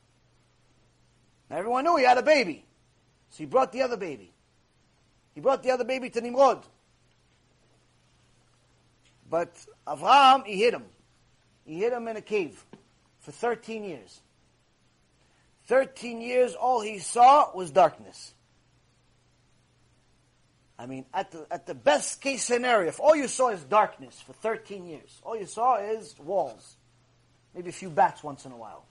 [1.48, 2.64] Now everyone knew he had a baby.
[3.30, 4.32] So he brought the other baby.
[5.36, 6.66] He brought the other baby to Nimrod.
[9.30, 9.54] But
[9.86, 10.86] Avraham, he hid him.
[11.64, 12.64] He hid him in a cave
[13.20, 14.20] for 13 years.
[15.68, 18.34] 13 years, all he saw was darkness.
[20.78, 24.20] I mean, at the, at the best case scenario, if all you saw is darkness
[24.20, 26.76] for 13 years, all you saw is walls,
[27.54, 28.84] maybe a few bats once in a while.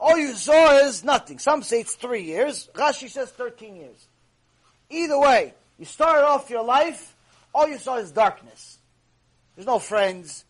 [0.00, 1.38] All you saw is nothing.
[1.38, 2.68] Some say it's three years.
[2.74, 4.08] Rashi says 13 years.
[4.90, 7.14] Either way, you started off your life,
[7.54, 8.78] all you saw is darkness.
[9.54, 10.44] There's no friends.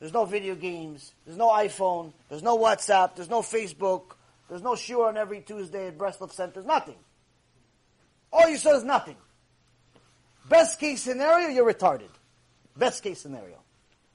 [0.00, 1.12] There's no video games.
[1.24, 2.12] There's no iPhone.
[2.28, 3.16] There's no WhatsApp.
[3.16, 4.16] There's no Facebook.
[4.48, 6.54] There's no shiur on every Tuesday at Breslov Center.
[6.54, 6.96] There's nothing.
[8.36, 9.16] All you saw is nothing.
[10.46, 12.10] Best case scenario, you're retarded.
[12.76, 13.56] Best case scenario.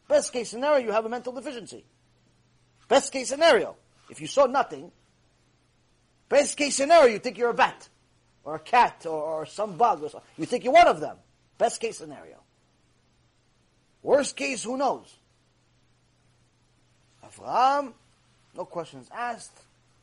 [0.07, 1.83] Best case scenario, you have a mental deficiency.
[2.87, 3.75] Best case scenario,
[4.11, 4.91] if you saw nothing,
[6.29, 7.89] best case scenario, you think you're a bat,
[8.43, 10.29] or a cat, or, or some bug, or something.
[10.37, 11.17] You think you're one of them.
[11.57, 12.37] Best case scenario.
[14.03, 15.15] Worst case, who knows?
[17.25, 17.93] Avraham,
[18.55, 19.57] no questions asked,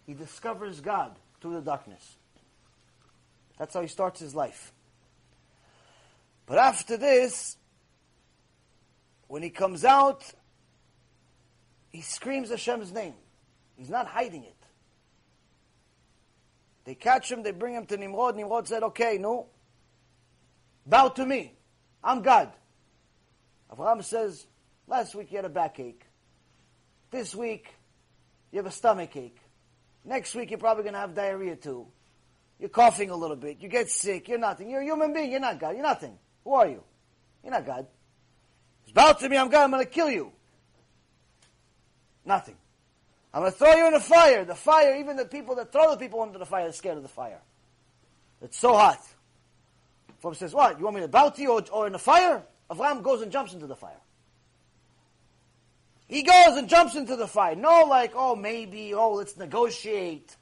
[0.07, 2.18] he discovers God through the darkness.
[3.59, 4.73] That's how he starts his life.
[6.47, 7.57] But after this,
[9.27, 10.25] when he comes out,
[11.91, 13.15] he screams Hashem's name.
[13.77, 14.55] He's not hiding it.
[16.85, 18.35] They catch him, they bring him to Nimrod.
[18.35, 19.49] Nimrod said, okay, no,
[20.87, 21.53] bow to me.
[22.03, 22.51] I'm God.
[23.71, 24.47] Abraham says,
[24.87, 26.07] last week you had a backache.
[27.11, 27.75] This week
[28.51, 29.37] you have a stomach ache.
[30.05, 31.89] Next week you're probably going to have diarrhea too.
[32.59, 33.59] You're coughing a little bit.
[33.61, 34.29] You get sick.
[34.29, 34.69] You're nothing.
[34.69, 35.31] You're a human being.
[35.31, 35.75] You're not God.
[35.75, 36.19] You're nothing.
[36.45, 36.83] Who are you?
[37.43, 37.87] You're not God.
[38.83, 39.37] It's about to me.
[39.37, 39.65] I'm God.
[39.65, 40.33] I'm going to kill you.
[42.25, 42.57] Nothing.
[43.33, 44.45] I'm going to throw you in the fire.
[44.45, 47.03] The fire, even the people that throw the people into the fire are scared of
[47.03, 47.41] the fire.
[48.43, 49.01] It's so hot.
[50.19, 50.79] From says, what?
[50.79, 52.43] You want me to bow to you or, or in the fire?
[52.71, 54.01] Avram goes and jumps into the fire.
[56.09, 57.55] He goes and jumps into the fire.
[57.55, 60.35] No, like, oh, maybe, oh, let's negotiate.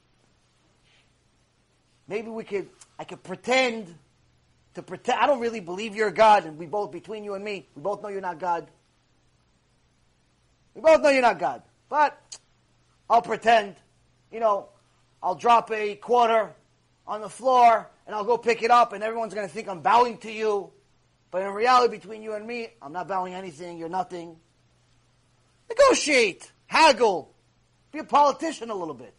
[2.09, 2.69] Maybe we could,
[2.99, 3.95] I could pretend
[4.75, 5.19] to pretend.
[5.19, 8.03] I don't really believe you're God, and we both, between you and me, we both
[8.03, 8.69] know you're not God.
[10.75, 11.63] We both know you're not God.
[11.89, 12.21] But
[13.09, 13.77] I'll pretend,
[14.31, 14.69] you know,
[15.23, 16.53] I'll drop a quarter
[17.07, 19.81] on the floor and I'll go pick it up and everyone's going to think I'm
[19.81, 20.71] bowing to you.
[21.31, 23.79] But in reality, between you and me, I'm not bowing anything.
[23.79, 24.37] You're nothing.
[25.69, 26.53] Negotiate.
[26.67, 27.29] Haggle.
[27.93, 29.15] Be a politician a little bit.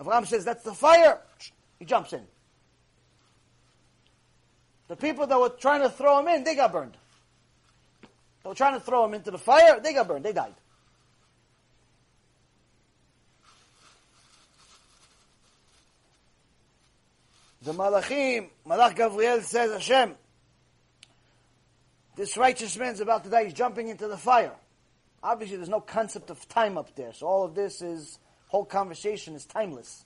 [0.00, 1.20] Abraham says, that's the fire.
[1.78, 2.22] He jumps in.
[4.88, 6.96] The people that were trying to throw him in, they got burned.
[8.42, 10.54] They were trying to throw him into the fire, they got burned, they died.
[17.62, 20.14] The Malachim, Malach Gabriel says, Hashem,
[22.14, 24.52] this righteous man is about to die, he's jumping into the fire.
[25.22, 28.18] Obviously, there's no concept of time up there, so all of this is,
[28.54, 30.04] whole conversation is timeless.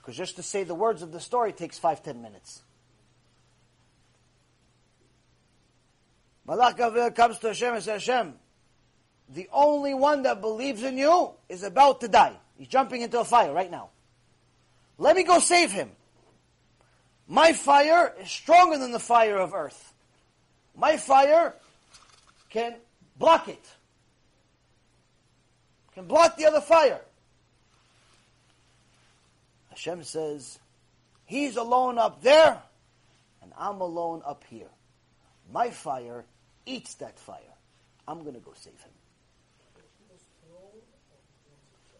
[0.00, 2.64] Because just to say the words of the story takes five, ten minutes.
[6.48, 8.34] Malach comes to Hashem and says, Hashem,
[9.28, 12.36] the only one that believes in you is about to die.
[12.58, 13.90] He's jumping into a fire right now.
[14.98, 15.92] Let me go save him.
[17.28, 19.94] My fire is stronger than the fire of earth.
[20.74, 21.54] My fire
[22.50, 22.74] can
[23.16, 23.64] block it.
[25.94, 27.00] Can block the other fire.
[29.70, 30.58] Hashem says,
[31.24, 32.60] He's alone up there,
[33.42, 34.68] and I'm alone up here.
[35.52, 36.24] My fire
[36.66, 37.38] eats that fire.
[38.06, 38.90] I'm going to go save him.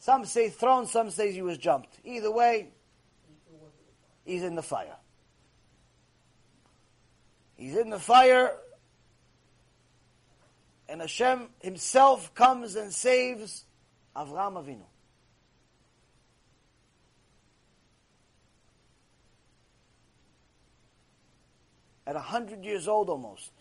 [0.01, 1.99] Some say thrown, some say he was jumped.
[2.05, 2.69] Either way,
[4.27, 4.97] he's in the fire.
[7.57, 8.53] He's in the fire,
[10.89, 13.65] and Hashem himself comes and saves
[14.17, 14.85] Avraham Avinu.
[22.07, 23.53] At a hundred years old almost,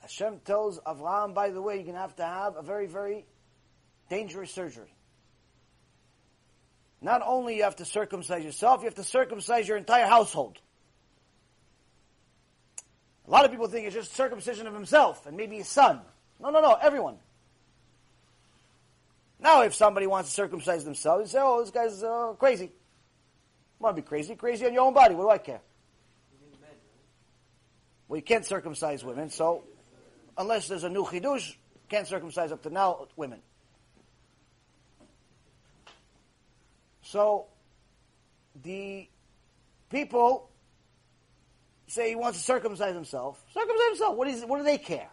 [0.00, 3.24] Hashem tells Avraham, by the way, you're going to have to have a very, very
[4.08, 4.94] dangerous surgery.
[7.00, 10.58] Not only you have to circumcise yourself, you have to circumcise your entire household.
[13.26, 16.00] A lot of people think it's just circumcision of himself and maybe his son.
[16.40, 17.16] No, no, no, everyone.
[19.38, 22.72] Now, if somebody wants to circumcise themselves, you say, oh, this guy's uh, crazy.
[23.78, 24.34] Want to be crazy?
[24.34, 25.14] Crazy on your own body.
[25.14, 25.60] What do I care?
[28.08, 29.64] Well, you can't circumcise women, so
[30.38, 31.56] unless there's a new chidush,
[31.88, 33.40] can't circumcise up to now women.
[37.02, 37.46] So
[38.62, 39.08] the
[39.90, 40.50] people
[41.88, 43.42] say he wants to circumcise himself.
[43.52, 44.16] Circumcise himself.
[44.16, 45.08] What, is, what do they care?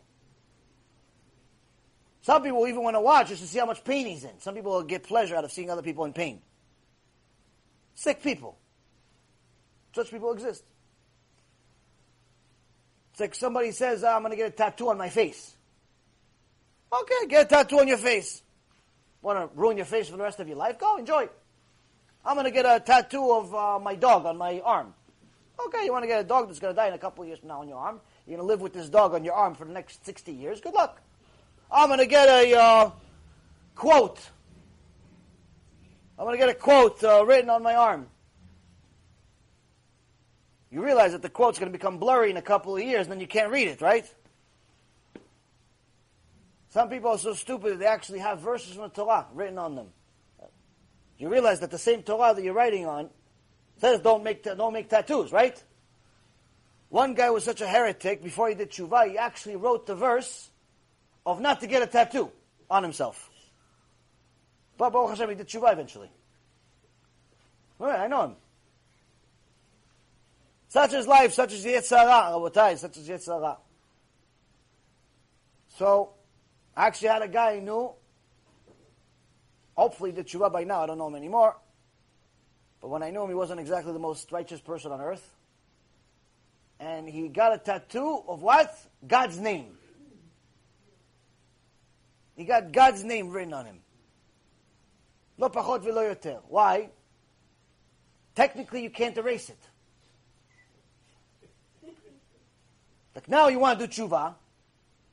[2.23, 4.39] Some people even want to watch just to see how much pain he's in.
[4.39, 6.41] Some people will get pleasure out of seeing other people in pain.
[7.95, 8.57] Sick people.
[9.93, 10.63] Such people exist.
[13.11, 15.53] It's like somebody says, I'm going to get a tattoo on my face.
[16.91, 18.41] Okay, get a tattoo on your face.
[19.21, 20.79] Want to ruin your face for the rest of your life?
[20.79, 21.27] Go, enjoy.
[22.25, 24.93] I'm going to get a tattoo of uh, my dog on my arm.
[25.67, 27.27] Okay, you want to get a dog that's going to die in a couple of
[27.27, 27.99] years from now on your arm.
[28.25, 30.61] You're going to live with this dog on your arm for the next 60 years.
[30.61, 31.01] Good luck.
[31.73, 32.91] I'm going to get a uh,
[33.73, 34.19] quote.
[36.19, 38.07] I'm going to get a quote uh, written on my arm.
[40.69, 43.11] You realize that the quote's going to become blurry in a couple of years, and
[43.11, 44.05] then you can't read it, right?
[46.69, 49.75] Some people are so stupid that they actually have verses from the Torah written on
[49.75, 49.87] them.
[51.17, 53.09] You realize that the same Torah that you're writing on
[53.77, 55.61] says don't make, don't make tattoos, right?
[56.89, 60.49] One guy was such a heretic, before he did tshuva, he actually wrote the verse
[61.25, 62.31] of not to get a tattoo
[62.69, 63.29] on himself.
[64.77, 66.09] But Baruch Hashem, he did tshuva eventually.
[67.79, 68.35] I know him.
[70.69, 73.57] Such is life, such is Yetzer Hara, such is Yetzer Hara.
[75.77, 76.13] So,
[76.75, 77.91] I actually had a guy I knew,
[79.75, 81.57] hopefully did tshuva by now, I don't know him anymore,
[82.81, 85.27] but when I knew him, he wasn't exactly the most righteous person on earth.
[86.79, 88.75] And he got a tattoo of what?
[89.05, 89.77] God's name.
[92.35, 93.79] He got God's name written on him.
[95.37, 96.41] Lo pachot v'lo yoter.
[96.47, 96.89] Why?
[98.35, 99.59] Technically, you can't erase it.
[103.15, 104.33] Like now you want to do tshuva.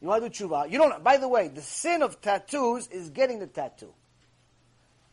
[0.01, 0.71] You want to do tshuva.
[0.71, 3.93] You don't, by the way, the sin of tattoos is getting the tattoo.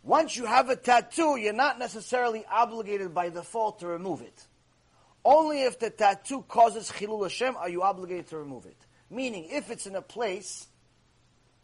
[0.03, 4.47] Once you have a tattoo, you're not necessarily obligated by default to remove it.
[5.25, 8.77] Only if the tattoo causes chilul Hashem are you obligated to remove it.
[9.09, 10.67] Meaning, if it's in a place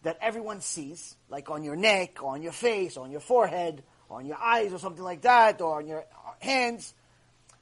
[0.03, 4.25] that everyone sees, like on your neck, on your face, on your forehead, or on
[4.25, 6.05] your eyes, or something like that, or on your
[6.39, 6.93] hands,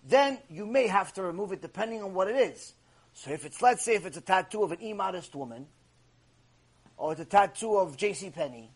[0.08, 2.74] then you may have to remove it depending on what it is.
[3.14, 5.68] So if it's, let's say, if it's a tattoo of an immodest woman,
[6.98, 8.32] or it's a tattoo of J.C.
[8.32, 8.72] Penney,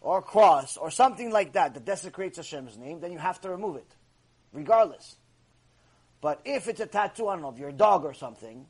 [0.00, 3.50] or a cross, or something like that that desecrates Hashem's name, then you have to
[3.50, 3.96] remove it,
[4.52, 5.16] regardless.
[6.20, 8.66] But if it's a tattoo, I don't know, of your dog or something,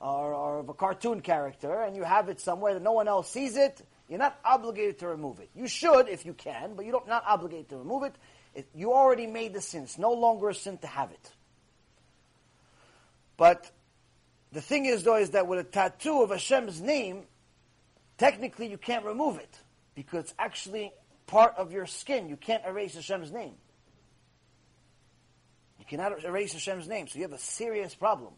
[0.00, 3.30] or, or of a cartoon character, and you have it somewhere that no one else
[3.30, 5.50] sees it, you're not obligated to remove it.
[5.54, 8.14] You should if you can, but you're not obligated to remove it.
[8.54, 9.82] It, you already made the sin.
[9.82, 11.32] It's no longer a sin to have it.
[13.36, 13.70] But
[14.52, 17.24] the thing is, though, is that with a tattoo of Hashem's name,
[18.16, 19.60] technically you can't remove it
[19.94, 20.92] because it's actually
[21.26, 22.28] part of your skin.
[22.28, 23.54] You can't erase Hashem's name.
[25.78, 28.32] You cannot erase Hashem's name, so you have a serious problem.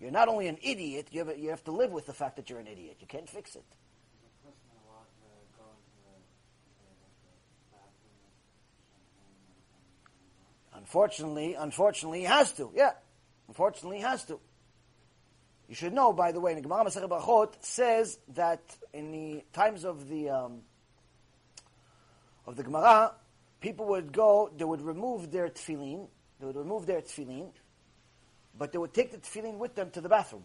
[0.00, 2.48] You're not only an idiot, you have, you have to live with the fact that
[2.48, 2.98] you're an idiot.
[3.00, 3.64] You can't fix it.
[10.74, 12.70] Unfortunately, unfortunately, he has to.
[12.74, 12.92] Yeah,
[13.48, 14.38] unfortunately, he has to.
[15.68, 18.62] You should know, by the way, the Gemara Masechet Brachot says that
[18.94, 20.62] in the times of the um,
[22.46, 23.12] of the Gemara,
[23.60, 26.08] people would go, they would remove their tefillin,
[26.40, 27.50] they would remove their tefillin,
[28.58, 30.44] but they would take the tefillin with them to the bathroom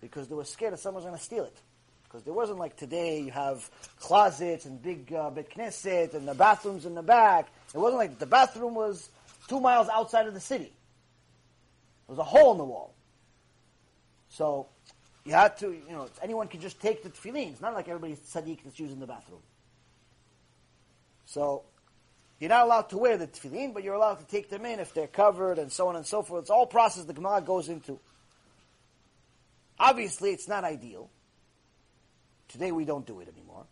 [0.00, 1.56] because they were scared that someone was going to steal it.
[2.04, 3.68] Because there wasn't like today, you have
[4.00, 7.48] closets and big uh, big knesset and the bathrooms in the back.
[7.74, 9.10] It wasn't like the bathroom was
[9.46, 10.72] two miles outside of the city.
[12.06, 12.94] There was a hole in the wall.
[14.30, 14.68] So
[15.26, 17.50] you had to, you know, anyone can just take the tefillin.
[17.50, 19.42] It's not like everybody's tzaddik that's using the bathroom.
[21.26, 21.64] So
[22.38, 24.94] you're not allowed to wear the tefillin, but you're allowed to take them in if
[24.94, 26.42] they're covered and so on and so forth.
[26.42, 27.98] It's all process the Gemara goes into.
[29.78, 31.10] Obviously, it's not ideal.
[32.48, 33.66] Today we don't do it anymore.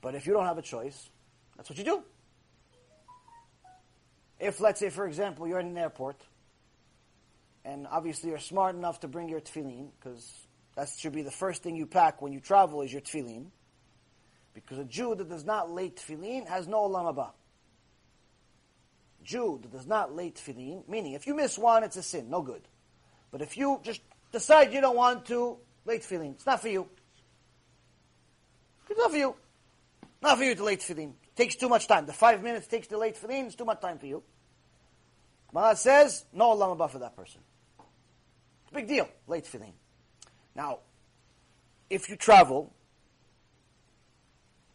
[0.00, 1.08] But if you don't have a choice,
[1.56, 2.02] that's what you do.
[4.38, 6.20] If, let's say, for example, you're in an airport,
[7.64, 10.32] and obviously you're smart enough to bring your tefillin, because
[10.76, 13.46] that should be the first thing you pack when you travel is your tefillin.
[14.64, 17.30] Because a Jew that does not lay tefillin has no olam haba.
[19.22, 22.42] Jew that does not lay tefillin, meaning if you miss one, it's a sin, no
[22.42, 22.62] good.
[23.30, 24.00] But if you just
[24.32, 26.88] decide you don't want to lay tefillin, it's not for you.
[28.88, 29.34] It's not for you.
[30.22, 31.12] Not for you to lay tefillin.
[31.36, 32.06] Takes too much time.
[32.06, 34.22] The five minutes takes to lay tefillin, it's too much time for you.
[35.52, 37.40] Gemara says, no olam haba for that person.
[38.62, 39.72] It's a big deal, late tefillin.
[40.54, 40.78] Now,
[41.90, 42.72] if you travel,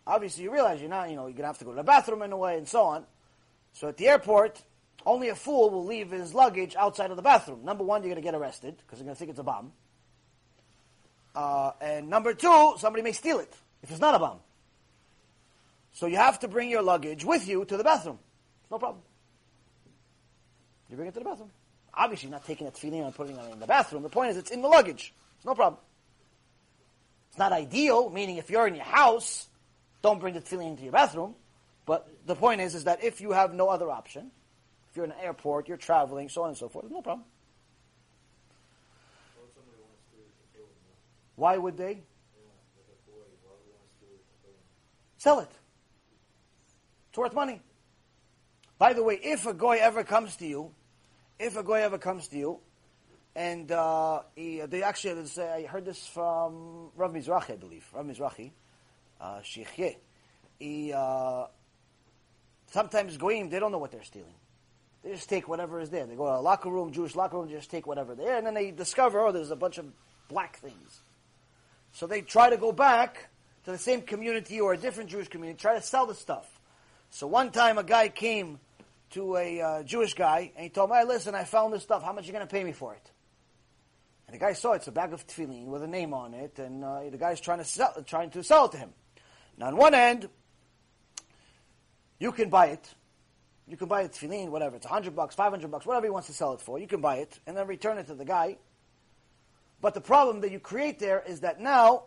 [0.06, 1.84] obviously you realize you're not, you know, you're going to have to go to the
[1.84, 3.06] bathroom in a way and so on.
[3.74, 4.62] So at the airport,
[5.06, 7.66] only a fool will leave his luggage outside of the bathroom.
[7.66, 9.72] Number one, you're going to get arrested because they're going to think it's a bomb.
[11.36, 14.40] Uh, and number two, somebody may steal it if it's not a bomb.
[15.94, 18.20] So you have to bring your luggage with you to the bathroom.
[18.70, 19.02] No problem.
[20.90, 21.52] You bring it to the bathroom.
[21.94, 24.04] Obviously, not taking a tefillin and putting it in the bathroom.
[24.04, 25.14] The point is, it's in the luggage.
[25.38, 25.80] It's no problem.
[27.30, 29.48] It's not ideal, meaning if you're in your house,
[30.04, 31.34] don't bring the tefillin into your bathroom.
[31.86, 34.30] But the point is, is that if you have no other option,
[34.92, 37.26] if you're in an airport, you're traveling, so on and so forth, no problem.
[41.36, 42.04] Why would they?
[45.18, 45.50] Sell it.
[47.10, 47.62] It's worth money.
[48.78, 50.72] By the way, if a goy ever comes to you,
[51.40, 52.60] if a goy ever comes to you,
[53.36, 58.52] and uh, he, they actually, I heard this from Rav Mizrahi, I believe, Rav Mizrahi,
[59.24, 59.40] uh,
[60.60, 61.46] He, uh,
[62.72, 64.36] sometimes goyim, they don't know what they're stealing.
[65.04, 66.06] They just take whatever is there.
[66.06, 68.54] They go to a locker room, Jewish locker room, just take whatever there, and then
[68.54, 69.86] they discover, oh, there's a bunch of
[70.30, 71.02] black things.
[71.92, 73.30] So they try to go back
[73.66, 76.60] to the same community or a different Jewish community, try to sell the stuff.
[77.10, 78.60] So one time a guy came
[79.12, 82.04] to a uh, Jewish guy and he told me, hey, listen, I found this stuff.
[82.04, 83.12] How much are you going to pay me for it?
[84.28, 84.78] And the guy saw it.
[84.78, 87.60] it's a bag of tefillin with a name on it, and uh, the guy's trying
[87.60, 88.90] to sell, trying to sell it to him.
[89.58, 90.30] Now, on one end,
[92.20, 92.94] you can buy it.
[93.68, 94.76] You can buy a tefillin, whatever.
[94.76, 96.80] It's 100 bucks, 500 bucks, whatever he wants to sell it for.
[96.80, 98.58] You can buy it and then return it to the guy.
[99.82, 102.04] But the problem that you create there is that now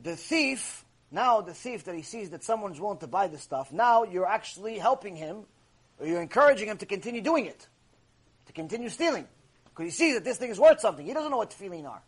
[0.00, 3.72] the thief, now the thief that he sees that someone's willing to buy the stuff,
[3.72, 5.44] now you're actually helping him
[5.98, 7.66] or you're encouraging him to continue doing it,
[8.46, 9.26] to continue stealing.
[9.64, 11.04] Because he sees that this thing is worth something.
[11.04, 12.02] He doesn't know what tefillin are.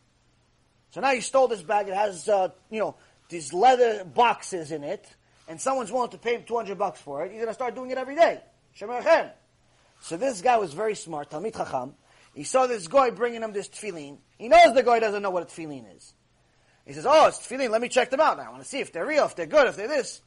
[0.90, 1.88] So now he stole this bag.
[1.88, 2.96] It has, uh, you know,
[3.30, 5.08] these leather boxes in it,
[5.48, 7.30] and someone's willing to pay him 200 bucks for it.
[7.32, 8.40] He's going to start doing it every day.
[10.02, 11.94] So this guy was very smart, Talmid Chacham.
[12.34, 14.18] He saw this guy bringing him this tefillin.
[14.38, 16.14] He knows the guy doesn't know what a tefillin is.
[16.86, 17.70] He says, oh, it's tefillin.
[17.70, 18.44] Let me check them out now.
[18.44, 20.20] I want to see if they're real, if they're good, if they're this.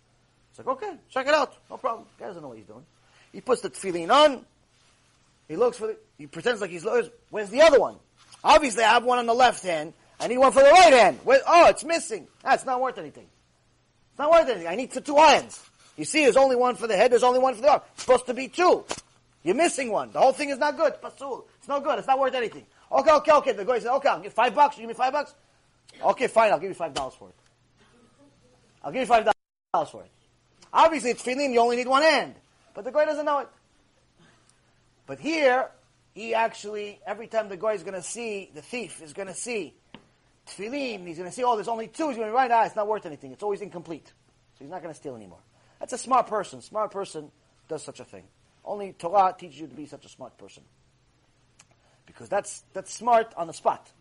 [0.50, 1.56] It's like, okay, check it out.
[1.70, 2.08] No problem.
[2.18, 2.86] The guy doesn't know what he's doing.
[3.32, 4.46] He puts the tefillin on.
[5.48, 6.86] He looks for the, he pretends like he's.
[7.30, 7.96] Where's the other one?
[8.44, 9.94] Obviously, I have one on the left hand.
[10.24, 11.20] I need one for the right hand.
[11.26, 12.28] Where, oh, it's missing.
[12.44, 13.28] That's not worth anything.
[14.12, 14.68] It's not worth anything.
[14.68, 15.62] I need two hands.
[15.98, 17.12] You see, there's only one for the head.
[17.12, 17.82] There's only one for the arm.
[17.94, 18.86] It's supposed to be two.
[19.44, 20.14] You're missing one.
[20.14, 20.94] The whole thing is not good.
[21.02, 21.46] Pasul.
[21.60, 22.00] It's no good.
[22.00, 22.66] It's not worth anything.
[22.90, 23.52] Okay, okay, okay.
[23.52, 24.78] The guy says, okay, I'll give five bucks.
[24.78, 25.36] You give me five bucks?
[26.02, 26.54] Okay, fine.
[26.54, 27.36] I'll give you five dollars for it.
[28.82, 29.30] I'll give you five
[29.74, 30.12] dollars for it.
[30.72, 31.52] Obviously, it's tefillin.
[31.52, 32.36] You only need one hand.
[32.74, 33.50] but the guy doesn't know it.
[35.06, 35.70] But here,
[36.14, 39.34] he actually, every time the guy is going to see, the thief is going to
[39.34, 39.74] see
[40.48, 42.76] tefillin, he's going to see, oh, there's only two, he's going to write, ah, it's
[42.76, 43.32] not worth anything.
[43.32, 44.08] It's always incomplete.
[44.08, 45.40] So he's not going to steal anymore.
[45.80, 46.62] That's a smart person.
[46.62, 47.32] Smart person
[47.68, 48.24] does such a thing.
[48.64, 50.64] Only Torah teaches you to be such a smart person.
[52.06, 53.92] Because that's, that's smart on the spot,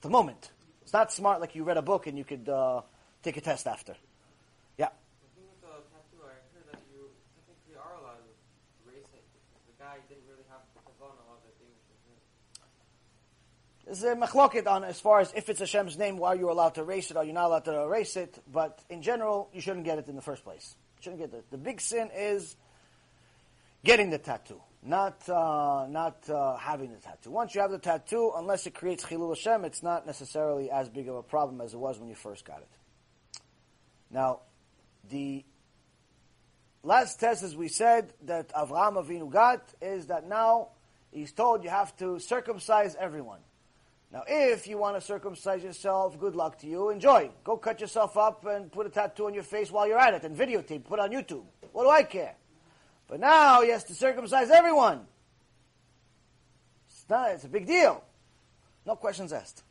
[0.00, 0.50] the moment.
[0.82, 2.82] It's not smart like you read a book and you could uh,
[3.22, 3.94] take a test after.
[4.78, 4.88] Yeah.
[4.88, 8.32] The thing with the tattoo, I heard that you technically are allowed to
[8.84, 12.18] erase it because the guy didn't really have the kavanah of it being for him.
[13.84, 16.76] There's a machloket on as far as if it's Hashem's name, why are you allowed
[16.76, 18.38] to erase it, are you not allowed to erase it?
[18.50, 20.76] But in general, you shouldn't get it in the first place.
[20.98, 21.50] You shouldn't get it.
[21.50, 22.56] The big sin is
[23.84, 27.30] getting the tattoo, not uh, not uh, having the tattoo.
[27.30, 31.08] Once you have the tattoo, unless it creates chilul Hashem, it's not necessarily as big
[31.08, 32.68] of a problem as it was when you first got it.
[34.12, 34.40] Now,
[35.10, 35.44] the
[36.84, 40.68] last test, as we said, that Avraham Avinu got is that now
[41.10, 43.40] he's told you have to circumcise everyone.
[44.12, 46.90] Now, if you want to circumcise yourself, good luck to you.
[46.90, 47.30] Enjoy.
[47.44, 50.24] Go cut yourself up and put a tattoo on your face while you're at it
[50.24, 51.44] and videotape, put on YouTube.
[51.72, 52.34] What do I care?
[53.08, 55.06] But now he has to circumcise everyone.
[56.88, 58.04] It's, not, it's a big deal.
[58.84, 59.62] No questions asked.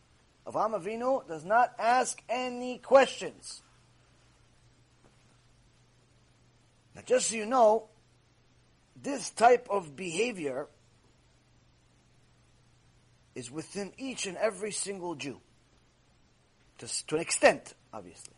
[0.47, 3.61] Avraham Avinu does not ask any questions.
[6.95, 7.89] Now, just so you know,
[9.01, 10.67] this type of behavior
[13.35, 15.39] is within each and every single Jew.
[16.79, 18.33] To, to an extent, obviously.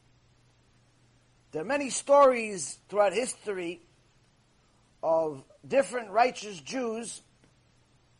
[1.51, 3.81] There are many stories throughout history
[5.01, 7.21] of different righteous Jews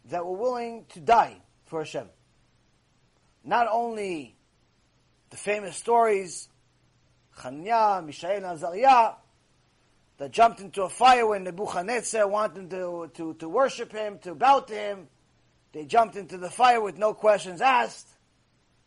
[0.10, 2.08] that were willing to die for Hashem.
[3.44, 4.36] Not only
[5.30, 6.48] the famous stories,
[7.38, 9.14] Chananya, Mishael, Azariah,
[10.18, 14.60] that jumped into a fire when Nebuchadnezzar wanted to, to, to worship him, to bow
[14.60, 15.08] to him.
[15.74, 18.08] They jumped into the fire with no questions asked.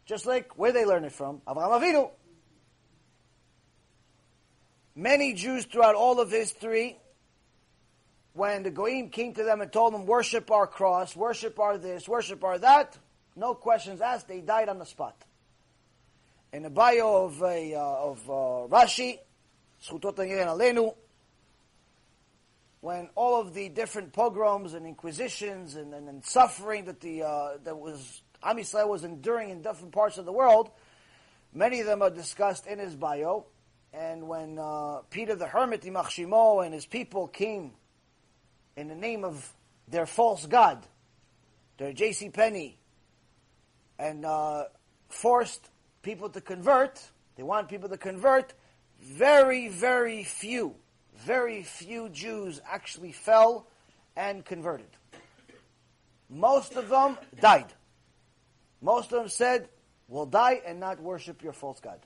[0.07, 1.43] Just like where they learned it from?
[1.47, 2.11] Avraham Avinu.
[4.95, 6.97] Many Jews throughout all of history,
[8.33, 12.09] when the Goyim came to them and told them, worship our cross, worship our this,
[12.09, 12.97] worship our that,
[13.35, 15.17] no questions asked, they died on the spot.
[16.53, 19.19] In the bio of, uh, of uh, Rashi,
[19.83, 20.95] Zchutot Alenu,
[22.87, 27.57] when all of the different pogroms and inquisitions and, and, and suffering that the uh,
[27.65, 30.71] that was Am Yisrael was enduring in different parts of the world,
[31.53, 33.47] many of them are discussed in his bio.
[33.93, 37.73] And when uh, Peter the Hermit, Yimach Shemo, and his people came
[38.77, 39.53] in the name of
[39.89, 40.87] their false god,
[41.79, 42.29] their J.C.
[42.29, 42.79] Penney,
[43.99, 44.63] and uh,
[45.09, 45.71] forced
[46.03, 47.03] people to convert,
[47.35, 48.55] they want people to convert,
[49.03, 50.77] very, very few
[51.19, 53.67] very few Jews actually fell
[54.17, 54.89] and converted.
[56.29, 57.73] Most of them died.
[58.81, 59.69] Most of them said,
[60.09, 61.99] We'll die and not worship your false God.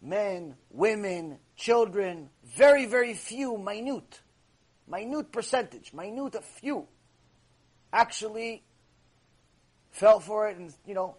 [0.00, 4.20] Men, women, children, very, very few, minute,
[4.86, 6.86] minute percentage, minute a few,
[7.92, 8.62] actually
[9.90, 11.16] fell for it and, you know,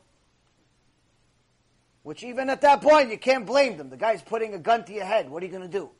[2.09, 3.91] which even at that point, you can't blame them.
[3.91, 5.29] The guy's putting a gun to your head.
[5.29, 5.91] What are you going to do?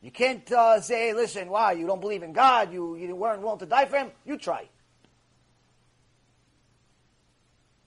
[0.00, 1.74] You can't uh, say, hey, listen, why?
[1.74, 2.72] You don't believe in God.
[2.72, 4.10] You, you weren't willing to die for him.
[4.24, 4.68] You try.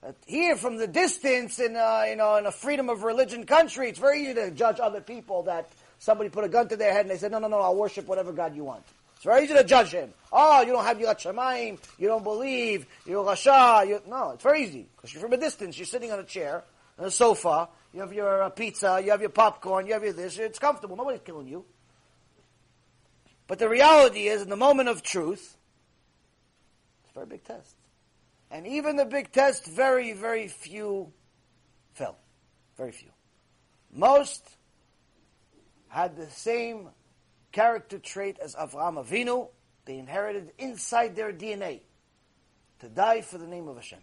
[0.01, 3.89] But here, from the distance, in, uh, you know, in a freedom of religion country,
[3.89, 7.01] it's very easy to judge other people that somebody put a gun to their head
[7.01, 8.85] and they said, no, no, no, I'll worship whatever God you want.
[9.17, 10.13] It's very easy to judge him.
[10.31, 13.85] Oh, you don't have Yirat Shamayim, you don't believe, you're Rasha.
[13.85, 14.01] You...
[14.07, 14.87] No, it's very easy.
[14.95, 16.63] Because you're from a distance, you're sitting on a chair, a
[17.09, 20.59] sofa, you have your uh, pizza, you have your popcorn, you have your this, it's
[20.59, 21.65] comfortable, nobody's killing you.
[23.47, 25.57] But the reality is, in the moment of truth,
[27.03, 27.75] it's a very big test.
[28.49, 31.11] And even the big test, very, very few
[31.93, 32.17] fell.
[32.77, 33.09] Very few.
[33.91, 34.47] Most
[35.87, 36.89] had the same
[37.51, 39.49] character trait as Avraham Avinu.
[39.85, 41.81] They inherited inside their DNA
[42.79, 43.99] to die for the name of Hashem.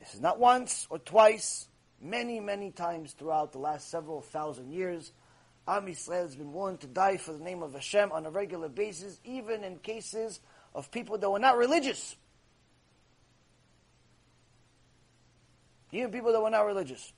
[0.00, 1.68] This is not once or twice,
[2.00, 5.12] many, many times throughout the last several thousand years.
[5.68, 8.70] Am Yisrael has been willing to die for the name of Hashem on a regular
[8.70, 10.40] basis, even in cases
[10.74, 12.16] of people that were not religious.
[15.92, 17.12] Even people that were not religious.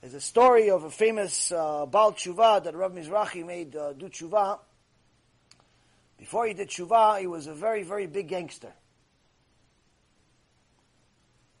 [0.00, 4.08] There's a story of a famous uh, Baal Tshuva that Rav Mizrahi made uh, do
[4.08, 4.58] Tshuva.
[6.18, 8.72] Before he did Tshuva, he was a very, very big gangster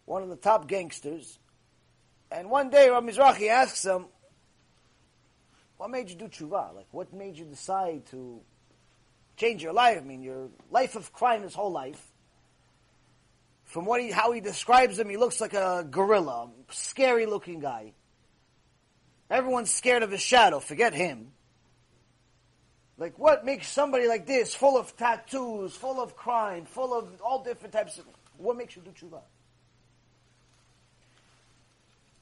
[0.04, 1.38] one of the top gangsters,
[2.30, 4.06] And one day, Rav Mizrahi asks him,
[5.76, 6.74] what made you do tshuva?
[6.74, 8.40] Like, what made you decide to
[9.36, 9.98] change your life?
[9.98, 12.00] I mean, your life of crime his whole life.
[13.64, 17.92] From what he, how he describes him, he looks like a gorilla, scary looking guy.
[19.30, 20.60] Everyone's scared of his shadow.
[20.60, 21.32] Forget him.
[22.96, 27.42] Like, what makes somebody like this, full of tattoos, full of crime, full of all
[27.42, 28.04] different types of.
[28.36, 29.20] What makes you do tshuva?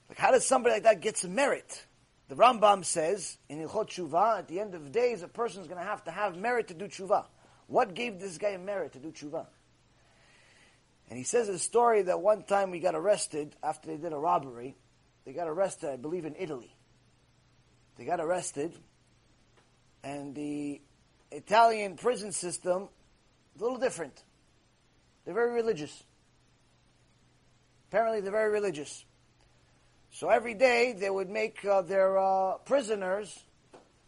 [0.09, 1.85] Like, how does somebody like that get some merit?
[2.29, 5.79] The Rambam says in Hilchot Tshuva, at the end of days, a person is going
[5.79, 7.25] to have to have merit to do tshuva.
[7.67, 9.45] What gave this guy merit to do tshuva?
[11.09, 14.17] And he says a story that one time we got arrested after they did a
[14.17, 14.75] robbery.
[15.25, 16.73] They got arrested, I believe, in Italy.
[17.97, 18.73] They got arrested,
[20.03, 20.81] and the
[21.31, 22.89] Italian prison system
[23.55, 24.23] is a little different.
[25.25, 26.03] They're very religious.
[27.89, 29.05] Apparently, they're very religious.
[30.13, 33.43] So every day they would make uh, their uh, prisoners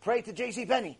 [0.01, 0.67] pray to J.C.
[0.67, 0.99] Penney.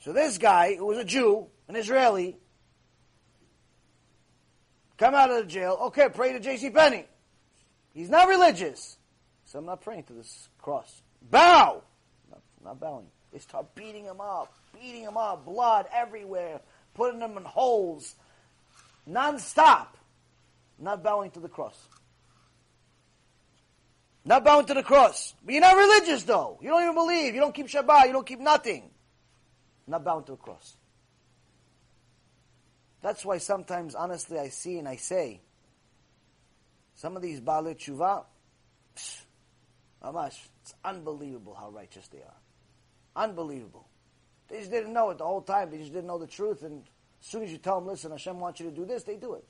[0.00, 2.36] So this guy, who was a Jew, an Israeli,
[4.98, 5.78] come out of the jail.
[5.82, 6.70] Okay, pray to J.C.
[6.70, 7.06] Penney.
[7.94, 8.98] He's not religious,
[9.44, 11.02] so I'm not praying to this cross.
[11.30, 11.80] Bow,
[12.28, 13.06] not, not bowing.
[13.32, 16.60] They start beating him up, beating him up, blood everywhere,
[16.94, 18.16] putting him in holes,
[19.06, 19.96] non-stop,
[20.76, 21.78] not bowing to the cross.
[24.24, 25.34] Not bound to the cross.
[25.44, 26.58] But you're not religious though.
[26.60, 27.34] You don't even believe.
[27.34, 28.06] You don't keep Shabbat.
[28.06, 28.90] You don't keep nothing.
[29.86, 30.76] Not bound to the cross.
[33.02, 35.40] That's why sometimes, honestly, I see and I say,
[36.94, 38.24] some of these Baalei Tshuva,
[38.94, 39.22] psh,
[40.04, 43.24] Mamash, it's unbelievable how righteous they are.
[43.24, 43.88] Unbelievable.
[44.48, 45.70] They just didn't know it the whole time.
[45.70, 46.62] They just didn't know the truth.
[46.62, 46.82] And
[47.20, 49.34] as soon as you tell them, listen, Hashem wants you to do this, they do
[49.34, 49.48] it.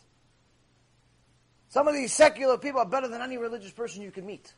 [1.68, 4.54] Some of these secular people are better than any religious person you can meet.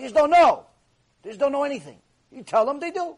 [0.00, 0.64] They just don't know.
[1.22, 1.98] They just don't know anything.
[2.32, 3.16] You tell them, they do.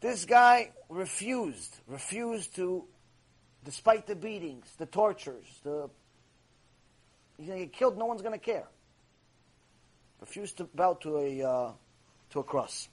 [0.00, 2.84] This guy refused, refused to,
[3.66, 5.90] despite the beatings, the tortures, the
[7.36, 7.98] he's going to get killed.
[7.98, 8.66] No one's going to care.
[10.22, 11.72] Refused to bow to a uh,
[12.30, 12.88] to a cross.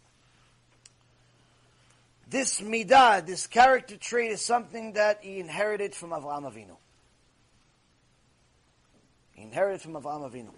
[2.30, 6.76] This midah, this character trait, is something that he inherited from Avraham Avinu.
[9.44, 10.54] He inherited from Avraham Avinu.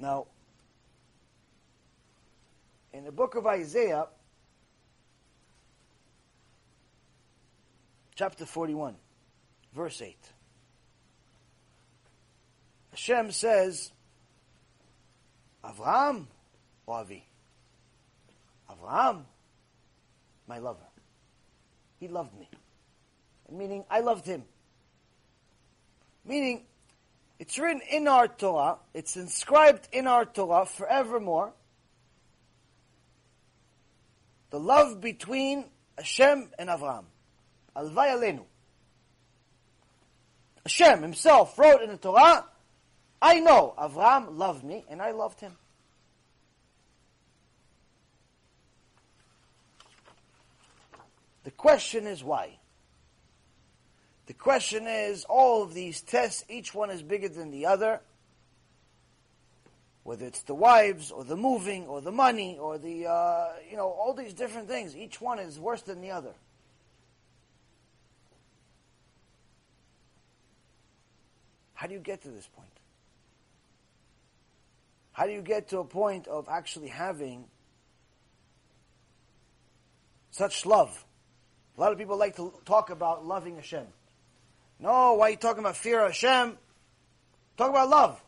[0.00, 0.26] Now,
[2.92, 4.08] in the book of Isaiah,
[8.16, 8.96] chapter 41,
[9.76, 10.16] verse 8,
[12.90, 13.92] Hashem says,
[15.62, 16.26] Avraham
[16.88, 17.22] ohavi?
[18.74, 19.24] Avraham,
[20.46, 20.86] my lover.
[22.00, 22.48] He loved me.
[23.50, 24.42] Meaning, I loved him.
[26.24, 26.64] Meaning,
[27.38, 31.52] it's written in our Torah, it's inscribed in our Torah forevermore.
[34.50, 35.66] The love between
[35.98, 37.04] Hashem and Avraham.
[37.76, 38.44] Alvay Alenu.
[40.64, 42.44] Hashem himself wrote in the Torah,
[43.20, 45.56] I know Avram loved me and I loved him.
[51.44, 52.58] The question is why?
[54.26, 58.00] The question is, all of these tests, each one is bigger than the other.
[60.02, 63.88] Whether it's the wives, or the moving, or the money, or the, uh, you know,
[63.88, 64.96] all these different things.
[64.96, 66.32] Each one is worse than the other.
[71.74, 72.68] How do you get to this point?
[75.12, 77.44] How do you get to a point of actually having
[80.30, 81.04] such love?
[81.76, 83.86] A lot of people like to talk about loving Hashem.
[84.78, 86.56] No, why are you talking about fear of Hashem?
[87.56, 88.22] Talk about love.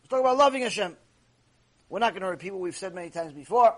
[0.00, 0.96] Let's talk about loving Hashem.
[1.88, 3.74] We're not going to repeat what we've said many times before.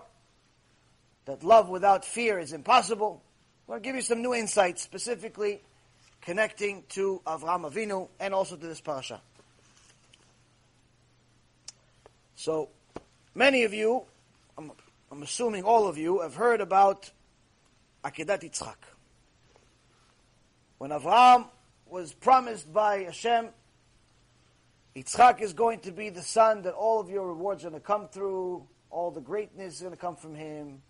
[1.25, 3.21] That love without fear is impossible.
[3.67, 5.61] We're going to give you some new insights, specifically
[6.21, 9.21] connecting to Avraham Avinu and also to this parasha.
[12.35, 12.69] So,
[13.33, 14.03] many of you,
[14.57, 14.71] I'm,
[15.11, 17.09] I'm assuming all of you, have heard about
[18.03, 18.75] Akedat Yitzchak.
[20.77, 21.47] When Avraham
[21.85, 23.49] was promised by Hashem,
[24.95, 27.85] Yitzchak is going to be the son that all of your rewards are going to
[27.85, 30.81] come through, all the greatness is going to come from him,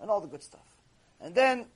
[0.00, 0.66] and all the good stuff.
[1.20, 1.66] And then,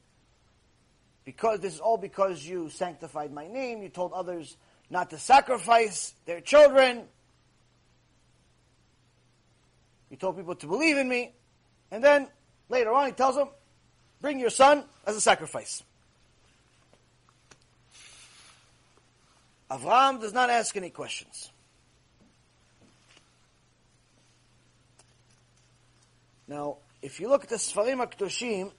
[1.24, 4.56] because this is all because you sanctified my name, you told others
[4.90, 7.04] not to sacrifice their children.
[10.10, 11.32] you told people to believe in me.
[11.90, 12.28] And then
[12.68, 13.48] later on, he tells them,
[14.20, 15.82] bring your son as a sacrifice.
[19.70, 21.51] Avraham does not ask any questions.
[26.48, 28.72] Now, if you look at the Sfarim HaKdoshim,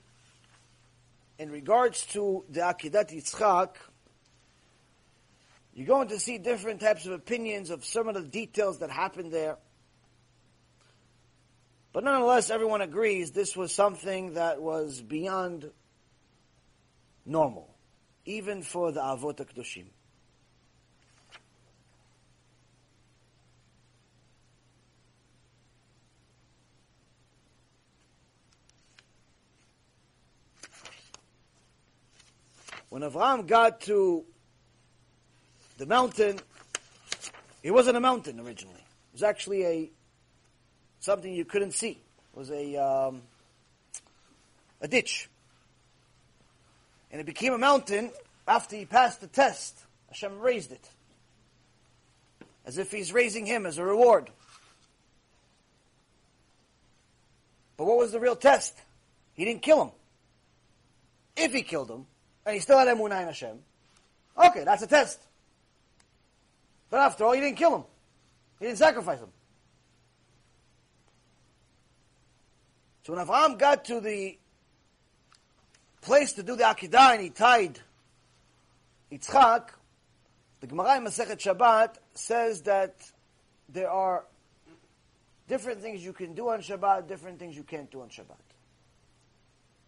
[1.38, 3.70] in regards to the Akedat Yitzchak,
[5.74, 9.32] you're going to see different types of opinions of some of the details that happened
[9.32, 9.56] there.
[11.94, 15.70] But nonetheless, everyone agrees this was something that was beyond
[17.24, 17.74] normal,
[18.26, 19.86] even for the Avot HaKdoshim.
[32.92, 34.22] When Avram got to
[35.78, 36.38] the mountain,
[37.62, 38.76] it wasn't a mountain originally.
[38.76, 39.90] It was actually a
[41.00, 41.92] something you couldn't see.
[41.92, 43.22] It was a um,
[44.82, 45.30] a ditch,
[47.10, 48.10] and it became a mountain
[48.46, 49.74] after he passed the test.
[50.08, 50.86] Hashem raised it,
[52.66, 54.28] as if He's raising him as a reward.
[57.78, 58.78] But what was the real test?
[59.32, 59.90] He didn't kill him.
[61.38, 62.04] If he killed him,
[62.44, 63.58] and he still had Emunah in Hashem.
[64.36, 65.20] Okay, that's a test.
[66.90, 67.84] But after all, he didn't kill him.
[68.58, 69.30] He didn't sacrifice him.
[73.04, 74.38] So when Avraham got to the
[76.02, 77.80] place to do the Akedah and he tied
[79.10, 79.68] Yitzchak,
[80.60, 82.94] the Gemara in Masechet Shabbat says that
[83.68, 84.24] there are
[85.48, 88.51] different things you can do on Shabbat, different things you can't do on Shabbat.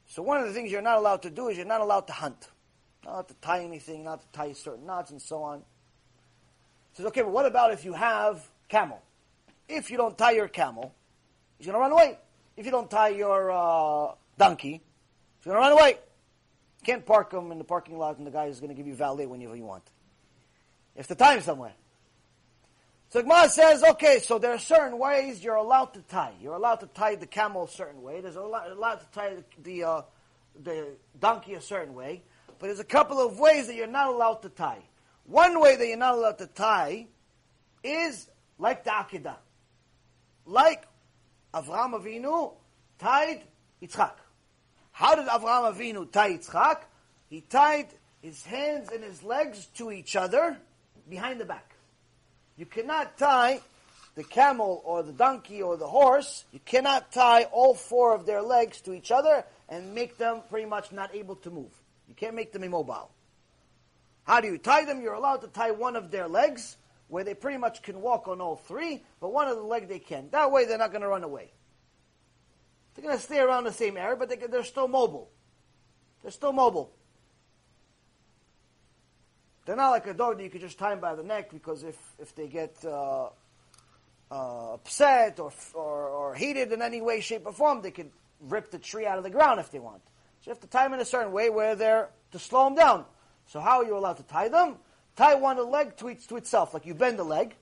[0.06, 2.12] So one of the things you're not allowed to do is you're not allowed to
[2.12, 2.48] hunt.
[3.04, 5.58] Not allowed to tie anything, not to tie certain knots and so on.
[6.92, 9.02] He Says, okay, but what about if you have camel?
[9.68, 10.94] If you don't tie your camel,
[11.58, 12.18] he's going to run away.
[12.56, 14.80] If you don't tie your uh, donkey,
[15.38, 15.98] he's going to run away.
[16.80, 18.86] You can't park him in the parking lot and the guy is going to give
[18.86, 19.84] you valet whenever you want.
[20.94, 21.72] You have to tie him somewhere.
[23.14, 26.32] So Gemara says, okay, so there are certain ways you're allowed to tie.
[26.42, 28.20] You're allowed to tie the camel a certain way.
[28.20, 30.02] There's allowed, allowed to tie the the, uh,
[30.60, 30.88] the
[31.20, 32.24] donkey a certain way.
[32.58, 34.82] But there's a couple of ways that you're not allowed to tie.
[35.26, 37.06] One way that you're not allowed to tie
[37.84, 38.28] is
[38.58, 39.36] like the Akedah.
[40.44, 40.82] Like
[41.54, 42.54] Avraham Avinu
[42.98, 43.44] tied
[43.80, 44.14] Yitzchak.
[44.90, 46.78] How did Avraham Avinu tie Yitzchak?
[47.30, 47.86] He tied
[48.22, 50.58] his hands and his legs to each other
[51.08, 51.73] behind the back.
[52.56, 53.60] You cannot tie
[54.14, 58.42] the camel or the donkey or the horse, you cannot tie all four of their
[58.42, 61.72] legs to each other and make them pretty much not able to move.
[62.08, 63.10] You can't make them immobile.
[64.24, 65.02] How do you tie them?
[65.02, 66.76] You're allowed to tie one of their legs
[67.08, 69.98] where they pretty much can walk on all three, but one of the legs they
[69.98, 70.28] can.
[70.30, 71.50] That way they're not going to run away.
[72.94, 75.30] They're going to stay around the same area, but they, they're still mobile.
[76.22, 76.92] They're still mobile.
[79.64, 81.84] They're not like a dog that you could just tie them by the neck because
[81.84, 83.28] if, if they get uh,
[84.30, 88.10] uh, upset or, or, or heated in any way, shape, or form, they could
[88.40, 90.02] rip the tree out of the ground if they want.
[90.40, 92.74] So you have to tie them in a certain way where they're to slow them
[92.74, 93.04] down.
[93.46, 94.76] So how are you allowed to tie them?
[95.16, 97.54] Tie one leg to, to itself, like you bend the leg.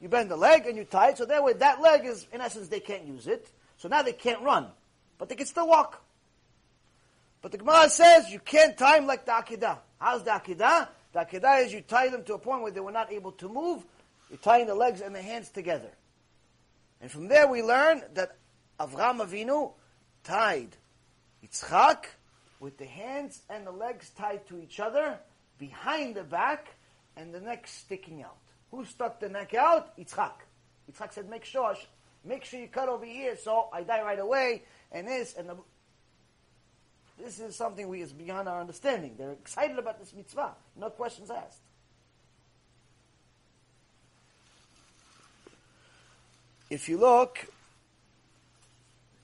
[0.00, 2.40] You bend the leg and you tie it, so that way that leg is, in
[2.40, 3.50] essence, they can't use it.
[3.78, 4.66] So now they can't run,
[5.18, 6.02] but they can still walk.
[7.42, 9.76] But the Gemara says you can't tie them like the.
[9.98, 10.88] How's the?
[11.16, 13.48] The Akedah is you tie them to a point where they were not able to
[13.48, 13.86] move.
[14.28, 15.88] You're tying the legs and the hands together.
[17.00, 18.36] And from there we learn that
[18.78, 19.72] Avraham Avinu
[20.24, 20.76] tied
[21.42, 22.04] Yitzchak
[22.60, 25.18] with the hands and the legs tied to each other
[25.58, 26.74] behind the back
[27.16, 28.36] and the neck sticking out.
[28.70, 29.96] Who stuck the neck out?
[29.96, 30.32] Yitzchak.
[30.92, 31.76] Yitzchak said, make sure,
[32.26, 34.64] make sure you cut over here so I die right away.
[34.92, 35.56] And this, and the,
[37.18, 39.14] this is something we is beyond our understanding.
[39.16, 40.54] They're excited about this mitzvah.
[40.76, 41.60] No questions asked.
[46.68, 47.38] If you look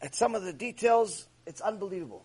[0.00, 2.24] at some of the details, it's unbelievable.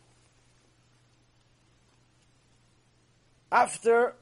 [3.51, 4.13] After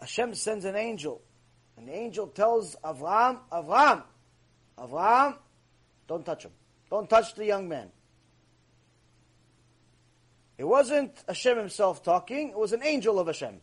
[0.00, 1.20] Hashem sends an angel,
[1.84, 4.02] the angel tells Avram, Avram,
[4.78, 5.36] Avram,
[6.06, 6.52] don't touch him.
[6.90, 7.90] Don't touch the young man.
[10.62, 13.60] It wasn't Hashem himself talking, it was an angel of Hashem.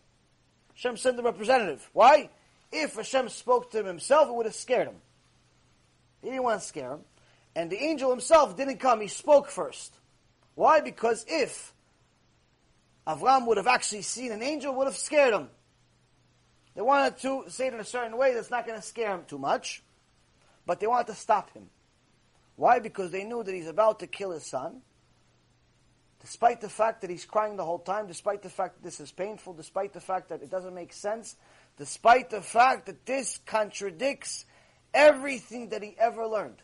[0.76, 1.89] Hashem sent a representative.
[1.93, 2.30] Why?
[2.73, 4.97] If Hashem spoke to him himself, it would have scared him.
[6.21, 6.99] He didn't want to scare him.
[7.55, 9.93] And the angel himself didn't come, he spoke first.
[10.55, 10.81] Why?
[10.81, 11.73] Because if
[13.07, 15.47] Avram would have actually seen an angel, would have scared him.
[16.76, 19.23] They wanted to say it in a certain way that's not going to scare him
[19.26, 19.81] too much,
[20.65, 21.69] but they wanted to stop him.
[22.57, 22.80] Why?
[22.80, 24.81] Because they knew that he's about to kill his son.
[26.21, 29.11] Despite the fact that he's crying the whole time, despite the fact that this is
[29.11, 31.35] painful, despite the fact that it doesn't make sense,
[31.77, 34.45] despite the fact that this contradicts
[34.93, 36.61] everything that he ever learned.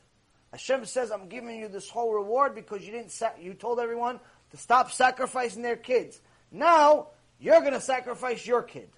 [0.52, 4.20] Hashem says, I'm giving you this whole reward because you didn't sa- you told everyone
[4.52, 6.20] to stop sacrificing their kids.
[6.52, 7.10] Now,
[7.40, 8.90] you're going to sacrifice your kid.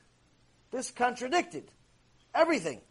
[0.72, 1.72] This contradicted
[2.34, 2.82] everything.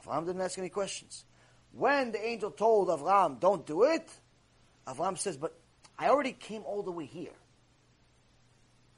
[0.00, 1.24] Avram didn't ask any questions.
[1.72, 4.08] When the angel told Avram, don't do it,
[4.86, 5.58] Avram says, but
[5.98, 7.32] I already came all the way here.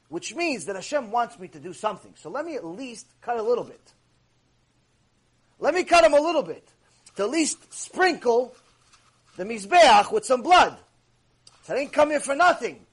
[0.09, 2.13] Which means that Hashem wants me to do something.
[2.15, 3.93] So let me at least cut a little bit.
[5.59, 6.67] Let me cut him a little bit.
[7.15, 8.55] To at least sprinkle
[9.37, 10.77] the Mizbeach with some blood.
[11.63, 12.85] So I didn't come here for nothing.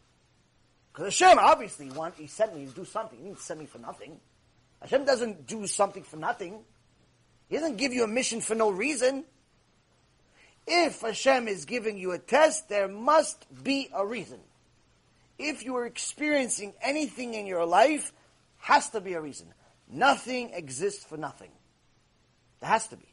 [0.92, 3.18] Because Hashem obviously want, he sent me to do something.
[3.18, 4.18] He didn't send me for nothing.
[4.80, 6.60] Hashem doesn't do something for nothing.
[7.48, 9.24] He doesn't give you a mission for no reason.
[10.66, 14.40] If Hashem is giving you a test, there must be a reason.
[15.38, 18.12] If you are experiencing anything in your life,
[18.58, 19.46] has to be a reason.
[19.88, 21.50] Nothing exists for nothing.
[22.60, 23.06] There has to be.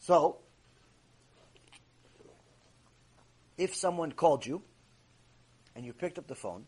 [0.00, 0.38] So,
[3.56, 4.62] if someone called you
[5.74, 6.66] and you picked up the phone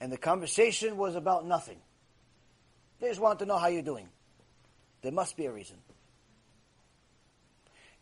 [0.00, 1.78] and the conversation was about nothing,
[3.00, 4.08] they just wanted to know how you're doing.
[5.02, 5.76] There must be a reason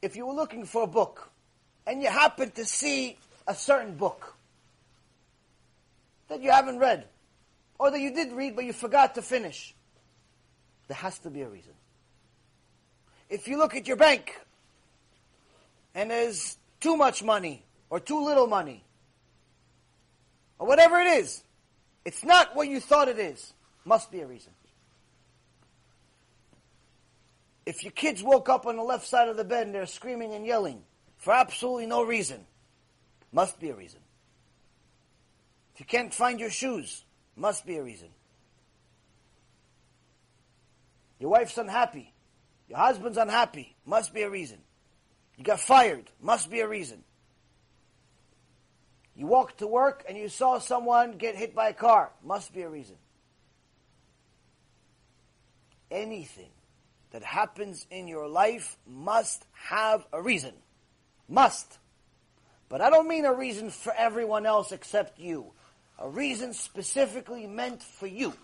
[0.05, 1.31] if you were looking for a book
[1.87, 3.17] and you happen to see
[3.47, 4.37] a certain book
[6.29, 7.07] that you haven't read,
[7.79, 9.75] or that you did read but you forgot to finish,
[10.89, 11.73] there has to be a reason.
[13.31, 14.39] If you look at your bank
[15.95, 18.85] and there's too much money or too little money,
[20.59, 21.43] or whatever it is,
[22.05, 23.55] it's not what you thought it is,
[23.87, 24.53] must be a reason.
[27.67, 30.35] If your kids woke up on the left side of the bed and they're screaming
[30.35, 30.83] and yelling
[31.17, 32.45] for absolutely no reason,
[33.33, 34.01] must be a reason.
[35.75, 37.05] If you can't find your shoes,
[37.37, 38.09] must be a reason.
[41.19, 42.13] Your wife's unhappy.
[42.69, 43.75] Your husband's unhappy.
[43.87, 44.59] Must be a reason.
[45.37, 46.11] You got fired.
[46.21, 47.03] Must be a reason.
[49.17, 52.11] You walked to work and you saw someone get hit by a car.
[52.23, 52.97] Must be a reason.
[55.91, 56.51] Anything
[57.15, 60.53] that happens in your life must have a reason.
[61.29, 61.79] Must.
[62.69, 65.53] But I don't mean a reason for everyone else except you.
[66.01, 68.35] A reason specifically meant for you.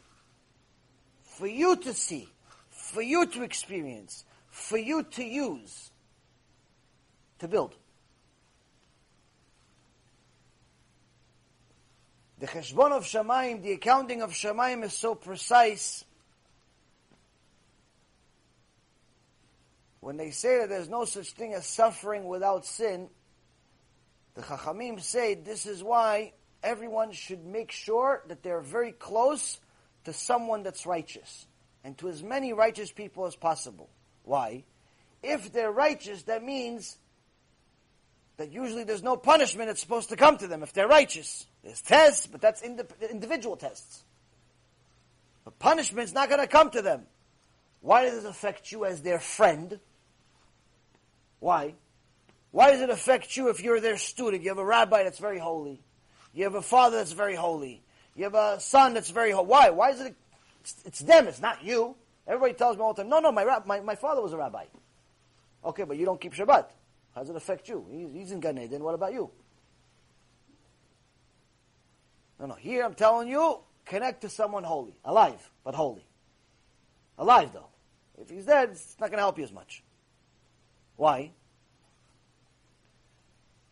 [1.24, 2.28] For you to see.
[2.70, 4.24] For you to experience.
[4.50, 5.90] For you to use.
[7.40, 7.74] To build.
[12.38, 16.04] The cheshbon of Shamayim, the accounting of Shamayim is so precise
[20.00, 23.08] when they say that there's no such thing as suffering without sin,
[24.34, 26.32] the Chachamim say this is why
[26.62, 29.60] everyone should make sure that they're very close
[30.04, 31.46] to someone that's righteous
[31.84, 33.90] and to as many righteous people as possible.
[34.24, 34.64] Why?
[35.22, 36.96] If they're righteous, that means
[38.38, 41.46] that usually there's no punishment that's supposed to come to them if they're righteous.
[41.62, 44.02] There's tests, but that's indi- individual tests.
[45.44, 47.02] But punishment's not going to come to them.
[47.80, 49.78] Why does it affect you as their friend?
[51.40, 51.74] Why?
[52.52, 54.42] Why does it affect you if you're their student?
[54.42, 55.82] You have a rabbi that's very holy.
[56.32, 57.82] You have a father that's very holy.
[58.14, 59.46] You have a son that's very holy.
[59.46, 59.70] Why?
[59.70, 60.14] Why is it?
[60.60, 61.26] It's, it's them.
[61.26, 61.96] It's not you.
[62.26, 64.66] Everybody tells me all the time, no, no, my, my, my father was a rabbi.
[65.64, 66.66] Okay, but you don't keep Shabbat.
[67.14, 67.84] How does it affect you?
[67.90, 68.84] He's, he's in Gan Eden.
[68.84, 69.30] What about you?
[72.38, 72.54] No, no.
[72.54, 74.94] Here I'm telling you, connect to someone holy.
[75.04, 76.06] Alive, but holy.
[77.18, 77.66] Alive, though.
[78.20, 79.82] If he's dead, it's not going to help you as much.
[81.00, 81.30] Why?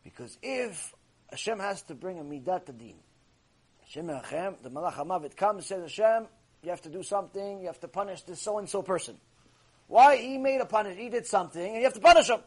[0.02, 0.94] Because if
[1.28, 2.94] Hashem has to bring a midat din,
[3.80, 6.26] Hashem the Malach HaMavet comes and says, Hashem,
[6.62, 9.18] you have to do something, you have to punish this so-and-so person.
[9.88, 10.16] Why?
[10.16, 12.40] He made a punish, he did something, and you have to punish him.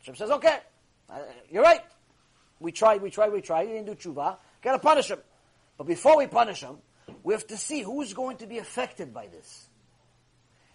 [0.00, 0.58] Hashem says, okay,
[1.08, 1.20] uh,
[1.50, 1.80] you're right.
[2.58, 5.20] We tried, we tried, we tried, he didn't do tshuva, gotta punish him.
[5.78, 6.76] But before we punish him,
[7.22, 9.69] we have to see who's going to be affected by this.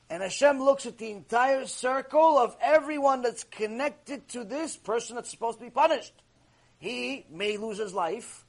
[0.10, 5.32] And Hashem looks at the entire circle of everyone that's connected to this person that's
[5.32, 6.14] supposed to be punished.
[6.78, 8.46] He may lose his life,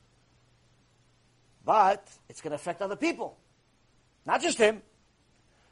[1.65, 3.39] but it's going to affect other people.
[4.27, 4.83] Not just him.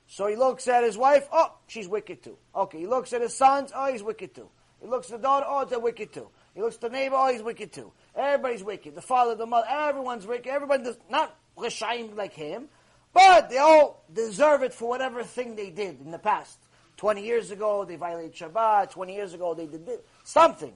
[0.07, 2.39] So he looks at his wife, oh, she's wicked too.
[2.55, 4.49] Okay, he looks at his sons, oh, he's wicked too.
[4.81, 6.29] He looks at the daughter, oh, they're wicked too.
[6.55, 7.93] He looks at the neighbor, oh, he's wicked too.
[8.15, 8.95] Everybody's wicked.
[8.95, 10.47] The father, the mother, everyone's wicked.
[10.47, 12.69] Everybody does not like him,
[13.15, 16.59] but they all deserve it for whatever thing they did in the past.
[16.99, 20.75] 20 years ago they violated Shabbat, 20 years ago they did something.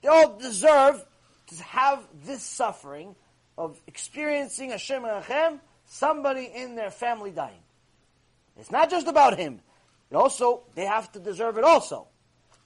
[0.00, 1.04] They all deserve
[1.48, 3.14] to have this suffering
[3.58, 7.62] of experiencing a Hashem Hashem, somebody in their family dying.
[8.56, 9.60] It's not just about him.
[10.10, 12.06] It also, they have to deserve it also.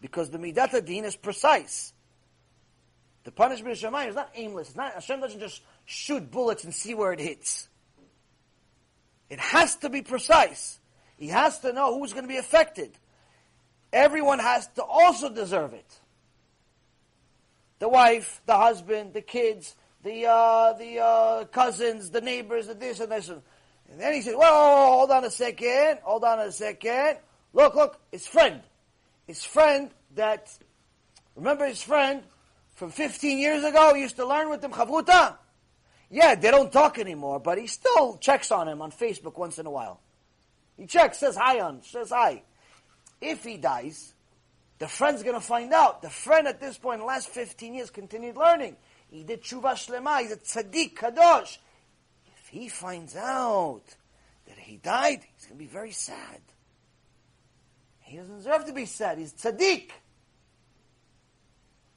[0.01, 1.93] Because the Midat Din is precise.
[3.25, 4.69] The punishment of Shamayim is not aimless.
[4.69, 7.69] It's not, Hashem doesn't just shoot bullets and see where it hits.
[9.29, 10.79] It has to be precise.
[11.17, 12.91] He has to know who's going to be affected.
[13.93, 16.01] Everyone has to also deserve it.
[17.79, 23.01] The wife, the husband, the kids, the uh, the uh, cousins, the neighbors, the this
[23.01, 23.29] and this.
[23.29, 23.43] And
[23.99, 27.19] then he said, "Well, hold on a second, hold on a second.
[27.53, 28.63] Look, look, his friend,
[29.27, 30.51] his friend that
[31.35, 32.23] remember his friend
[32.75, 33.95] from 15 years ago.
[33.95, 35.37] Used to learn with him chavruta.
[36.11, 39.67] Yeah, they don't talk anymore, but he still checks on him on Facebook once in
[39.67, 40.01] a while.
[40.77, 42.43] He checks, says hi on, says hi.
[43.21, 44.15] If he dies,
[44.79, 46.03] the friend's going to find out.
[46.03, 48.77] The friend at this point, in the last 15 years, continued learning.
[49.09, 50.21] He did tshuva shlema.
[50.21, 51.59] He's a tzaddik, kadosh.
[52.37, 53.85] If he finds out
[54.47, 56.41] that he died, he's going to be very sad.
[58.01, 59.19] He doesn't deserve to be sad.
[59.19, 59.91] He's tzaddik.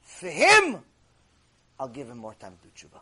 [0.02, 0.80] For him,
[1.80, 3.00] I'll give him more time to do tshuva.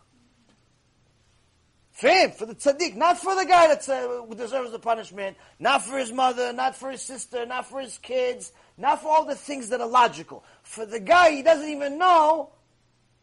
[1.97, 5.83] For him, for the tzaddik, not for the guy that uh, deserves the punishment, not
[5.83, 9.33] for his mother, not for his sister, not for his kids, not for all the
[9.33, 10.43] things that are logical.
[10.61, 12.51] For the guy he doesn't even know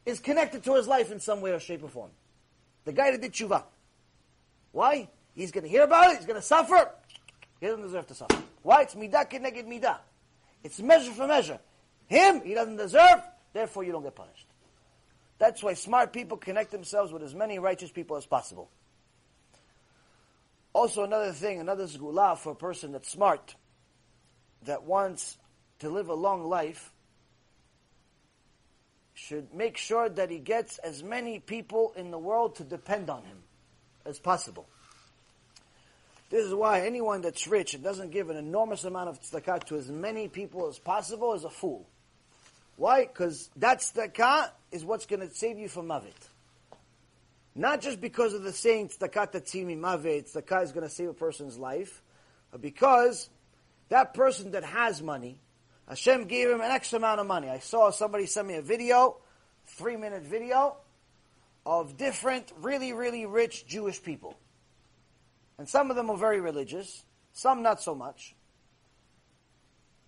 [0.04, 2.10] is connected to his life in some way or shape or form.
[2.84, 3.62] The guy that did tshuva.
[4.72, 5.08] Why?
[5.36, 6.90] He's going to hear about it, he's going to suffer.
[7.60, 8.42] He doesn't deserve to suffer.
[8.64, 8.82] Why?
[8.82, 9.98] It's midah keneged midah.
[10.64, 11.60] It's measure for measure.
[12.08, 13.22] Him, he doesn't deserve,
[13.52, 14.48] therefore you don't get punished.
[15.38, 18.70] That's why smart people connect themselves with as many righteous people as possible.
[20.72, 23.54] Also, another thing, another zgula for a person that's smart,
[24.64, 25.38] that wants
[25.78, 26.92] to live a long life,
[29.14, 33.22] should make sure that he gets as many people in the world to depend on
[33.22, 33.38] him
[34.04, 34.66] as possible.
[36.30, 39.76] This is why anyone that's rich and doesn't give an enormous amount of tzedakah to
[39.76, 41.86] as many people as possible is a fool.
[42.76, 43.06] Why?
[43.06, 46.12] Because that tzedakah is what's going to save you from mavet.
[47.54, 51.14] Not just because of the saying tzedakah tatzil mimavet, tzedakah is going to save a
[51.14, 52.02] person's life,
[52.50, 53.28] but because
[53.88, 55.38] that person that has money,
[55.88, 57.48] Hashem gave him an X amount of money.
[57.48, 59.18] I saw somebody send me a video,
[59.66, 60.76] three minute video,
[61.66, 64.36] of different really, really rich Jewish people.
[65.58, 68.34] And some of them are very religious, some not so much.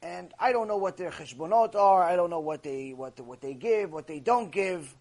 [0.07, 3.41] And I don't know what their cheshbonot are, I don't know what they, what, what
[3.41, 4.95] they give, what they don't give.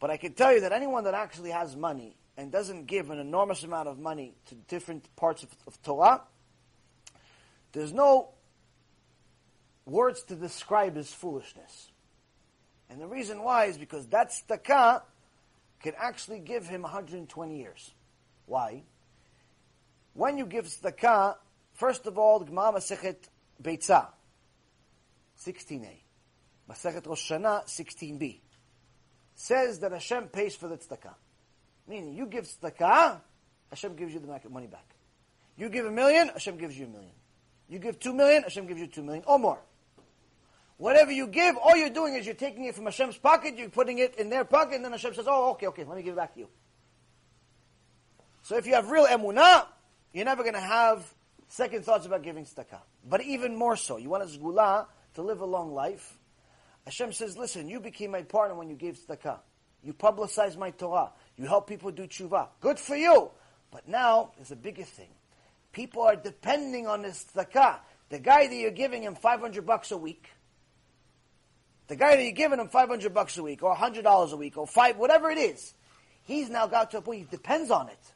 [0.00, 3.18] But I can tell you that anyone that actually has money and doesn't give an
[3.18, 6.22] enormous amount of money to different parts of, of Torah,
[7.72, 8.30] there's no
[9.84, 11.90] words to describe his foolishness.
[12.88, 15.02] And the reason why is because that tzedakah
[15.82, 17.90] can actually give him 120 years.
[18.46, 18.84] Why?
[20.14, 21.36] When you give tzedakah,
[21.74, 23.28] first of all, the Gemara Masechet
[23.62, 24.08] Beitzah,
[25.40, 25.96] 16a.
[26.70, 28.40] Masechet Rosh Hashanah, 16b.
[29.34, 31.14] Says that Hashem pays for the tzedakah.
[31.86, 33.20] Meaning, you give tzedakah,
[33.70, 34.84] Hashem gives you the money back.
[35.56, 37.12] You give a million, Hashem gives you a million.
[37.68, 39.58] You give two million, Hashem gives you two million, or more.
[40.76, 43.98] Whatever you give, all you're doing is you're taking it from Hashem's pocket, you're putting
[43.98, 46.16] it in their pocket, and then Hashem says, oh, okay, okay, let me give it
[46.16, 46.48] back to you.
[48.42, 49.66] So if you have real emunah,
[50.12, 51.12] you're never going to have
[51.48, 52.80] second thoughts about giving tzedakah.
[53.08, 56.18] But even more so, you want a zgula to live a long life.
[56.84, 59.40] Hashem says, listen, you became my partner when you gave tzedakah.
[59.82, 61.12] You publicized my Torah.
[61.36, 62.48] You help people do tshuva.
[62.60, 63.30] Good for you.
[63.70, 65.10] But now, there's a bigger thing.
[65.72, 67.78] People are depending on this tzedakah.
[68.08, 70.28] The guy that you're giving him 500 bucks a week,
[71.88, 74.66] the guy that you're giving him 500 bucks a week, or $100 a week, or
[74.66, 75.74] five, whatever it is,
[76.22, 78.12] he's now got to a point he depends on it.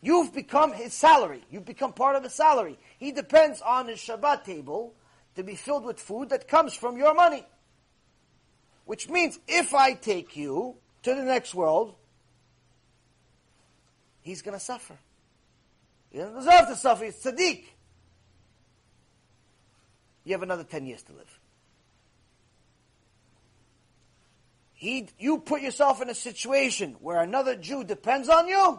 [0.00, 1.42] You've become his salary.
[1.50, 2.78] You've become part of his salary.
[2.98, 4.94] He depends on his Shabbat table
[5.34, 7.44] to be filled with food that comes from your money.
[8.84, 11.94] Which means if I take you to the next world,
[14.22, 14.96] he's going to suffer.
[16.10, 17.04] He doesn't deserve to suffer.
[17.04, 17.64] He's tzaddik.
[20.24, 21.38] You have another 10 years to live.
[24.78, 28.78] he, you put yourself in a situation where another Jew depends on you,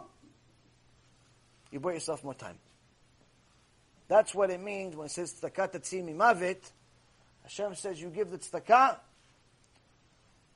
[1.70, 2.58] you bought yourself more time.
[4.08, 6.58] That's what it means when it says tzedakah tatzil mimavet.
[7.42, 8.96] Hashem says you give the tzedakah,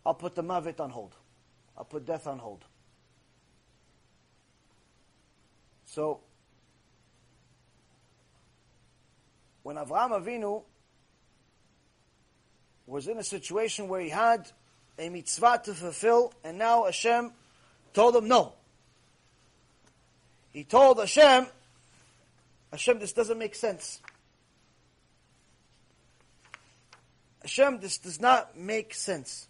[0.04, 1.14] I'll put the mavit on hold.
[1.76, 2.64] I'll put death on hold.
[5.86, 6.20] So,
[9.62, 10.62] when Avraham Avinu
[12.86, 14.50] was in a situation where he had
[14.98, 17.32] a mitzvah to fulfill, and now Hashem
[17.92, 18.54] told him no.
[20.54, 21.48] He told Hashem,
[22.70, 24.00] Hashem, this doesn't make sense.
[27.42, 29.48] Hashem, this does not make sense.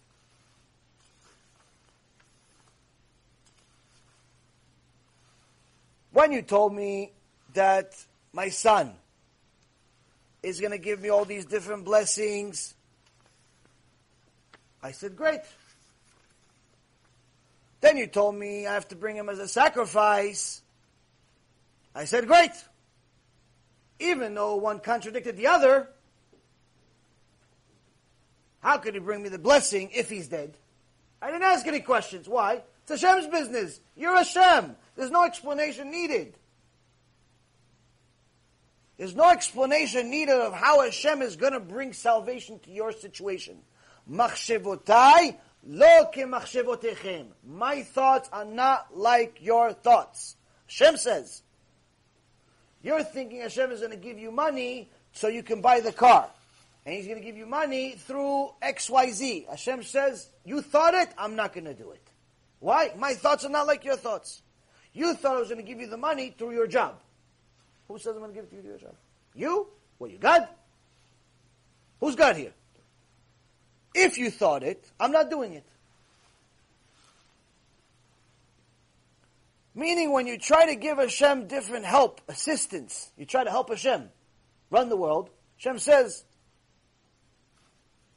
[6.11, 7.11] When you told me
[7.53, 7.93] that
[8.33, 8.93] my son
[10.41, 12.73] is going to give me all these different blessings,
[14.81, 15.41] I said, great.
[17.81, 20.63] Then you told me I have to bring him as a sacrifice.
[21.95, 22.51] I said, great.
[23.99, 25.87] Even though one contradicted the other,
[28.59, 30.57] how could he bring me the blessing if he's dead?
[31.21, 32.27] I didn't ask any questions.
[32.27, 32.61] Why?
[32.87, 33.79] It's Hashem's business.
[33.95, 34.75] You're Hashem.
[34.95, 36.35] There's no explanation needed.
[38.97, 43.57] There's no explanation needed of how Hashem is going to bring salvation to your situation.
[44.07, 44.29] My
[47.83, 50.35] thoughts are not like your thoughts.
[50.67, 51.41] Hashem says.
[52.85, 56.29] You're thinking Hashem is going to give you money so you can buy the car.
[56.85, 59.49] And He's going to give you money through XYZ.
[59.49, 62.07] Hashem says, you thought it, I'm not going to do it.
[62.59, 62.91] Why?
[62.95, 64.43] My thoughts are not like your thoughts.
[64.93, 66.99] You thought I was going to give you the money through your job.
[67.87, 68.95] Who says I'm going to give it to you through your job?
[69.33, 69.67] You?
[69.97, 70.47] Well, you God?
[71.99, 72.53] Who's God here?
[73.95, 75.65] If you thought it, I'm not doing it.
[79.75, 84.09] Meaning when you try to give Hashem different help, assistance, you try to help Hashem
[84.71, 86.23] run the world, Hashem says,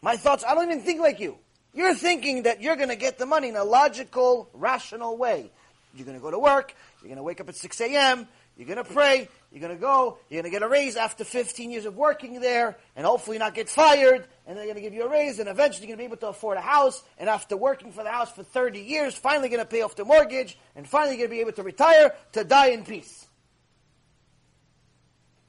[0.01, 1.37] my thoughts, I don't even think like you.
[1.75, 5.51] You're thinking that you're going to get the money in a logical, rational way.
[5.95, 8.29] You're going to go to work, you're going to wake up at 6 a.m.,
[8.59, 11.23] you're going to pray, you're going to go, you're going to get a raise after
[11.23, 14.93] 15 years of working there, and hopefully not get fired, and they're going to give
[14.93, 17.31] you a raise, and eventually you're going to be able to afford a house, and
[17.31, 20.59] after working for the house for 30 years, finally going to pay off the mortgage,
[20.75, 23.29] and finally going to be able to retire to die in peace.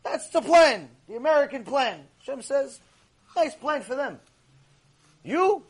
[0.03, 2.02] That's the plan, the American plan.
[2.22, 2.80] Shem says,
[3.36, 4.19] nice plan for them.
[5.23, 5.64] You,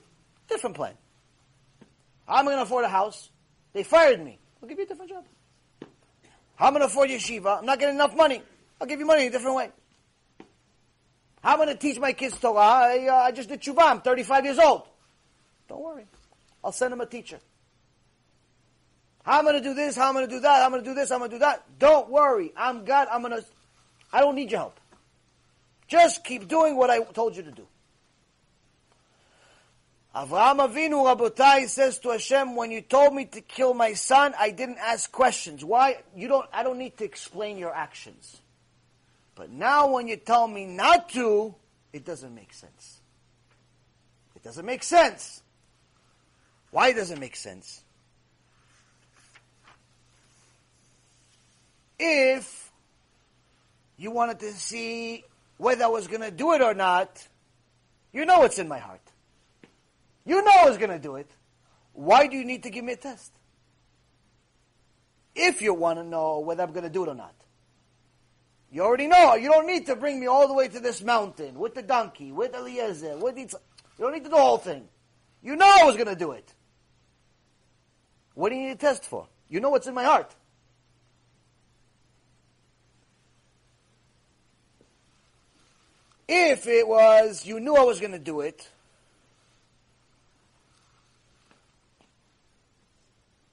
[0.49, 0.94] different plan.
[2.28, 3.30] I'm going to afford a house.
[3.72, 4.38] They fired me.
[4.61, 5.24] I'll give you a different job.
[6.60, 7.60] I'm going to afford yeshiva.
[7.60, 8.41] I'm not getting enough money.
[8.80, 9.72] I'll give you money in a different way.
[11.41, 12.60] I'm I going to teach my kids Torah.
[12.60, 13.81] I, uh, I just did tshuva.
[13.84, 14.84] I'm 35 years old.
[15.69, 16.06] Don't worry.
[16.64, 17.40] I'll send them a teacher.
[19.23, 20.72] How am I'm going to do this, how am I'm going to do that, I'm
[20.72, 21.64] going to do this, I'm going to do that.
[21.77, 22.52] Don't worry.
[22.57, 23.07] I'm God.
[23.11, 23.45] I'm going to,
[24.11, 24.80] I don't need your help.
[25.88, 27.68] Just keep doing what I told you to do.
[30.15, 34.49] Avraham Avinu Rabotai says to Hashem, when you told me to kill my son, I
[34.49, 35.64] didn't ask questions.
[35.64, 36.02] Why?
[36.15, 38.41] You don't, I don't need to explain your actions.
[39.36, 41.53] But now when you tell me not to,
[41.94, 42.99] it doesn't make sense.
[44.36, 45.44] It doesn't make sense.
[46.72, 47.84] Why does it make sense?
[51.99, 52.72] If
[53.98, 55.23] you wanted to see
[55.57, 57.27] whether I was going to do it or not,
[58.11, 59.02] you know what's in my heart.
[60.30, 61.27] You know I was going to do it.
[61.93, 63.31] Why do you need to give me a test?
[65.34, 67.34] If you want to know whether I'm going to do it or not.
[68.72, 69.34] You already know.
[69.34, 72.31] You don't need to bring me all the way to this mountain with the donkey,
[72.31, 73.41] with Eliezer, with the...
[73.41, 74.88] You don't need to do the whole thing.
[75.41, 76.53] You know I was going to do it.
[78.35, 79.27] What do you need a test for?
[79.47, 80.35] You know what's in my heart.
[86.27, 88.69] If it was, you knew I was going to do it,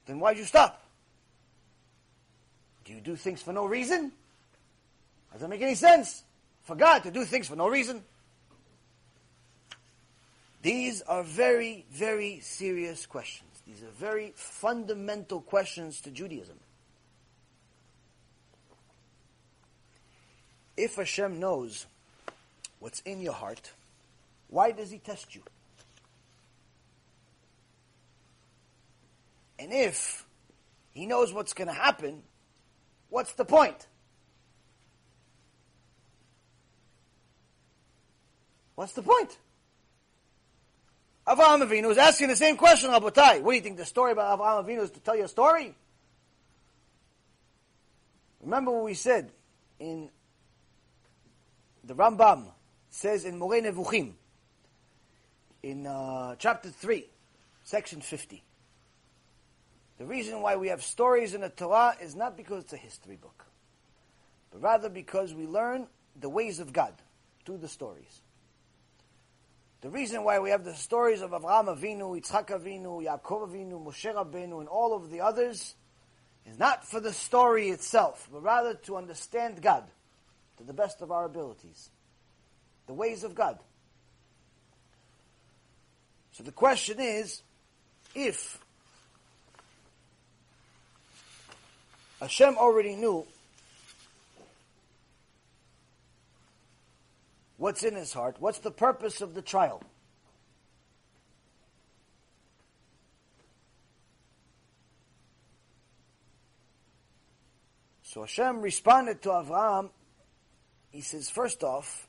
[0.07, 0.83] then why'd you stop?
[2.85, 4.12] Do you do things for no reason?
[5.33, 6.23] Doesn't make any sense
[6.62, 8.03] for God to do things for no reason.
[10.62, 13.51] These are very, very serious questions.
[13.66, 16.57] These are very fundamental questions to Judaism.
[20.77, 21.87] If Hashem knows
[22.81, 23.73] what's in your heart,
[24.49, 25.43] why does He test you?
[29.59, 30.27] And if
[30.93, 32.23] he knows what's going to happen,
[33.09, 33.87] what's the point?
[38.74, 39.37] What's the point?
[41.27, 43.43] Avraham Avinu is asking the same question, Rabotai.
[43.43, 45.74] What do you think the story about Avraham Avinu is to tell you a story?
[48.43, 49.33] Remember what we said
[49.81, 50.09] in
[51.83, 52.47] the Rambam
[52.91, 54.12] says in Moreh Nevuchim
[55.62, 57.07] in uh, chapter 3,
[57.65, 58.43] section 50.
[59.98, 63.16] The reason why we have stories in the Torah is not because it's a history
[63.16, 63.47] book,
[64.51, 65.86] but rather because we learn
[66.20, 66.94] the ways of God.
[67.47, 68.23] through the stories.
[69.81, 74.12] The reason why we have the stories of Avraham Avinu, Yitzchak Avinu, Yaakov Avinu, Moshe
[74.12, 75.77] Rabbeinu, and all of the others
[76.44, 79.85] is not for the story itself, but rather to understand God
[80.59, 81.90] to the best of our abilities,
[82.86, 83.59] the ways of God.
[86.32, 87.43] So the question is,
[88.14, 88.59] if
[92.21, 93.27] Hashem already knew
[97.59, 99.83] what's in his heart, what's the purpose of the trial?
[108.03, 109.91] So Hashem responded to Avraham.
[110.91, 112.09] He says, first off,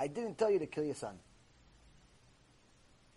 [0.00, 1.16] I didn't tell you to kill your son.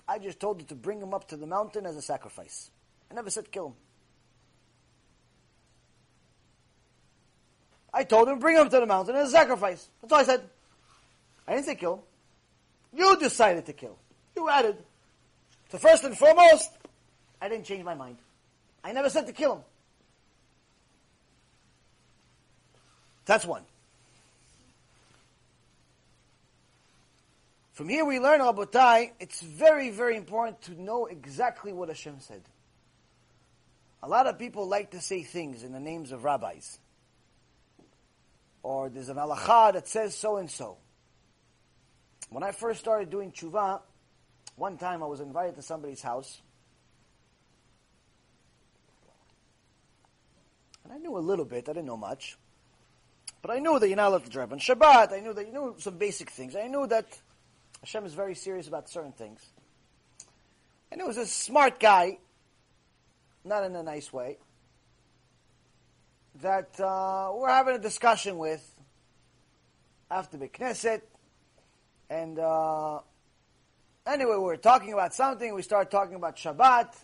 [0.08, 2.70] I just told you to bring him up to the mountain as a sacrifice.
[3.10, 3.74] I never said kill him.
[7.94, 9.90] I told him bring him to the mountain as a sacrifice.
[10.02, 10.44] That's all I said.
[11.48, 12.04] I didn't say kill.
[12.94, 13.98] You decided to kill.
[14.36, 14.78] You added.
[15.70, 16.72] So first and foremost,
[17.42, 18.18] I didn't change my mind.
[18.84, 19.62] I never said to kill him.
[23.26, 23.64] That's one.
[27.74, 32.42] From here we learn, Rabotai, it's very, very important to know exactly what Hashem said.
[34.04, 36.80] A lot of people like to say things in the names of rabbis.
[38.64, 40.78] Or there's an halacha that says so and so.
[42.30, 43.82] When I first started doing tshuva,
[44.56, 46.42] one time I was invited to somebody's house.
[50.84, 52.38] And I knew a little bit, I didn't know much.
[53.42, 55.14] But I knew that you're not allowed to drive on Shabbat.
[55.14, 56.56] I knew that you knew some basic things.
[56.56, 57.06] I knew that
[57.82, 59.40] Hashem is very serious about certain things.
[60.92, 62.18] And it was a smart guy,
[63.46, 64.38] not in a nice way,
[66.36, 68.64] that uh, we're having a discussion with
[70.10, 71.02] after the Knesset.
[72.10, 73.00] And uh,
[74.08, 75.54] anyway, we were talking about something.
[75.54, 76.96] We started talking about Shabbat.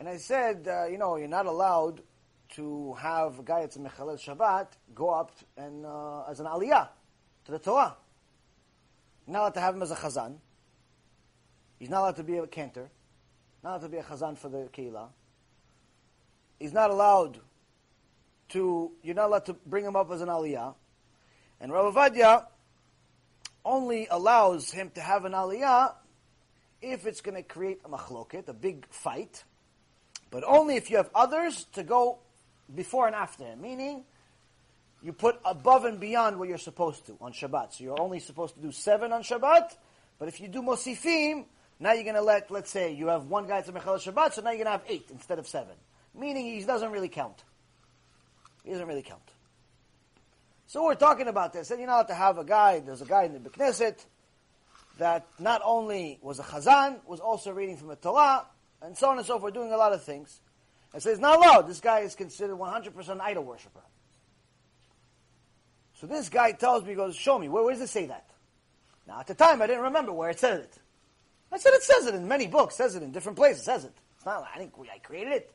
[0.00, 2.02] And I said, uh, you know, you're not allowed
[2.50, 6.88] to have a guy that's a Mechalel Shabbat go up and uh, as an aliyah
[7.44, 7.96] to the Torah.
[9.26, 10.36] You're not allowed to have him as a chazan.
[11.78, 12.90] He's not allowed to be a cantor.
[13.62, 15.08] Not allowed to be a chazan for the kehillah.
[16.58, 17.38] He's not allowed
[18.50, 20.74] to, you're not allowed to bring him up as an aliyah.
[21.60, 22.46] And Rav Ovadia
[23.64, 25.94] only allows him to have an aliyah
[26.80, 29.44] if it's going to create a machloket, a big fight,
[30.30, 32.18] but only if you have others to go
[32.74, 33.60] before and after him.
[33.60, 34.04] Meaning,
[35.02, 37.74] you put above and beyond what you're supposed to on Shabbat.
[37.74, 39.76] So you're only supposed to do seven on Shabbat,
[40.18, 41.44] but if you do Mosifim,
[41.80, 44.42] now you're going to let, let's say, you have one guy a Mechal Shabbat, so
[44.42, 45.74] now you're going to have eight instead of seven.
[46.14, 47.42] Meaning he doesn't really count.
[48.68, 49.22] Doesn't really count.
[50.66, 51.70] So we're talking about this.
[51.70, 54.04] And you know to have a guy, there's a guy in the Beit Knesset
[54.98, 58.44] that not only was a Chazan, was also reading from the Torah,
[58.82, 60.40] and so on and so forth, doing a lot of things.
[60.92, 61.68] And so it's not allowed.
[61.68, 63.80] This guy is considered 100% idol worshiper.
[65.94, 68.28] So this guy tells me, he goes, show me, where, where does it say that?
[69.06, 70.78] Now, at the time, I didn't remember where it said it.
[71.50, 73.92] I said it says it in many books, says it in different places, says it.
[74.16, 75.52] It's not, I think I created it.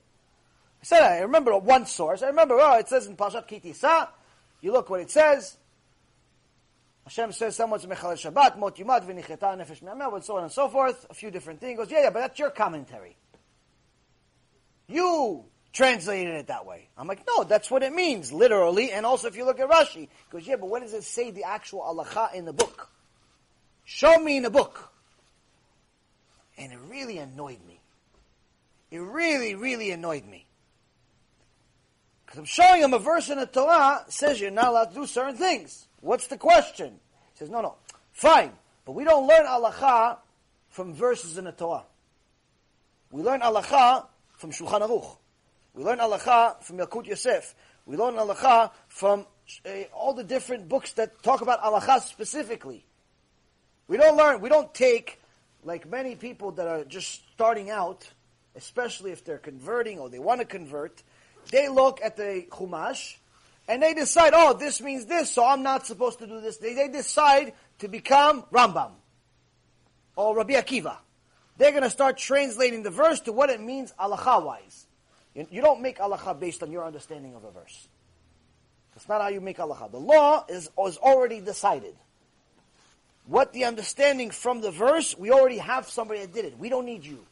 [0.83, 2.23] I said, I remember one source.
[2.23, 4.09] I remember, oh, it says in Parashat Ki Tisa,
[4.59, 5.55] you look what it says.
[7.05, 10.67] Hashem says someone's Mechal Shabbat, Mot Yumat, V'nicheta Nefesh Me'amel, and so on and so
[10.67, 11.05] forth.
[11.09, 11.71] A few different things.
[11.71, 13.15] He goes, yeah, yeah, but that's your commentary.
[14.89, 16.89] You translated it that way.
[16.97, 18.91] I'm like, no, that's what it means, literally.
[18.91, 21.31] And also, if you look at Rashi, he goes, yeah, but what does it say
[21.31, 22.89] the actual halacha in the book?
[23.85, 24.91] Show me in the book.
[26.57, 27.79] And it really annoyed me.
[28.91, 30.42] It really, really annoyed me.
[32.33, 35.05] Because I'm showing him a verse in the Torah says you're not allowed to do
[35.05, 35.87] certain things.
[36.01, 36.99] What's the question?
[37.31, 37.75] He says, no, no,
[38.11, 38.53] fine,
[38.85, 40.17] but we don't learn halacha
[40.69, 41.83] from verses in the Torah.
[43.11, 45.15] We learn halacha from Shulchan Aruch.
[45.75, 47.53] We learn halacha from Yalkut Yosef.
[47.85, 49.27] We learn halacha from
[49.63, 52.83] uh, all the different books that talk about halacha specifically.
[53.87, 55.21] We don't learn, we don't take,
[55.63, 58.09] like many people that are just starting out,
[58.55, 61.03] especially if they're converting or they want to convert,
[61.51, 63.17] they look at the Chumash
[63.67, 66.57] and they decide, oh, this means this, so I'm not supposed to do this.
[66.57, 68.91] They, they decide to become Rambam
[70.15, 70.97] or Rabbi Akiva.
[71.57, 74.87] They're going to start translating the verse to what it means halacha wise.
[75.33, 77.87] You, you don't make halacha based on your understanding of a verse.
[78.95, 79.91] That's not how you make halacha.
[79.91, 81.95] The law is, is already decided.
[83.25, 86.57] What the understanding from the verse, we already have somebody that did it.
[86.57, 87.25] We don't need you.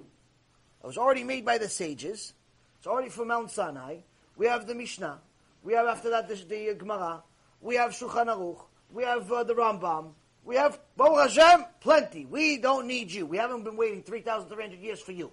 [0.00, 2.34] It was already made by the sages.
[2.82, 3.98] It's already from Mount Sinai.
[4.36, 5.20] We have the Mishnah.
[5.62, 7.22] We have after that the, the Gemara.
[7.60, 8.58] We have Shulchan Aruch.
[8.92, 10.14] We have uh, the Rambam.
[10.44, 12.26] We have Baruch Hashem, plenty.
[12.26, 13.24] We don't need you.
[13.24, 15.30] We haven't been waiting 3,300 years for you.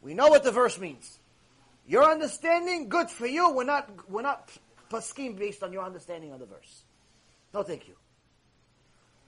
[0.00, 1.18] We know what the verse means.
[1.86, 3.52] Your understanding, good for you.
[3.52, 4.50] We're not, we're not
[4.90, 6.84] poskim based on your understanding of the verse.
[7.52, 7.94] No, thank you.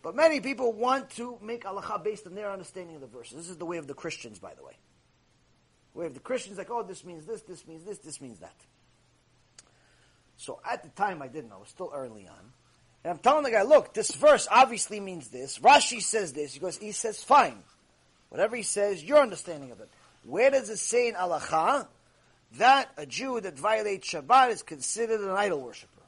[0.02, 3.28] But many people want to make halacha based on their understanding of the verse.
[3.28, 4.78] This is the way of the Christians, by the way.
[5.94, 8.54] Way of the Christians, like, oh, this means this, this means this, this means that.
[10.36, 11.56] So at the time, I didn't know.
[11.56, 12.52] It was still early on.
[13.04, 15.58] And I'm telling the guy, look, this verse obviously means this.
[15.58, 16.54] Rashi says this.
[16.54, 17.58] He goes, he says, fine.
[18.28, 19.88] Whatever he says, your understanding of it.
[20.24, 21.86] Where does it say in halacha
[22.58, 26.02] that a Jew that violates Shabbat is considered an idol worshiper?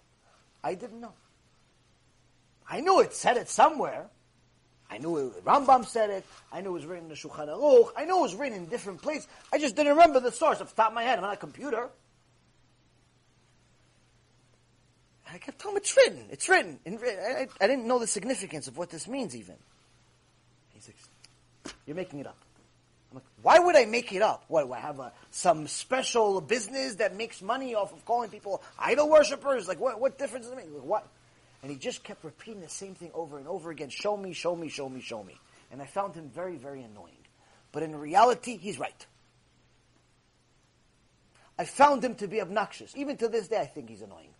[0.63, 1.13] I didn't know.
[2.69, 4.07] I knew it said it somewhere.
[4.95, 6.25] I knew it, Rambam said it.
[6.53, 7.89] I knew it was written in the Shulchan Aruch.
[7.97, 9.27] I knew it was written in different places.
[9.53, 11.19] I just didn't remember the source off the top of my head.
[11.19, 11.89] I'm not a computer.
[15.33, 16.27] I kept telling him, it's written.
[16.31, 16.79] It's written.
[16.87, 19.57] I, I, didn't know the significance of what this means even.
[20.75, 22.39] He's like, you're making it up.
[23.11, 24.45] I'm like, why would I make it up?
[24.47, 28.63] What, do I have a, some special business that makes money off of calling people
[28.79, 29.67] idol worshippers?
[29.67, 30.73] Like, what, what difference does it make?
[30.73, 31.09] Like, what?
[31.65, 33.89] And he just kept repeating the same thing over and over again.
[33.89, 35.41] Show me, show me, show me, show me.
[35.73, 37.17] And I found him very, very annoying.
[37.73, 39.07] But in reality, he's right.
[41.59, 42.95] I found him to be obnoxious.
[42.99, 44.35] Even to this day, I think he's annoying.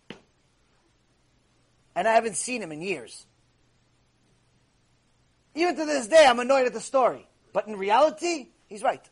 [1.95, 3.25] And I haven't seen him in years.
[5.55, 7.27] Even to this day, I'm annoyed at the story.
[7.53, 9.09] But in reality, he's right.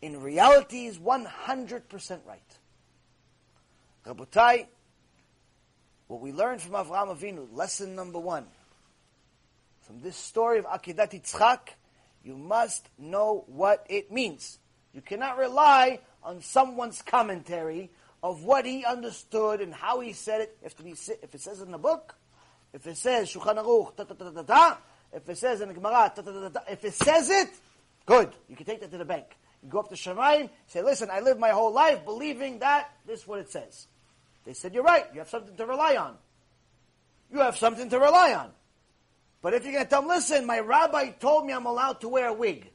[0.00, 2.58] In reality, he's 100% right.
[4.04, 4.66] Rabotai,
[6.12, 8.44] what we learn from Avraham Avinu, lesson number one,
[9.80, 11.60] from this story of Akedat Yitzchak,
[12.22, 14.58] you must know what it means.
[14.92, 17.90] You cannot rely on someone's commentary
[18.22, 20.58] of what he understood and how he said it.
[20.62, 22.14] If, if it says in the book,
[22.74, 24.78] if it says Shulchan Aruch, ta ta ta ta ta,
[25.14, 27.48] if it says in the Gemara, ta ta ta ta, if it says it,
[28.04, 28.30] good.
[28.50, 29.24] You can take that to the bank.
[29.62, 33.20] You go up to Shamayim, say, listen, I lived my whole life believing that this
[33.20, 33.86] is what it says.
[34.44, 36.16] They said, You're right, you have something to rely on.
[37.32, 38.50] You have something to rely on.
[39.40, 42.08] But if you're going to tell them, listen, my rabbi told me I'm allowed to
[42.08, 42.70] wear a wig.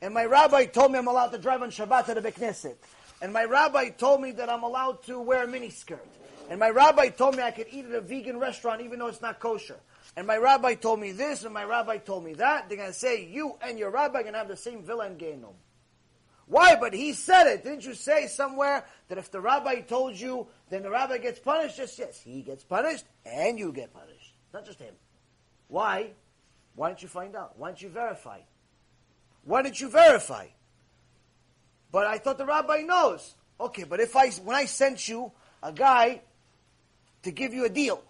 [0.00, 2.76] And my rabbi told me I'm allowed to drive on Shabbat to the Beit Knesset.
[3.20, 5.98] And my rabbi told me that I'm allowed to wear a miniskirt.
[6.50, 9.22] And my rabbi told me I could eat at a vegan restaurant even though it's
[9.22, 9.78] not kosher.
[10.16, 12.68] And my rabbi told me this, and my rabbi told me that.
[12.68, 15.06] They're going to say, you and your rabbi are going to have the same villa
[15.06, 15.54] in Gehenom.
[16.46, 16.76] Why?
[16.76, 17.64] But he said it.
[17.64, 21.78] Didn't you say somewhere that if the rabbi told you, then the rabbi gets punished?
[21.78, 22.20] Yes, yes.
[22.20, 24.34] He gets punished and you get punished.
[24.52, 24.94] Not just him.
[25.68, 26.10] Why?
[26.74, 27.58] Why don't you find out?
[27.58, 28.40] Why don't you verify?
[29.44, 30.46] Why didn't you verify?
[31.92, 33.34] But I thought the rabbi knows.
[33.60, 35.32] Okay, but if I, when I sent you
[35.62, 36.22] a guy
[37.22, 38.02] to give you a deal,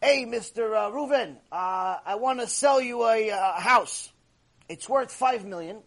[0.00, 0.74] hey, Mr.
[0.74, 4.10] Uh, Reuven, uh, I want to sell you a, a uh, house.
[4.68, 5.82] It's worth five million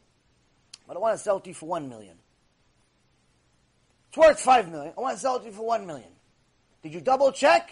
[0.87, 2.15] but I want to sell it to you for one million.
[4.17, 4.93] It's worth five million.
[4.97, 6.09] I want to sell it to you for one million.
[6.81, 7.69] Did you double check?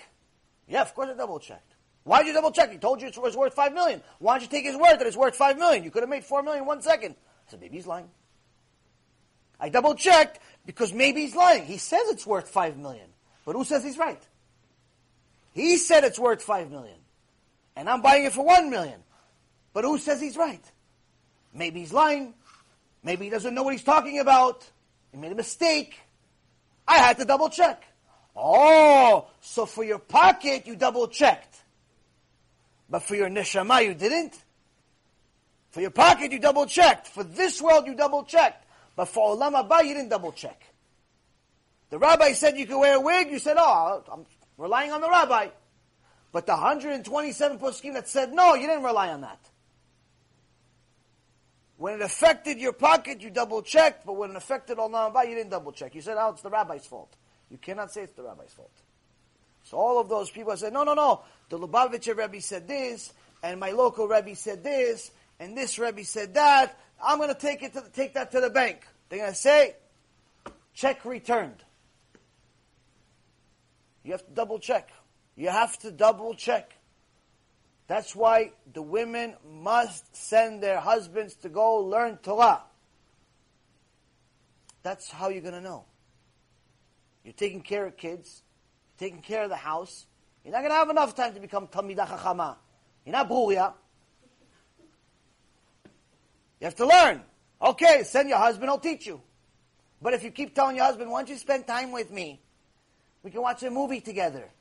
[0.68, 1.74] Yeah, of course I double checked.
[2.04, 2.72] Why did you double check?
[2.72, 4.04] He told you it was worth five million.
[4.20, 5.84] Why don't you take his word that it's worth five million?
[5.84, 7.16] You could have made four million in one second.
[7.18, 8.10] I said, maybe he's lying.
[9.60, 11.66] I double checked because maybe he's lying.
[11.66, 13.08] He says it's worth five million.
[13.44, 14.22] But who says he's right?
[15.54, 16.98] He said it's worth five million.
[17.76, 19.00] And I'm buying it for one million.
[19.74, 20.64] But who says he's right?
[21.56, 22.36] Maybe he's lying.
[23.02, 24.64] Maybe he doesn't know what he's talking about.
[25.12, 26.02] He made a mistake.
[26.88, 27.84] I had to double check.
[28.36, 31.56] Oh, so for your pocket you double checked.
[32.90, 34.38] But for your neshama you didn't?
[35.72, 37.08] For your pocket you double checked.
[37.08, 38.66] For this world you double checked.
[38.96, 40.62] But for Olam Haba you didn't double check.
[41.90, 43.32] The rabbi said you could wear a wig.
[43.32, 44.26] You said, oh, I'm
[44.58, 45.48] relying on the rabbi.
[46.32, 49.40] But the 127 poskim that said no, you didn't rely on that.
[51.78, 55.36] When it affected your pocket, you double checked, but when it affected Olam Haba, you
[55.36, 55.94] didn't double check.
[55.94, 57.14] You said, oh, it's the rabbi's fault.
[57.50, 58.72] You cannot say it's the rabbi's fault.
[59.64, 63.12] So all of those people said, no, no, no, the Lubavitcher Rebbe said this,
[63.44, 66.78] and my local Rebbe said this, and this Rebbe said that.
[67.04, 68.86] I'm going to take it to the, take that to the bank.
[69.10, 69.76] They're going to say,
[70.74, 71.64] check returned.
[74.04, 74.90] You have to double check.
[75.36, 76.72] You have to double check.
[77.88, 82.64] That's why the women must send their husbands to go learn Torah.
[84.82, 85.86] That's how you're going to know.
[87.24, 88.44] You're taking care of kids,
[89.00, 90.06] you're taking care of the house.
[90.44, 92.56] You're not going to have enough time to become Talmidah Chachama.
[93.04, 93.74] You're not Bruria.
[96.60, 97.24] You have to learn.
[97.62, 99.22] Okay, send your husband, I'll teach you.
[100.02, 102.42] But if you keep telling your husband, why don't you spend time with me?
[103.24, 104.52] We can watch a movie together.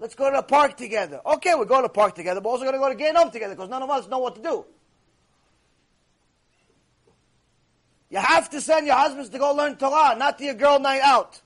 [0.00, 1.20] Let's go to the park together.
[1.24, 3.54] Okay, we're going to the park together, but also going to go to Gehenom together
[3.54, 4.64] because none of us know what to do.
[8.08, 11.02] You have to send your husbands to go learn Torah, not to your girl night
[11.02, 11.40] out.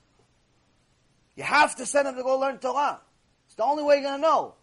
[1.35, 3.01] You have to send them to go learn Torah.
[3.45, 4.55] It's the only way you're going to know.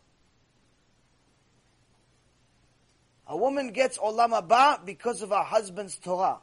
[3.26, 6.38] A woman gets Olam Haba because of her husband's Torah.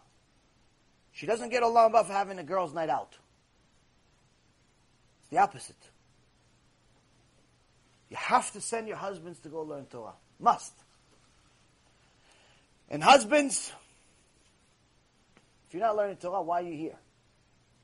[1.12, 3.18] She doesn't get Olam Haba for having a girl's night out.
[5.22, 5.89] It's the opposite.
[8.10, 10.14] You have to send your husbands to go learn Torah.
[10.40, 10.74] Must.
[12.90, 13.72] And husbands,
[15.68, 16.96] if you're not learning Torah, why are you here?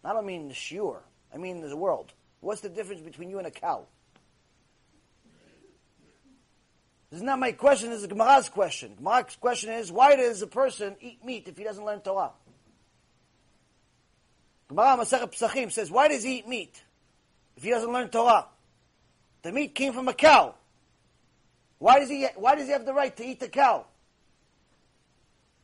[0.03, 0.97] I don't mean the shiur.
[1.33, 2.11] I mean the world.
[2.39, 3.85] What's the difference between you and a cow?
[7.09, 8.95] This is not my question, this is Gemara's question.
[8.97, 12.31] Gemara's question is, why does a person eat meat if he doesn't learn Torah?
[14.67, 16.83] Gemara Masechet Pesachim says, why does he eat meat
[17.55, 18.47] if he doesn't learn Torah?
[19.45, 20.55] The meat came from a cow.
[21.77, 23.85] Why does he, why does he have the right to eat the cow?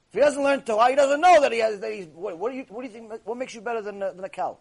[0.10, 2.52] If he doesn't learn Torah, he doesn't know that he has, that he's, what, what
[2.52, 4.60] do you, what do you think, what makes you better than, uh, than a cow?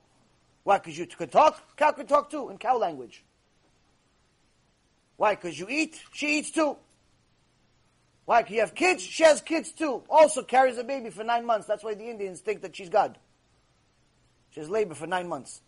[0.63, 0.79] Why?
[0.79, 1.77] Because you can talk?
[1.77, 3.23] Cow can talk too, in cow language.
[5.19, 5.35] Why?
[5.35, 6.79] Because you eat, she eats too.
[8.25, 8.41] Why?
[8.41, 10.03] Because you have kids, she has kids too.
[10.09, 11.67] Also carries a baby for nine months.
[11.67, 13.19] That's why the Indians think that she's God.
[14.53, 15.61] She has labor for nine months.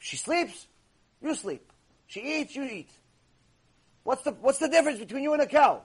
[0.00, 0.66] She sleeps,
[1.24, 1.72] you sleep.
[2.06, 2.90] She eats, you eat.
[4.02, 5.82] What's the, what's the difference between you and a cow?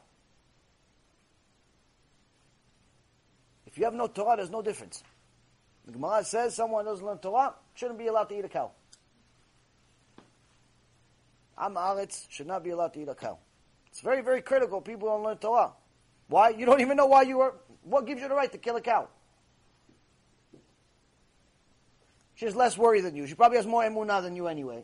[3.65, 5.03] If you have no Torah, there's no difference.
[5.85, 8.71] The Gemara says someone doesn't learn Torah shouldn't be allowed to eat a cow.
[11.57, 13.37] Am Aretz should not be allowed to eat a cow.
[13.87, 14.81] It's very, very critical.
[14.81, 15.71] People don't learn Torah.
[16.27, 16.49] Why?
[16.49, 17.53] You don't even know why you are.
[17.83, 19.07] What gives you the right to kill a cow?
[22.35, 23.27] She's less worried than you.
[23.27, 24.83] She probably has more emunah than you anyway.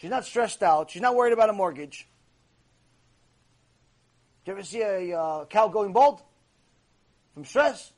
[0.00, 0.90] She's not stressed out.
[0.90, 2.08] She's not worried about a mortgage.
[4.44, 6.22] Did you ever see a uh, cow going bald
[7.34, 7.92] from stress?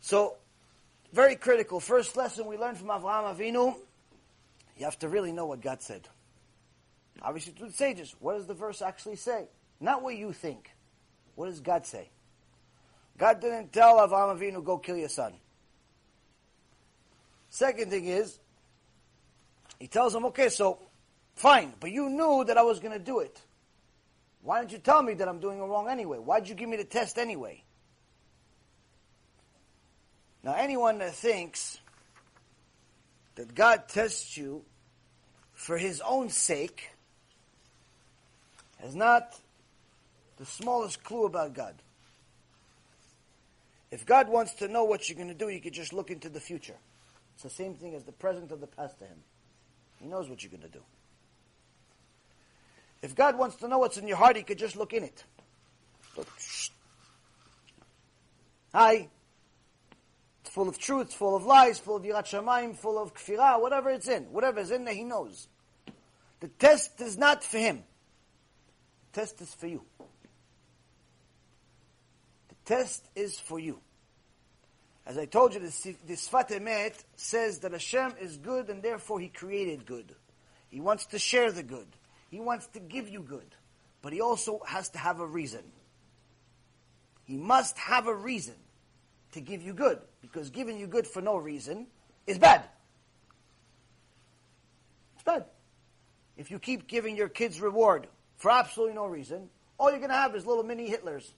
[0.00, 0.36] So,
[1.12, 1.80] very critical.
[1.80, 3.76] First lesson we learned from Avraham Avinu,
[4.78, 6.08] you have to really know what God said.
[7.20, 9.48] Obviously, to the sages, what does the verse actually say?
[9.80, 10.70] Not what you think.
[11.34, 12.08] What does God say?
[13.18, 15.34] God didn't tell Avraham Avinu, go kill your son.
[17.50, 18.38] Second thing is,
[19.78, 20.78] he tells him, okay, so,
[21.34, 23.40] fine, but you knew that I was going to do it.
[24.42, 26.18] Why didn't you tell me that I'm doing it wrong anyway?
[26.18, 27.62] Why did you give me the test anyway?
[30.42, 31.78] Now, anyone that thinks
[33.34, 34.64] that God tests you
[35.52, 36.90] for his own sake
[38.80, 39.36] has not
[40.36, 41.74] the smallest clue about God.
[43.90, 46.28] If God wants to know what you're going to do, you could just look into
[46.28, 46.76] the future.
[47.34, 49.18] It's the same thing as the present or the past to him.
[50.00, 50.82] He knows what you're going to do.
[53.02, 55.24] If God wants to know what's in your heart, he could just look in it.
[56.16, 56.28] Look.
[58.72, 59.08] Hi.
[60.42, 63.90] It's full of truth, full of lies, full of yirat shamayim, full of kfirah, whatever
[63.90, 64.24] it's in.
[64.24, 65.48] Whatever is in there, he knows.
[66.40, 67.84] The test is not for him.
[69.12, 69.82] The test is for you.
[72.48, 73.80] The test is for you.
[75.06, 79.28] As I told you, the Sfat Emet says that Hashem is good and therefore He
[79.28, 80.12] created good.
[80.68, 81.86] He wants to share the good.
[82.30, 83.46] He wants to give you good.
[84.02, 85.62] But He also has to have a reason.
[87.24, 88.56] He must have a reason
[89.32, 90.00] to give you good.
[90.22, 91.86] Because giving you good for no reason
[92.26, 92.64] is bad.
[95.14, 95.44] It's bad.
[96.36, 100.16] If you keep giving your kids reward for absolutely no reason, all you're going to
[100.16, 101.30] have is little mini Hitlers.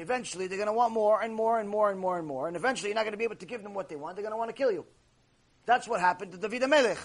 [0.00, 2.48] Eventually, they're going to want more and more and more and more and more.
[2.48, 4.16] And eventually, you're not going to be able to give them what they want.
[4.16, 4.86] They're going to want to kill you.
[5.66, 6.96] That's what happened to David Melech.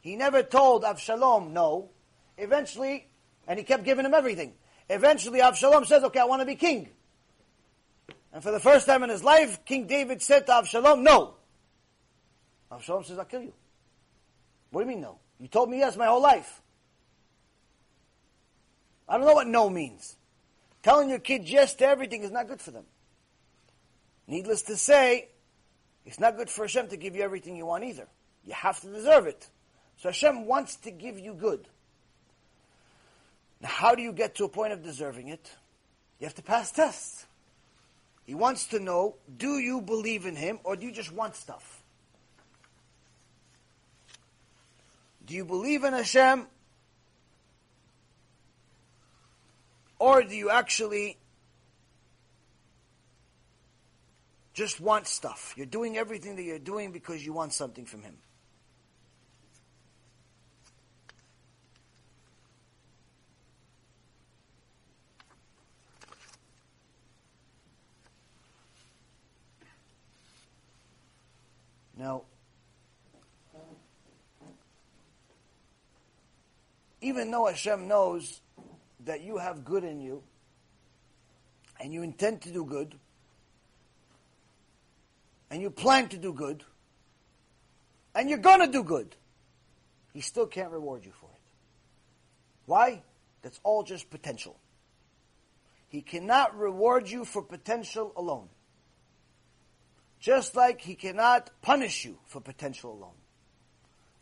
[0.00, 1.90] He never told Avshalom no.
[2.38, 3.08] Eventually,
[3.48, 4.54] and he kept giving him everything.
[4.88, 6.90] Eventually, Avshalom says, okay, I want to be king.
[8.32, 11.34] And for the first time in his life, King David said to Avshalom, no.
[12.70, 13.54] Avshalom says, I'll kill you.
[14.70, 15.18] What do you mean no?
[15.40, 16.62] You told me yes my whole life.
[19.08, 20.16] I don't know what no means.
[20.82, 22.84] Telling your kid yes to everything is not good for them.
[24.26, 25.28] Needless to say,
[26.06, 28.06] it's not good for Hashem to give you everything you want either.
[28.44, 29.48] You have to deserve it.
[29.98, 31.68] So Hashem wants to give you good.
[33.60, 35.50] Now, how do you get to a point of deserving it?
[36.18, 37.26] You have to pass tests.
[38.24, 41.82] He wants to know, do you believe in Him or do you just want stuff?
[45.26, 46.46] Do you believe in Hashem
[50.00, 51.18] or do you actually
[54.54, 55.54] just want stuff.
[55.56, 58.16] You're doing everything that you're doing because you want something from him.
[71.96, 72.22] Now,
[77.02, 78.40] even though Hashem knows
[79.04, 80.22] that you have good in you
[81.80, 82.94] and you intend to do good
[85.50, 86.64] and you plan to do good
[88.14, 89.16] and you're going to do good,
[90.12, 91.52] He still can't reward you for it.
[92.66, 93.02] Why?
[93.42, 94.56] That's all just potential.
[95.88, 98.48] He cannot reward you for potential alone.
[100.20, 103.16] Just like he cannot punish you for potential alone.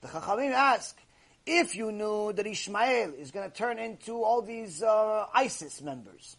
[0.01, 0.97] The Chachamim ask,
[1.49, 6.37] if you knew that Ishmael is going to turn into all these uh, ISIS members,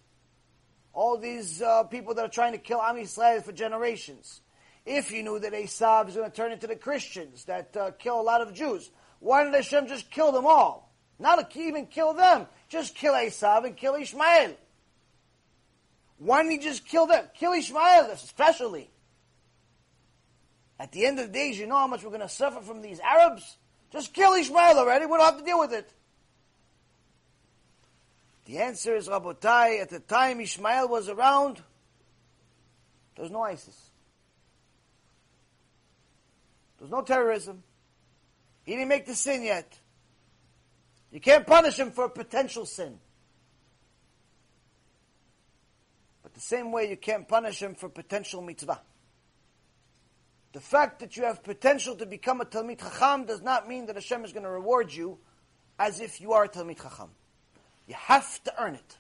[0.94, 4.42] all these uh, people that are trying to kill Am Yisrael for generations,
[4.86, 8.22] if you knew that Esav is going to turn into the Christians that uh, kill
[8.22, 10.94] a lot of Jews, why didn't Hashem just kill them all?
[11.18, 14.56] Not even kill them, just kill Esav and kill Ishmael.
[16.20, 17.26] Why didn't he just kill them?
[17.34, 18.92] Kill Ishmael especially.
[20.80, 22.82] At the end of the days, you know how much we're going to suffer from
[22.82, 23.58] these Arabs?
[23.92, 25.06] Just kill Ishmael already.
[25.06, 25.92] We don't have to deal with it.
[28.46, 29.82] The answer is Rabotai.
[29.82, 31.58] At the time Ishmael was around,
[33.16, 33.90] there was no ISIS.
[36.78, 37.64] There was no terrorism.
[38.64, 39.78] He didn't make the sin yet.
[41.12, 43.00] You can't punish him for a potential sin.
[46.22, 48.80] But the same way you can't punish him for potential mitzvah.
[50.52, 53.96] The fact that you have potential to become a Talmid Chacham does not mean that
[53.96, 55.20] Hashem is going to reward you
[55.78, 57.10] as if you are a Talmid Chacham.
[57.88, 58.98] You have to earn it.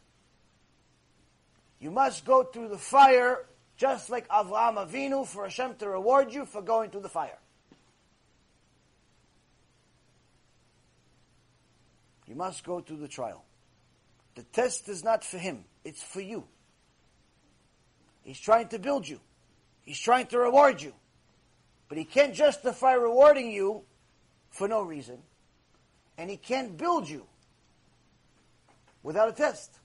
[1.79, 3.45] You must go through the fire
[3.77, 7.37] just like Avraham Avinu for Hashem to reward you for going through the fire.
[12.27, 13.43] You must go through the trial.
[14.35, 16.43] The test is not for him, it's for you.
[18.21, 19.19] He's trying to build you.
[19.81, 20.93] He's trying to reward you.
[21.89, 23.83] But he can't justify rewarding you
[24.51, 25.17] for no reason.
[26.17, 27.25] And he can't build you
[29.03, 29.79] without a test.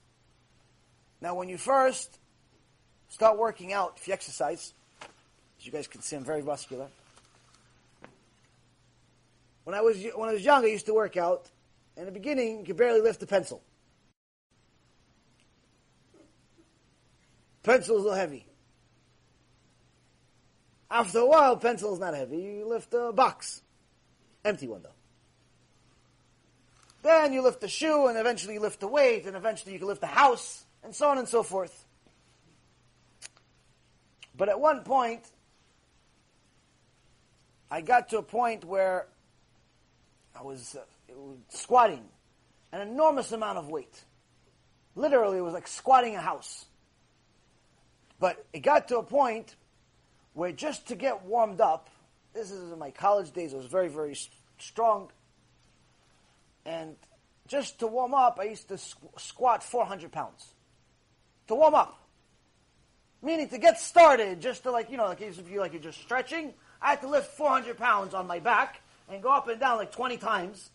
[1.21, 2.19] Now, when you first
[3.09, 4.75] start working out, if you exercise,
[5.59, 6.89] as you guys can see, I'm very muscular.
[9.65, 11.51] When I was when I was young, I used to work out.
[11.97, 13.63] In the beginning, you could barely lift a pencil.
[17.63, 18.47] Pencil's is a little heavy.
[20.95, 22.37] After a while, pencil is not heavy.
[22.37, 23.63] You lift a box.
[24.45, 24.91] Empty one, though.
[27.03, 29.89] Then you lift the shoe, and eventually you lift the weight, and eventually you can
[29.89, 31.85] lift the house, and so on and so forth.
[34.37, 35.29] But at one point,
[37.73, 39.09] I got to a point where
[40.39, 42.05] I was, uh, was squatting
[42.71, 44.05] an enormous amount of weight.
[44.95, 46.67] Literally, it was like squatting a house.
[48.21, 49.57] But it got to a point
[50.35, 51.89] where just to get warmed up,
[52.35, 54.17] this is in my college days, I was very, very
[54.59, 55.11] strong.
[56.67, 56.97] And
[57.47, 58.79] just to warm up, I used to
[59.17, 60.55] squat 400 pounds.
[61.49, 62.01] To warm up.
[63.23, 66.01] Meaning to get started, just to like, you know, like if you like you're just
[66.03, 69.79] stretching, I had to lift 400 pounds on my back and go up and down
[69.79, 70.71] like 20 times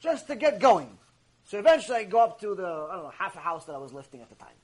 [0.00, 0.96] just to get going.
[1.44, 3.78] So eventually I go up to the, I don't know, half a house that I
[3.78, 4.54] was lifting at the time.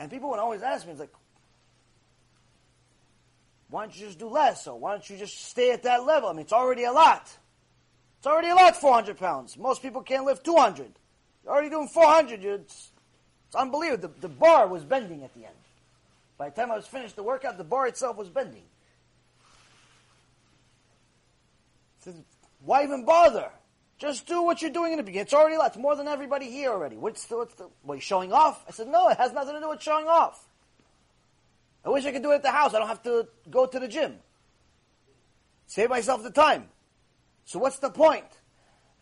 [0.00, 1.12] And people would always ask me, it's like,
[3.68, 4.66] why don't you just do less?
[4.66, 6.30] Or why don't you just stay at that level?
[6.30, 7.30] I mean, it's already a lot.
[8.18, 9.58] It's already a lot, 400 pounds.
[9.58, 10.90] Most people can't lift 200.
[11.44, 12.44] You're already doing 400.
[12.44, 12.90] It's,
[13.46, 14.08] it's unbelievable.
[14.08, 15.54] The, the bar was bending at the end.
[16.38, 18.62] By the time I was finished the workout, the bar itself was bending.
[22.00, 22.14] Said,
[22.64, 23.50] why even bother?
[24.00, 25.24] Just do what you're doing in the beginning.
[25.24, 25.56] It's already.
[25.56, 26.96] It's more than everybody here already.
[26.96, 28.64] What's the, what's the, what, you showing off?
[28.66, 30.48] I said, no, it has nothing to do with showing off.
[31.84, 32.72] I wish I could do it at the house.
[32.72, 34.16] I don't have to go to the gym.
[35.66, 36.68] Save myself the time.
[37.44, 38.24] So what's the point?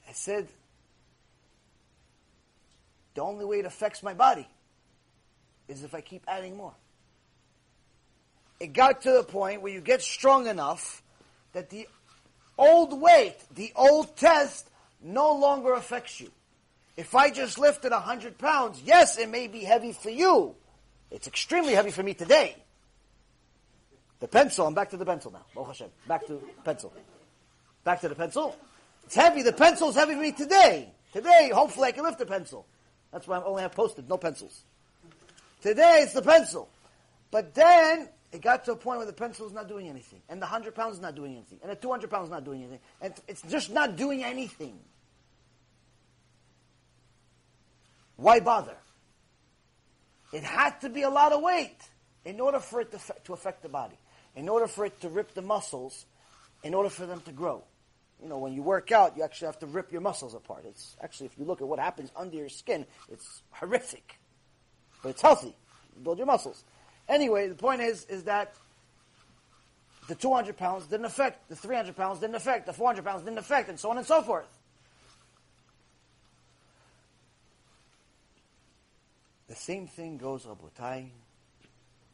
[0.09, 0.49] I said,
[3.15, 4.49] the only way it affects my body
[5.69, 6.75] is if I keep adding more.
[8.59, 11.05] It got to the point where you get strong enough
[11.53, 11.87] that the
[12.57, 14.68] old weight, the old test
[15.03, 16.31] no longer affects you.
[16.97, 20.57] If I just lifted 100 pounds, yes, it may be heavy for you.
[21.11, 22.57] It's extremely heavy for me today.
[24.21, 25.45] The pencil, I'm back to the pencil now.
[25.55, 25.89] Baruch Hashem.
[26.09, 26.93] Back to pencil.
[27.85, 28.57] Back to the pencil.
[29.05, 29.43] It's heavy.
[29.43, 30.93] The pencil is heavy for me today.
[31.13, 32.67] Today, hopefully I can lift the pencil.
[33.13, 34.65] That's why I only have posted, no pencils.
[35.63, 36.69] Today it's the pencil.
[37.31, 40.41] But then it got to a point where the pencil is not doing anything, and
[40.41, 42.81] the 100 pounds is not doing anything, and the 200 pounds is not doing anything,
[43.01, 44.79] and it's just not doing anything.
[48.17, 48.77] Why bother?
[50.33, 51.79] It had to be a lot of weight
[52.25, 53.97] in order for it to, to affect the body,
[54.37, 56.05] in order for it to rip the muscles,
[56.63, 57.65] in order for them to grow.
[58.23, 60.65] You know, when you work out, you actually have to rip your muscles apart.
[60.67, 64.19] It's actually, if you look at what happens under your skin, it's horrific.
[65.03, 65.55] But it's healthy.
[65.97, 66.65] You build your muscles.
[67.09, 68.55] Anyway, the point is, is that
[70.09, 73.69] the 200 pounds didn't affect, the 300 pounds didn't affect, the 400 pounds didn't affect,
[73.69, 74.49] and so on and so forth.
[79.49, 81.09] The same thing goes, Rabotai,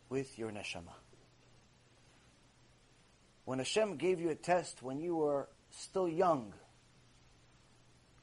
[0.09, 0.95] with your neshama.
[3.45, 6.55] When Hashem gave you a test when you were still young,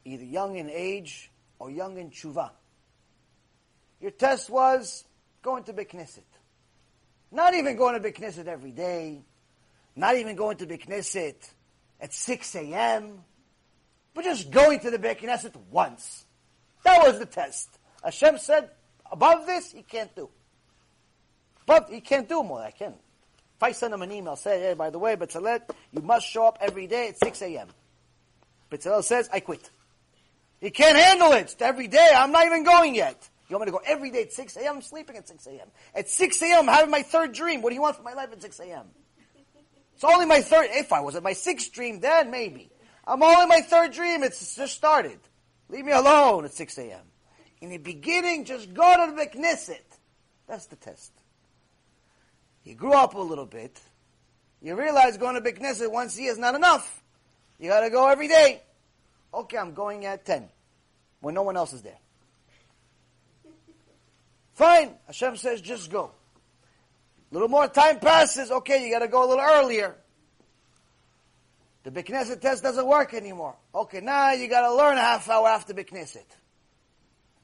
[0.05, 2.51] either young in age or young in tshuva,
[3.99, 5.03] your test was
[5.41, 6.30] going to Beit Knesset.
[7.31, 9.21] Not even going to Beit Knesset every day,
[9.95, 11.35] not even going to Beit Knesset
[11.99, 13.23] at 6 a.m.,
[14.13, 16.25] but just going to the Beit Knesset once.
[16.83, 17.69] That was the test.
[18.03, 18.69] Hashem said,
[19.11, 20.29] above this, he can't do.
[21.65, 22.61] But he can't do more.
[22.61, 22.93] I can.
[23.57, 25.61] If I send him an email, say, hey, by the way, Betzalel,
[25.91, 27.67] you must show up every day at 6 a.m.
[28.71, 29.69] Betzalel says, I quit.
[30.59, 31.55] He can't handle it.
[31.59, 32.11] Every day.
[32.15, 33.29] I'm not even going yet.
[33.51, 34.75] You want me to go every day at 6 a.m.?
[34.77, 35.67] I'm sleeping at 6 a.m.
[35.93, 37.61] At 6 a.m., I'm having my third dream.
[37.61, 38.85] What do you want for my life at 6 a.m.?
[39.93, 40.69] It's only my third.
[40.71, 42.71] If I was at my sixth dream, then maybe.
[43.05, 44.23] I'm only my third dream.
[44.23, 45.19] It's just started.
[45.67, 47.01] Leave me alone at 6 a.m.
[47.59, 49.81] In the beginning, just go to the Knesset.
[50.47, 51.11] That's the test.
[52.63, 53.81] You grew up a little bit.
[54.61, 57.03] You realize going to Beit Knesset once a year is not enough.
[57.59, 58.61] You got to go every day.
[59.33, 60.47] Okay, I'm going at 10
[61.19, 62.00] when no one else is there.
[64.53, 64.95] Fine.
[65.07, 66.11] Hashem says, just go.
[67.31, 68.51] A little more time passes.
[68.51, 69.95] Okay, you got to go a little earlier.
[71.83, 73.55] The Beit Knesset test doesn't work anymore.
[73.73, 76.25] Okay, now you got to learn a half hour after Beit Knesset.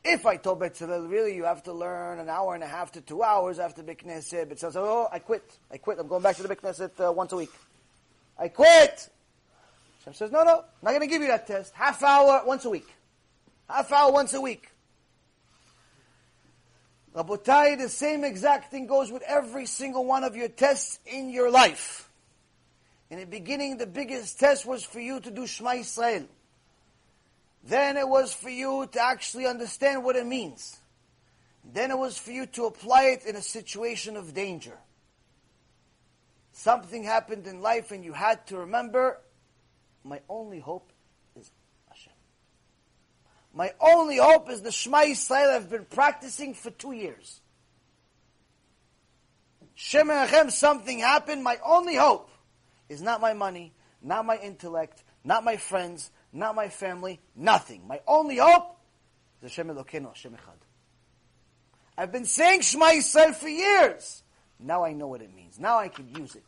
[0.03, 3.02] If I told Betzalel, really, you have to learn an hour and a half to
[3.02, 5.58] two hours after Beit Knesset, Betzalel says, oh, I quit.
[5.72, 6.00] I quit.
[6.00, 7.52] I'm going back to the Beit Knesset uh, once a week.
[8.38, 9.10] I quit.
[10.00, 11.74] Hashem says, no, no, I'm not going to give you that test.
[11.74, 12.88] Half hour once a week.
[13.69, 14.69] Half hour once a week.
[17.18, 21.50] Rabotai, the same exact thing goes with every single one of your tests in your
[21.50, 22.12] life.
[23.10, 26.28] In the beginning, the biggest test was for you to do Shema Yisrael.
[27.64, 30.78] Then it was for you to actually understand what it means.
[31.74, 34.78] Then it was for you to apply it in a situation of danger.
[36.52, 39.20] Something happened in life and you had to remember,
[40.04, 40.92] my only hope
[43.58, 47.42] my only hope is the Shema Yisrael I've been practicing for two years.
[49.74, 51.44] Shem Hashem, something happened.
[51.44, 52.30] My only hope
[52.88, 57.88] is not my money, not my intellect, not my friends, not my family, nothing.
[57.88, 58.77] My only hope
[59.42, 60.61] is Hashem Elokeinu, Hashem Echad.
[61.98, 64.22] I've been saying Shema Yisrael for years.
[64.60, 65.60] Now I know what it means.
[65.60, 66.45] Now I can use it.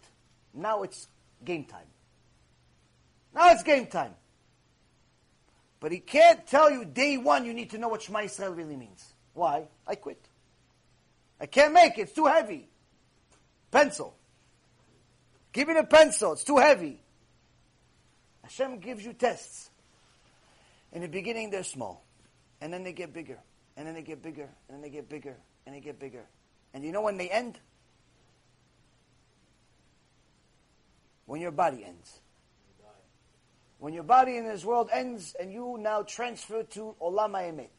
[0.54, 1.08] Now it's
[1.44, 1.88] game time.
[3.34, 4.14] Now it's game time.
[5.80, 8.76] But he can't tell you day one you need to know what Shema Yisrael really
[8.76, 9.14] means.
[9.34, 9.68] Why?
[9.88, 10.28] I quit.
[11.40, 12.02] I can't make it.
[12.02, 12.68] It's too heavy.
[13.72, 14.16] Pencil.
[15.54, 16.34] Give me a pencil.
[16.34, 17.00] It's too heavy.
[18.44, 19.70] Hashem gives you tests.
[20.92, 22.04] In the beginning, they're small.
[22.62, 23.40] And then they get bigger.
[23.78, 24.50] And then they get bigger.
[24.68, 25.38] And then they get bigger.
[25.66, 26.26] And they get bigger.
[26.74, 27.60] And you know when they end?
[31.26, 32.20] When your body ends.
[33.80, 37.70] When your body in this world ends and you now transfer to Olam Emet.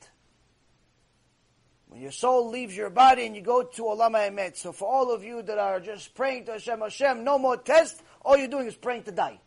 [1.89, 4.57] When your soul leaves your body and you go to Olam Emet.
[4.57, 8.03] So for all of you that are just praying to Hashem, Hashem, no more test,
[8.23, 9.39] all you're doing is praying to die.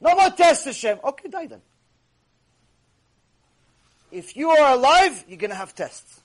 [0.00, 0.98] No more test, Hashem.
[1.04, 1.62] Okay, die then.
[4.10, 6.20] If you are alive, you're going to have tests.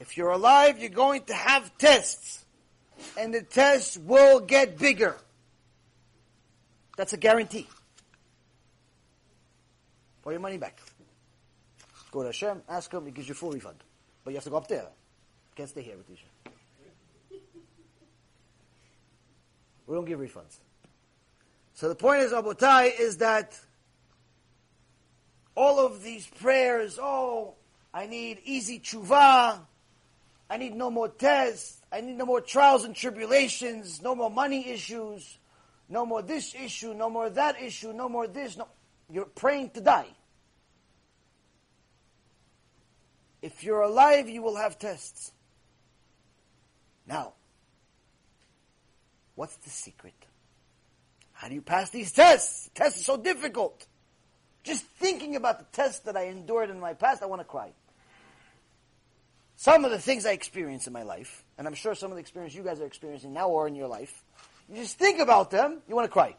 [0.00, 2.44] If you're alive, you're going to have tests.
[3.16, 5.16] And the tests will get bigger.
[7.02, 7.66] That's a guarantee.
[10.24, 10.78] Or your money back.
[12.12, 13.78] Go to Hashem, ask him, he gives you full refund.
[14.22, 14.86] But you have to go up there.
[15.56, 16.52] Can't stay here with Isha.
[19.88, 20.58] We don't give refunds.
[21.74, 23.58] So the point is, Rabotai, is that
[25.56, 27.54] all of these prayers, oh,
[27.92, 29.58] I need easy tshuva,
[30.48, 34.68] I need no more tests, I need no more trials and tribulations, no more money
[34.68, 35.38] issues,
[35.88, 38.56] no more this issue, no more that issue, no more this.
[38.56, 38.68] No,
[39.10, 40.08] you're praying to die.
[43.42, 45.32] If you're alive, you will have tests.
[47.06, 47.32] Now,
[49.34, 50.14] what's the secret?
[51.32, 52.70] How do you pass these tests?
[52.72, 53.86] Tests are so difficult.
[54.62, 57.72] Just thinking about the tests that I endured in my past, I want to cry.
[59.56, 62.20] Some of the things I experienced in my life, and I'm sure some of the
[62.20, 64.24] experience you guys are experiencing now or in your life,
[64.72, 66.34] you just think about them, you want to cry.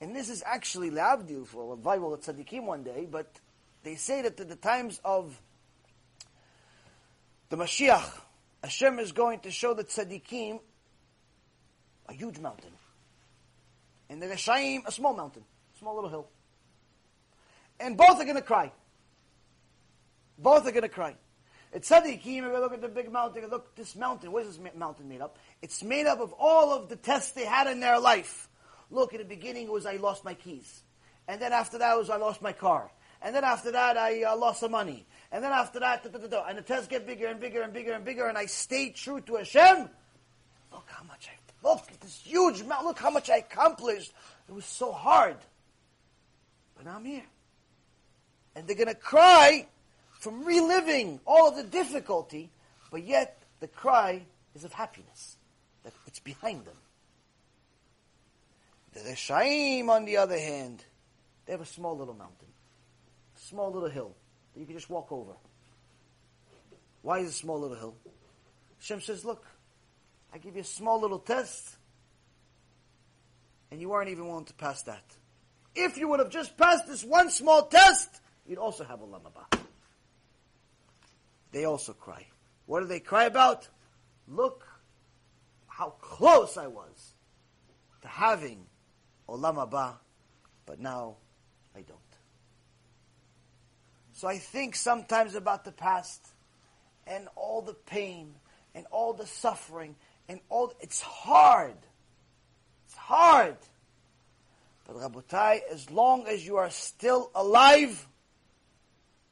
[0.00, 3.30] And this is actually Le'avdil for a Bible at Tzaddikim one day, but
[3.82, 5.40] they say that at the times of
[7.48, 8.10] the Mashiach,
[8.62, 10.60] Hashem is going to show the Tzaddikim
[12.08, 12.72] a huge mountain.
[14.10, 15.44] And the Reshaim, a small mountain,
[15.78, 16.28] small little hill.
[17.78, 18.72] And both are going to cry.
[20.38, 21.14] Both are going to cry.
[21.72, 24.32] It's Tzaddikim, if we look at the big mountain, look at this mountain.
[24.32, 25.38] What is this mountain made up?
[25.60, 28.48] It's made up of all of the tests they had in their life.
[28.90, 30.82] Look, in the beginning it was I lost my keys.
[31.26, 32.90] And then after that was I lost my car.
[33.20, 35.06] And then after that I uh, lost some money.
[35.30, 37.72] And then after that, da, da, da, and the tests get bigger and bigger and
[37.72, 39.90] bigger and bigger, and I stayed true to Hashem.
[40.72, 44.12] Look how much I, look at this huge mountain, look how much I accomplished.
[44.48, 45.36] It was so hard.
[46.76, 47.26] But now I'm here.
[48.54, 49.66] And they're going to cry
[50.18, 52.50] from reliving all of the difficulty,
[52.90, 54.22] but yet the cry
[54.54, 55.36] is of happiness,
[55.84, 56.76] that it's behind them.
[58.94, 60.84] The Reshaim, on the other hand,
[61.46, 62.48] they have a small little mountain,
[63.36, 64.14] a small little hill
[64.54, 65.32] that you can just walk over.
[67.02, 67.94] Why is it a small little hill?
[68.80, 69.46] Hashem says, look,
[70.32, 71.76] I give you a small little test,
[73.70, 75.04] and you aren't even willing to pass that.
[75.76, 79.60] If you would have just passed this one small test, you'd also have Olam Haba.
[81.52, 82.26] They also cry.
[82.66, 83.68] What do they cry about?
[84.26, 84.66] Look
[85.66, 87.14] how close I was
[88.02, 88.66] to having
[89.28, 89.94] Olam Haba,
[90.66, 91.16] but now
[91.74, 91.98] I don't.
[94.12, 96.26] So I think sometimes about the past
[97.06, 98.34] and all the pain
[98.74, 99.94] and all the suffering
[100.28, 101.76] and all, it's hard.
[102.86, 103.56] It's hard.
[104.86, 108.08] But Rabotai, as long as you are still alive,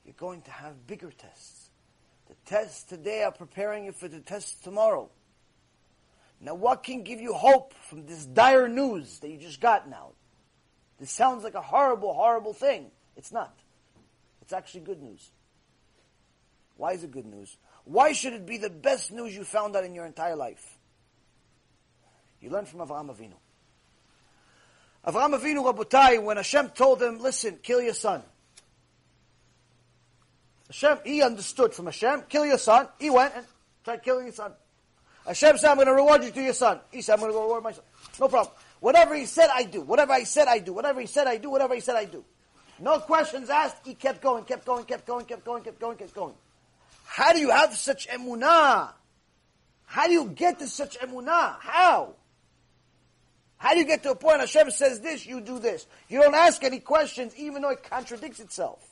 [0.05, 1.56] you're going to have bigger tests.
[2.47, 5.11] Tests today are preparing you for the tests tomorrow.
[6.41, 10.13] Now, what can give you hope from this dire news that you just got now?
[10.99, 12.91] This sounds like a horrible, horrible thing.
[13.17, 13.59] It's not.
[14.43, 15.31] It's actually good news.
[16.77, 17.57] Why is it good news?
[17.85, 20.79] Why should it be the best news you found out in your entire life?
[22.41, 23.35] You learn from Avraham Avinu.
[25.07, 28.23] Avraham Avinu Rabotai, when Hashem told him, listen, kill your son.
[30.69, 32.89] Hashem, he understood from Hashem, kill your son.
[32.99, 33.47] He went and
[33.85, 34.53] tried killing his son.
[35.27, 36.81] Hashem said, I'm going to reward you to your son.
[36.93, 37.85] He said, I'm going to reward my son.
[38.21, 38.55] No problem.
[38.81, 39.81] Whatever he said, I do.
[39.81, 40.73] Whatever I said, I do.
[40.73, 41.51] Whatever he said, I do.
[41.51, 42.25] Whatever he said, I do.
[42.79, 43.79] No questions asked.
[43.85, 46.35] He kept going, kept going, kept going, kept going, kept going, kept going.
[47.05, 48.93] How do you have such emunah?
[49.87, 51.57] How do you get to such emunah?
[51.61, 52.15] How?
[53.57, 55.87] How do you get to a point Hashem says this, you do this?
[56.09, 58.87] You don't ask any questions, even though it contradicts itself.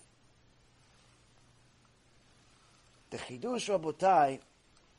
[3.15, 4.41] The Chidush Rabotai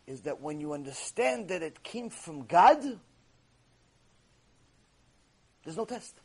[0.08, 2.82] is that when you understand that it came from God,
[5.66, 6.16] there's no test.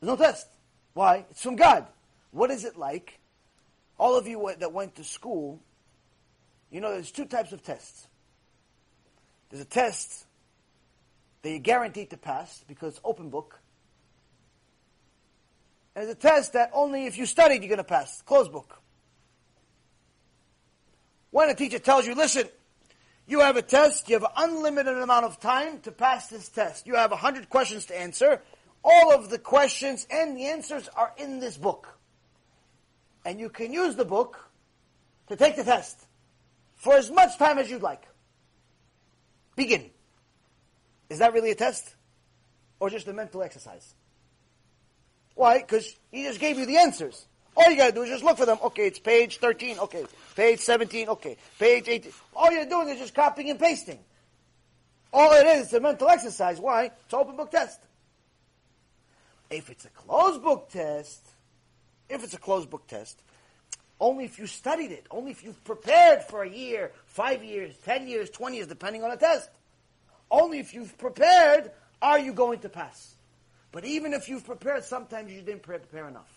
[0.00, 0.48] There's no test.
[0.92, 1.24] Why?
[1.30, 1.86] It's from God.
[2.32, 3.20] What is it like?
[3.96, 5.60] All of you that went to school,
[6.72, 8.08] you know there's two types of tests.
[9.50, 10.26] There's a test
[11.42, 13.60] that you're guaranteed to pass because it's open book.
[15.94, 18.80] And there's a test that only if you studied you're going to pass, closed book.
[21.36, 22.48] When a teacher tells you, listen,
[23.26, 26.86] you have a test, you have an unlimited amount of time to pass this test.
[26.86, 28.40] You have a hundred questions to answer.
[28.82, 31.98] All of the questions and the answers are in this book.
[33.22, 34.48] And you can use the book
[35.26, 36.06] to take the test
[36.74, 38.08] for as much time as you'd like.
[39.56, 39.90] Begin.
[41.10, 41.96] Is that really a test?
[42.80, 43.92] Or just a mental exercise?
[45.34, 45.58] Why?
[45.58, 47.26] Because he just gave you the answers.
[47.56, 48.58] All you gotta do is just look for them.
[48.62, 49.78] Okay, it's page 13.
[49.78, 50.04] Okay.
[50.34, 51.08] Page 17.
[51.08, 51.36] Okay.
[51.58, 52.12] Page 18.
[52.34, 53.98] All you're doing is just copying and pasting.
[55.12, 56.60] All it is, is a mental exercise.
[56.60, 56.90] Why?
[57.04, 57.80] It's open book test.
[59.48, 61.24] If it's a closed book test,
[62.10, 63.22] if it's a closed book test,
[63.98, 68.06] only if you studied it, only if you've prepared for a year, five years, ten
[68.06, 69.48] years, twenty years, depending on the test.
[70.30, 71.70] Only if you've prepared
[72.02, 73.14] are you going to pass.
[73.72, 76.35] But even if you've prepared, sometimes you didn't prepare enough.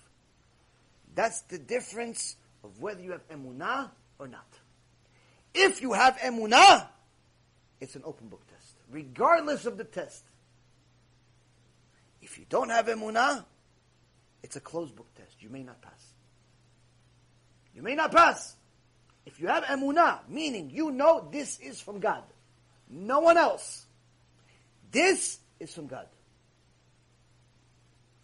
[1.16, 4.48] That's the difference of whether you have emunah or not.
[5.54, 6.88] If you have emunah,
[7.82, 10.24] it's an open book test, regardless of the test.
[12.22, 13.46] If you don't have emunah,
[14.44, 15.36] it's a closed book test.
[15.40, 16.14] You may not pass.
[17.74, 18.56] You may not pass.
[19.26, 22.24] If you have emunah, meaning you know this is from God,
[22.90, 23.86] no one else.
[24.92, 26.08] This is from God.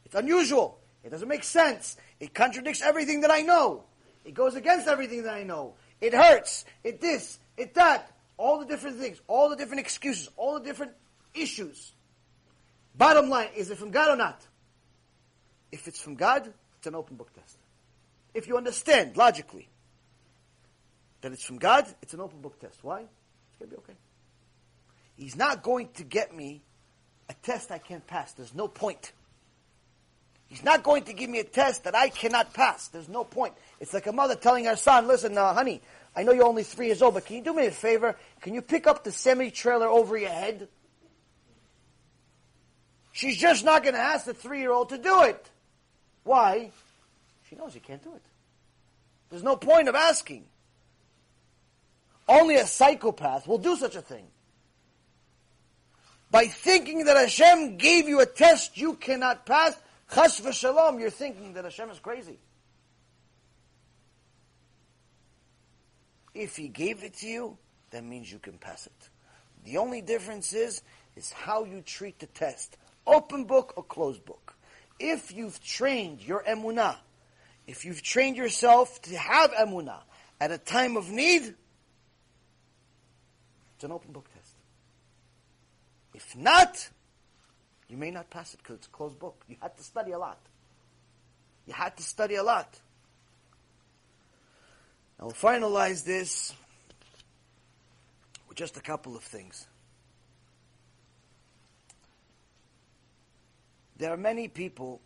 [0.05, 0.79] It's unusual.
[1.05, 1.97] It doesn't make sense.
[2.19, 3.83] It contradicts everything that I know.
[4.25, 5.75] It goes against everything that I know.
[6.01, 6.65] It hurts.
[6.83, 7.37] It this.
[7.57, 8.11] It that.
[8.37, 9.21] All the different things.
[9.27, 10.29] All the different excuses.
[10.35, 10.93] All the different
[11.35, 11.93] issues.
[12.97, 14.41] Bottom line, is it from God or not?
[15.71, 17.57] If it's from God, it's an open book test.
[18.33, 19.69] If you understand logically
[21.21, 22.79] that it's from God, it's an open book test.
[22.81, 23.01] Why?
[23.01, 23.97] It's going to be okay.
[25.17, 26.61] He's not going to get me
[27.29, 28.33] a test I can't pass.
[28.33, 29.11] There's no point.
[30.47, 32.87] He's not going to give me a test that I cannot pass.
[32.87, 33.53] There's no point.
[33.79, 35.81] It's like a mother telling her son, listen, uh, honey,
[36.15, 38.15] I know you're only three years old, but can you do me a favor?
[38.41, 40.67] Can you pick up the semi-trailer over your head?
[43.11, 45.49] She's just not going to ask the three-year-old to do it.
[46.23, 46.71] Why?
[47.49, 48.21] She knows he can't do it.
[49.29, 50.45] There's no point of asking.
[52.27, 54.25] Only a psychopath will do such a thing.
[56.31, 59.75] By thinking that Hashem gave you a test you cannot pass,
[60.13, 62.39] chas v'shalom, you're thinking that Hashem is crazy.
[66.33, 67.57] If He gave it to you,
[67.91, 69.09] that means you can pass it.
[69.63, 70.81] The only difference is,
[71.15, 72.77] is how you treat the test.
[73.07, 74.55] Open book or closed book.
[74.99, 76.97] If you've trained your emunah,
[77.67, 80.01] if you've trained yourself to have emunah
[80.39, 81.55] at a time of need,
[83.75, 84.53] it's an open book test.
[86.13, 86.89] If not,
[87.95, 89.41] you may not pass it because it's a closed book.
[89.47, 90.37] You had to study a lot.
[91.65, 92.77] You had to study a lot.
[95.17, 96.53] I'll finalize this
[98.49, 99.65] with just a couple of things.
[103.95, 104.99] There are many people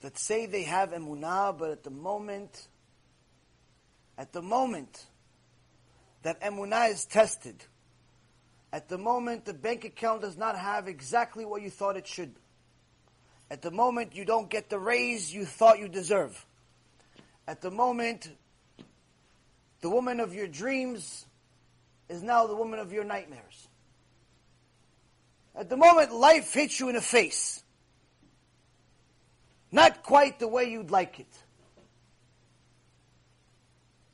[0.00, 2.66] that say they have emunah, but at the moment,
[4.18, 5.06] at the moment
[6.24, 7.62] that emunah is tested,
[8.74, 12.34] at the moment the bank account does not have exactly what you thought it should.
[13.48, 16.44] At the moment you don't get the raise you thought you deserve.
[17.46, 18.28] At the moment
[19.80, 21.24] the woman of your dreams
[22.08, 23.68] is now the woman of your nightmares.
[25.54, 27.62] At the moment life hits you in the face.
[29.70, 31.32] Not quite the way you'd like it.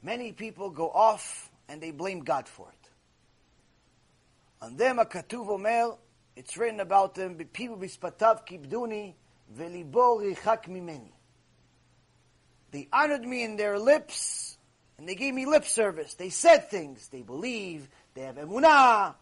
[0.02, 2.79] Many people go off and they blame God for it.
[4.62, 5.96] On them a katuv omer,
[6.36, 9.14] it's written about them, people bispatav kibduni
[9.56, 11.12] velibo richak mimeni.
[12.70, 14.56] They honored me in their lips,
[14.98, 16.14] and they gave me lip service.
[16.14, 17.08] They said things.
[17.08, 17.88] They believe.
[18.14, 19.14] They have emunah.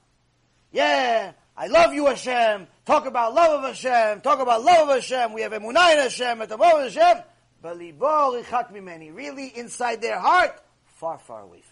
[0.70, 2.66] Yeah, I love you, Hashem.
[2.84, 4.20] Talk about love of Hashem.
[4.20, 5.32] Talk about love of Hashem.
[5.32, 6.42] We have emunah in Hashem.
[6.42, 7.22] At the Hashem.
[9.14, 11.62] Really, inside their heart, far, far away.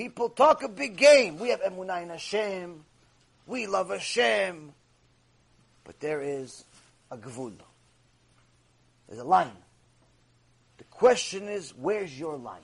[0.00, 1.38] People talk a big game.
[1.38, 2.86] We have emunah in Hashem.
[3.46, 4.72] We love Hashem.
[5.84, 6.64] But there is
[7.10, 7.52] a gvul.
[9.06, 9.52] There's a line.
[10.78, 12.62] The question is, where's your line?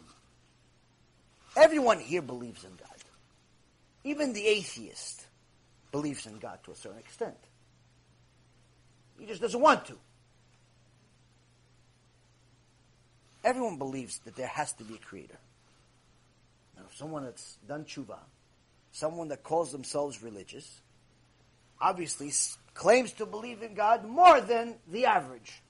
[1.54, 3.04] Everyone here believes in God.
[4.02, 5.26] Even the atheist
[5.92, 7.36] believes in God to a certain extent.
[9.18, 9.96] He just doesn't want to.
[13.44, 15.36] Everyone believes that there has to be a creator.
[16.76, 18.18] Now, someone that's done tshuva,
[18.92, 20.80] someone that calls themselves religious,
[21.80, 22.32] obviously
[22.74, 25.62] claims to believe in God more than the average.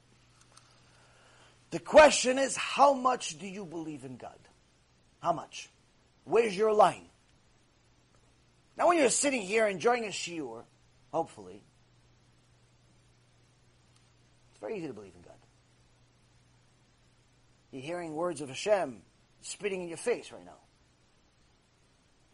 [1.71, 4.39] The question is, how much do you believe in God?
[5.21, 5.69] How much?
[6.25, 7.07] Where's your line?
[8.77, 10.63] Now, when you're sitting here enjoying a shiur,
[11.13, 11.63] hopefully,
[14.51, 15.33] it's very easy to believe in God.
[17.73, 19.03] You're hearing words of Hashem
[19.43, 20.59] spitting in your face right now.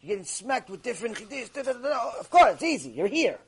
[0.03, 2.89] You're getting smacked with different Of course, it's easy.
[2.89, 3.39] You're here.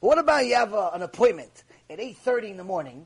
[0.00, 3.04] But what about you have a, an appointment at 8.30 in the morning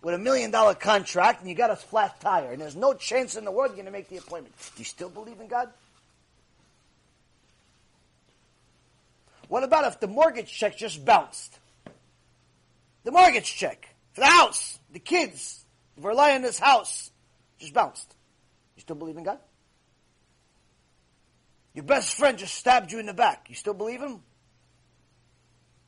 [0.00, 3.34] with a million dollar contract and you got a flat tire and there's no chance
[3.34, 4.54] in the world you're going to make the appointment.
[4.76, 5.70] Do you still believe in God?
[9.48, 11.58] What about if the mortgage check just bounced?
[13.02, 15.64] The mortgage check for the house, the kids,
[16.00, 17.10] rely on this house,
[17.58, 18.14] just bounced.
[18.76, 19.38] You still believe in God?
[21.74, 23.46] Your best friend just stabbed you in the back.
[23.48, 24.20] You still believe him?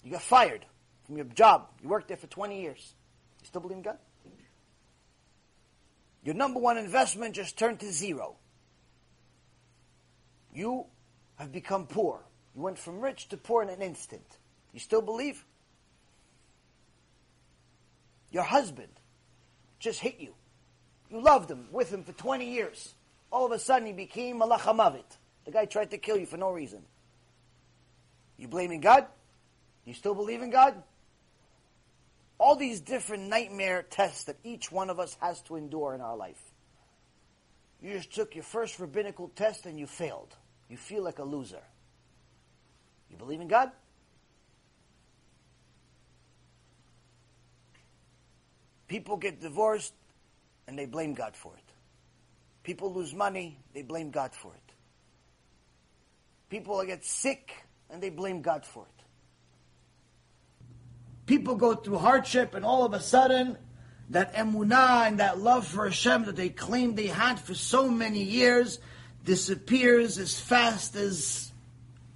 [0.03, 0.67] You got fired
[1.05, 1.69] from your job.
[1.83, 2.95] You worked there for 20 years.
[3.41, 3.99] You still believe in God?
[6.25, 8.35] Your number one investment just turned to zero.
[10.53, 10.87] You
[11.37, 12.21] have become poor.
[12.57, 14.27] You went from rich to poor in an instant.
[14.73, 15.45] You still believe?
[18.33, 18.89] Your husband
[19.79, 20.35] just hit you.
[21.11, 22.95] You loved him, with him for 20 years.
[23.31, 25.17] All of a sudden he became Malach HaMavet.
[25.47, 26.83] The guy tried to kill you for no reason.
[28.37, 29.07] You blaming God?
[29.85, 30.83] You still believe in God?
[32.39, 36.17] All these different nightmare tests that each one of us has to endure in our
[36.17, 36.43] life.
[37.81, 40.35] You just took your first rabbinical test and you failed.
[40.69, 41.63] You feel like a loser.
[43.11, 43.71] You believe in God?
[48.89, 49.95] People get divorced
[50.67, 51.63] and they blame God for it.
[52.65, 54.66] People lose money, they blame God for it.
[56.49, 57.53] People get sick
[57.91, 59.05] and they blame God for it.
[61.27, 63.59] People go through hardship and all of a sudden
[64.11, 68.23] that emunah and that love for Hashem that they claimed they had for so many
[68.23, 68.79] years
[69.25, 71.53] disappears as fast as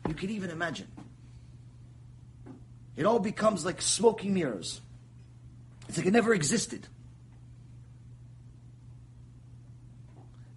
[0.09, 0.87] you could even imagine.
[2.97, 4.81] It all becomes like smoking mirrors.
[5.89, 6.87] It's like it never existed.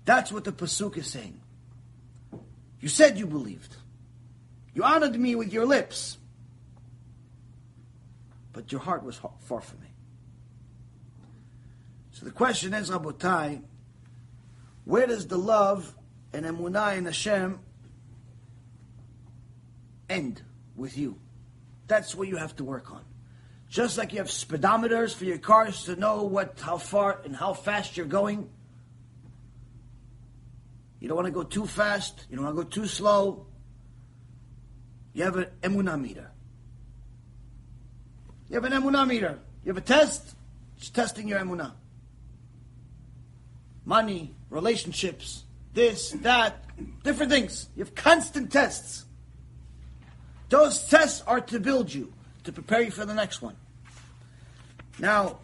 [0.06, 1.40] That's what the Pasuk is saying.
[2.84, 3.78] You said you believed.
[4.74, 6.18] You honored me with your lips.
[8.52, 9.88] But your heart was far from me.
[12.12, 13.62] So the question is, Rabotai,
[14.84, 15.96] where does the love
[16.34, 17.58] and emunah in Hashem
[20.10, 20.42] end
[20.76, 21.18] with you?
[21.88, 23.06] That's what you have to work on.
[23.70, 27.54] Just like you have speedometers for your cars to know what, how far and how
[27.54, 28.50] fast you're going.
[31.04, 32.28] You don't want to go too fast.
[32.30, 33.46] You don't want to go too slow.
[35.12, 36.32] You have an emunah meter.
[38.48, 39.38] You have an emunah meter.
[39.66, 40.34] You have a test.
[40.78, 41.74] It's testing your emunah.
[43.84, 46.64] Money, relationships, this, that,
[47.04, 47.68] different things.
[47.76, 49.04] You have constant tests.
[50.48, 52.14] Those tests are to build you,
[52.46, 53.58] to prepare you for the next one.
[55.00, 55.40] Now,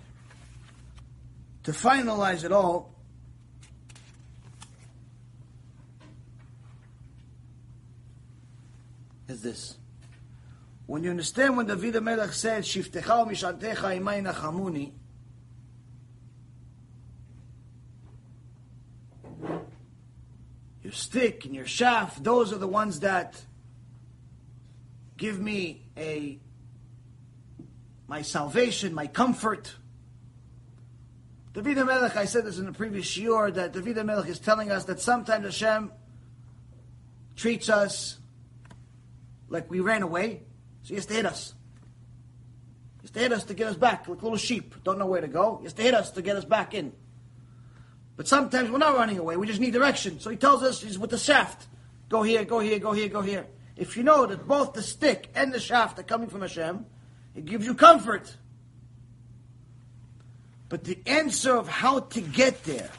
[1.64, 2.96] to finalize it all,
[9.30, 9.78] is this.
[10.86, 14.92] When you understand when David Melech said, Shivtecha mishantecha hema yenachamuni,
[20.84, 23.40] your stick and your shaft, those are the ones that
[25.18, 26.40] give me a
[28.08, 29.76] my salvation, my comfort.
[31.54, 34.86] David Melech, I said this in the previous shiur, that David Melech is telling us
[34.86, 35.92] that sometimes Hashem
[37.36, 38.19] treats us
[39.50, 40.44] like we ran away,
[40.84, 41.54] so to hit us.
[43.14, 45.58] To hit us to get us back, like little sheep, don't know where to go.
[45.58, 46.94] He has to hit us to get us back in.
[48.16, 50.20] But sometimes we're not running away, we just need direction.
[50.20, 51.68] So he tells us he's with the shaft.
[52.10, 53.48] Go here, go here, go here, go here.
[53.76, 56.86] If you know that both the stick and the shaft are coming from Hashem,
[57.34, 58.36] it gives you comfort.
[60.68, 62.92] But the answer of how to get there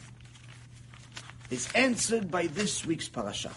[1.50, 3.50] is answered by this week's parasha.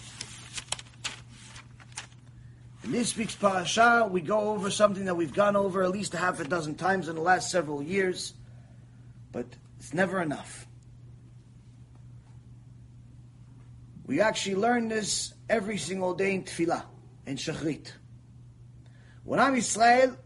[2.83, 6.17] In this week's parasha, we go over something that we've gone over at least a
[6.17, 8.33] half a dozen times in the last several years,
[9.31, 9.45] but
[9.79, 10.67] it's never enough.
[14.05, 16.83] We actually learn this every single day in Tefillah,
[17.25, 17.89] in Shachrit.
[19.23, 20.17] When Am Yisrael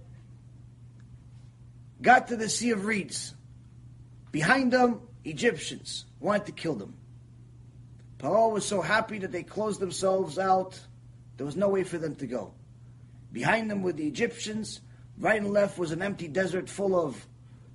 [2.01, 3.35] got to the Sea of Reeds,
[4.31, 6.95] behind them, Egyptians wanted to kill them.
[8.17, 10.79] Paro was so happy that they closed themselves out
[11.37, 12.53] there was no way for them to go.
[13.31, 14.81] Behind them were the Egyptians.
[15.19, 17.25] Right and left was an empty desert full of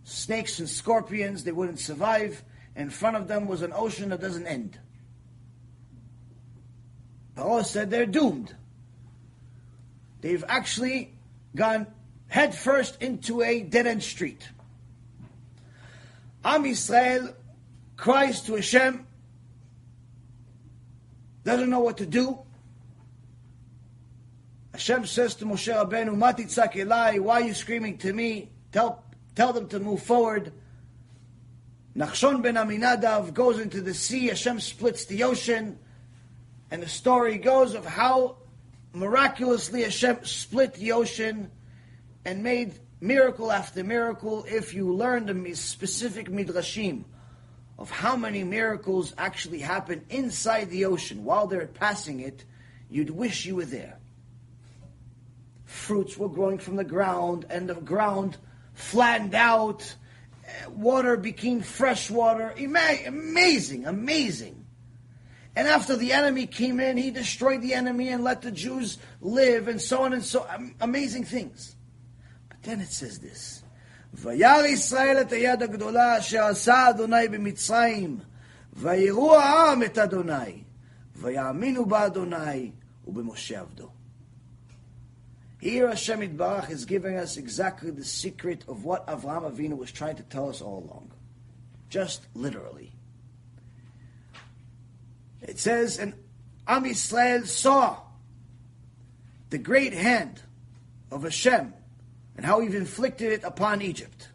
[0.05, 1.45] snakes and scorpions.
[1.45, 2.43] They wouldn't survive.
[2.75, 4.79] In front of them was an ocean that doesn't end.
[7.37, 8.55] Paro said they're doomed.
[10.21, 11.15] They've actually
[11.55, 11.87] gone
[12.29, 14.49] headfirst into a dead end street.
[16.45, 17.35] Am Yisrael
[17.97, 19.07] cries to Hashem,
[21.45, 22.39] doesn't know what to do.
[24.73, 28.49] Hashem says to Moshe Rabbeinu, Matitzak Elai, why are you screaming to me?
[28.73, 30.51] Tell, tell them to move forward.
[31.95, 35.79] Nachshon ben Aminadav goes into the sea, Hashem splits the ocean,
[36.71, 38.39] and the story goes of how
[38.95, 41.51] miraculously Hashem split the ocean
[42.25, 44.47] and made miracle after miracle.
[44.49, 47.05] If you learn the specific midrashim
[47.79, 52.47] of how many miracles actually happen inside the ocean while they're passing it,
[52.89, 53.99] you'd wish you were there
[55.73, 58.37] fruits were growing from the ground, and the ground
[58.75, 59.97] flattened out.
[60.69, 62.55] Water became fresh water.
[62.59, 64.65] amazing, amazing.
[65.57, 69.69] And after the enemy came in, he destroyed the enemy and let the Jews live,
[69.69, 70.47] and so on and so
[70.81, 71.77] amazing things.
[72.49, 73.63] But then it says this:
[74.17, 78.21] "Vayar Israel et hayad hagdola asher Adonai b'Mitzrayim,
[78.79, 80.65] vayiru et Adonai,
[81.19, 82.73] ba'Adonai
[83.07, 83.91] u'b'Moshe avdo."
[85.63, 90.17] Here Hashem Yitbarach is giving us exactly the secret of what Avraham Avinu was trying
[90.17, 91.13] to tell us all along.
[91.89, 92.91] Just literally.
[95.41, 96.15] It says, and
[96.67, 97.99] Am Yisrael saw
[99.51, 100.43] the great hand
[101.13, 101.73] of Hashem
[102.37, 104.31] and how He's inflicted it upon Egypt.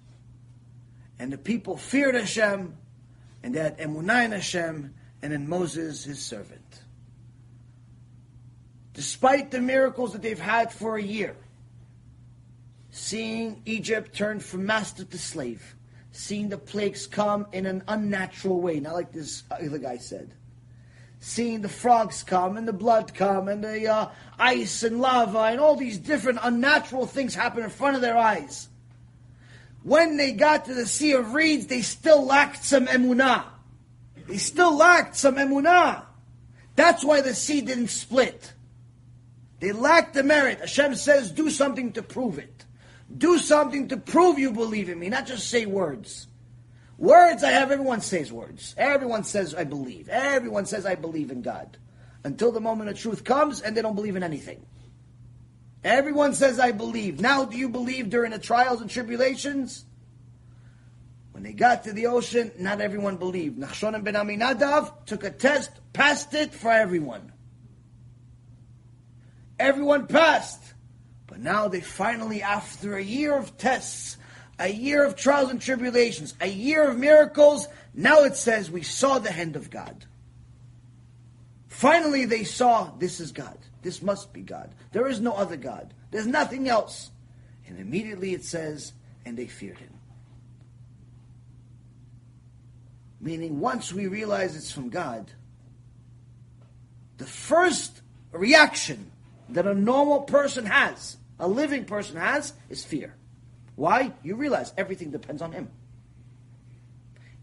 [1.20, 2.78] And the people feared Hashem
[3.44, 6.57] and they had emunah in Hashem and in Moses, his servant.
[8.98, 11.38] Despite the miracles that they've had for a year,
[12.90, 15.76] seeing Egypt turn from master to slave,
[16.12, 20.34] seeing the plagues come in an unnatural way, not like this other guy said
[21.20, 25.60] seeing the frogs come and the blood come and the uh, ice and lava and
[25.60, 28.70] all these different unnatural things happen in front of their eyes.
[29.84, 33.44] When they got to the Sea of Reeds, they still lacked some emunah.
[34.28, 36.04] They still lacked some emunah.
[36.76, 38.54] That's why the sea didn't split.
[39.60, 40.60] They lack the merit.
[40.60, 42.66] Hashem says, do something to prove it.
[43.16, 46.28] Do something to prove you believe in me, not just say words.
[46.98, 48.76] Words I have, everyone says words.
[48.78, 50.10] Everyone says I believe.
[50.10, 51.78] Everyone says I believe in God.
[52.24, 54.66] Until the moment of truth comes and they don't believe in anything.
[55.84, 57.22] Everyone says I believe.
[57.22, 59.86] Now do you believe during the trials and tribulations?
[61.32, 63.60] When they got to the ocean, not everyone believed.
[63.60, 67.32] Nachshon ben Aminadav took a test, passed it for everyone.
[69.60, 70.74] Everyone passed.
[71.28, 74.18] But now they finally, after a year of tests,
[74.60, 77.68] a year of trials and tribulations, a year of miracles.
[77.94, 80.06] Now it says we saw the hand of God.
[81.68, 83.58] Finally, they saw this is God.
[83.84, 84.74] This must be God.
[84.92, 85.94] There is no other God.
[86.12, 87.12] There's nothing else.
[87.68, 88.94] And immediately it says,
[89.26, 89.94] and they feared him.
[93.20, 95.32] Meaning, once we realize it's from God,
[97.18, 99.12] the first reaction
[99.50, 103.16] that a normal person has, a living person has, is fear.
[103.76, 104.14] Why?
[104.24, 105.70] You realize everything depends on him.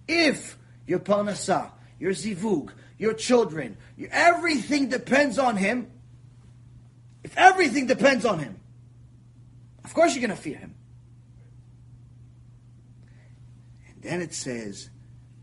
[0.06, 5.90] If your parnasah, your zivug, your children, your, everything depends on him,
[7.22, 8.60] if everything depends on him,
[9.84, 10.74] of course you're going to fear him.
[13.88, 14.90] And then it says,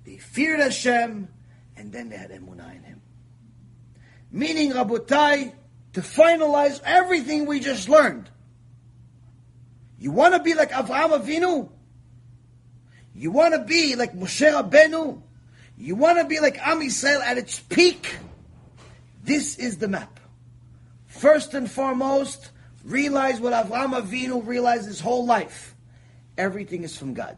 [0.06, 1.28] they feared Hashem,
[1.76, 3.02] and then they had emunah in him.
[4.32, 5.54] Meaning, Rabotai,
[5.94, 8.30] to finalize everything we just learned,
[10.00, 11.70] you want to be like Avraham Avinu?
[13.14, 15.22] You want to be like Moshe Rabbeinu?
[15.78, 18.16] You want to be like Am Yisrael at its peak?
[19.24, 20.20] This is the map.
[21.08, 22.50] First and foremost,
[22.84, 25.76] realize what Avraham Avinu realized his whole life.
[26.38, 27.38] Everything is from God.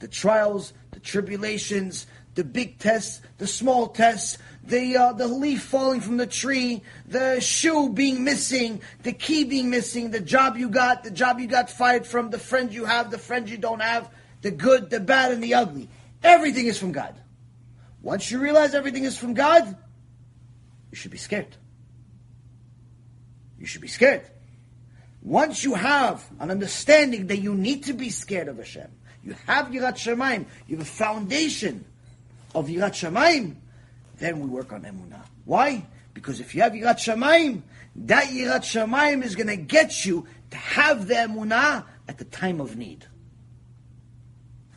[0.00, 6.00] The trials, the tribulations, the big tests, the small tests, the uh, the leaf falling
[6.00, 11.04] from the tree, the shoe being missing, the key being missing, the job you got,
[11.04, 14.10] the job you got fired from, the friend you have, the friend you don't have,
[14.40, 15.88] the good, the bad, and the ugly.
[16.22, 17.14] Everything is from God.
[18.00, 19.76] Once you realize everything is from God,
[20.90, 21.56] you should be scared.
[23.58, 24.22] You should be scared.
[25.22, 28.90] Once you have an understanding that you need to be scared of Hashem,
[29.22, 31.84] you have Yirat Shamayim, you have a foundation
[32.54, 33.56] of Yirat Shamayim,
[34.18, 35.22] then we work on Emunah.
[35.44, 35.86] Why?
[36.14, 37.62] Because if you have Yirat Shamayim,
[37.96, 42.60] that Yirat Shamayim is going to get you to have the Emunah at the time
[42.60, 43.06] of need.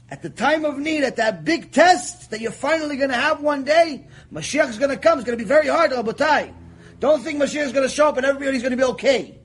[0.10, 3.42] At the time of need, at that big test that you're finally going to have
[3.42, 5.20] one day, Mashiach is going to come.
[5.20, 6.54] It's going to be very hard, Rabotai.
[7.00, 9.40] Don't think Mashiach is going to show up and everybody's going to be okay.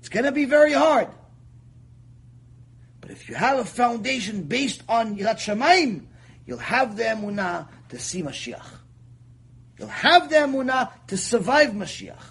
[0.00, 1.08] It's going to be very hard.
[3.00, 6.06] But if you have a foundation based on Yirat Shamayim,
[6.46, 8.66] you'll have the emunah to see Mashiach.
[9.78, 12.22] You'll have the emunah to survive Mashiach.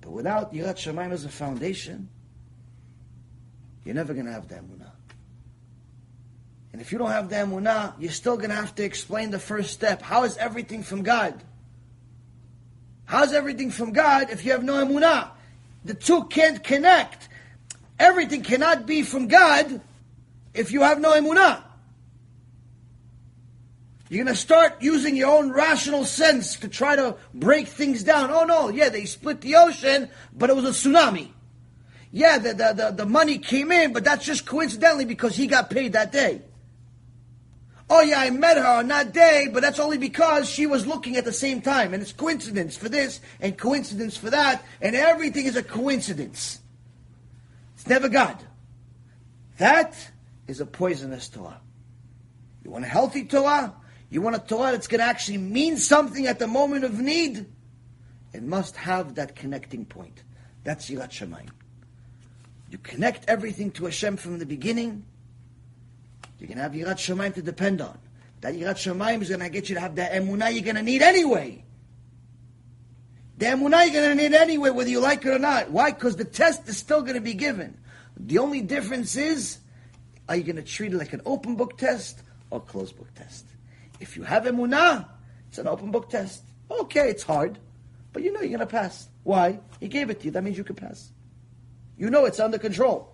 [0.00, 2.08] But without Yirat Shamayim as a foundation,
[3.84, 4.90] you're never going to have the emunah.
[6.72, 9.38] And if you don't have the emunah, you're still going to have to explain the
[9.38, 10.02] first step.
[10.02, 11.42] How is everything from God?
[13.04, 15.30] How's everything from God if you have no emunah?
[15.84, 17.28] The two can't connect.
[17.98, 19.80] Everything cannot be from God
[20.54, 21.62] if you have no emunah.
[24.08, 28.30] You're going to start using your own rational sense to try to break things down.
[28.32, 31.28] Oh no, yeah, they split the ocean, but it was a tsunami.
[32.10, 35.70] Yeah, the, the, the, the money came in, but that's just coincidentally because he got
[35.70, 36.42] paid that day.
[37.88, 41.16] Oh yeah, I met her on that day, but that's only because she was looking
[41.16, 41.94] at the same time.
[41.94, 46.60] And it's coincidence for this and coincidence for that, and everything is a coincidence.
[47.76, 48.42] It's never God.
[49.58, 49.94] That
[50.50, 51.60] is a poisonous Torah.
[52.64, 53.72] You want a healthy Torah?
[54.10, 57.46] You want a Torah that's going to actually mean something at the moment of need?
[58.32, 60.24] It must have that connecting point.
[60.64, 61.50] That's Yirat Shamayim.
[62.68, 65.04] You connect everything to Hashem from the beginning.
[66.40, 67.98] You can have Yirat Shamayim to depend on.
[68.40, 70.82] That Yirat Shamayim is going to get you to have that emunah you're going to
[70.82, 71.64] need anyway.
[73.38, 75.70] The emunah you're going to need anyway, whether you like it or not.
[75.70, 75.92] Why?
[75.92, 77.78] Because the test is still going to be given.
[78.16, 79.58] The only difference is,
[80.30, 83.44] are you going to treat it like an open book test or closed book test?
[83.98, 85.08] If you have emunah,
[85.48, 86.44] it's an open book test.
[86.70, 87.58] Okay, it's hard,
[88.12, 89.08] but you know you're going to pass.
[89.24, 89.58] Why?
[89.80, 90.30] He gave it to you.
[90.30, 91.10] That means you can pass.
[91.98, 93.12] You know it's under control.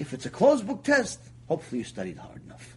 [0.00, 2.69] If it's a closed book test, hopefully you studied hard enough.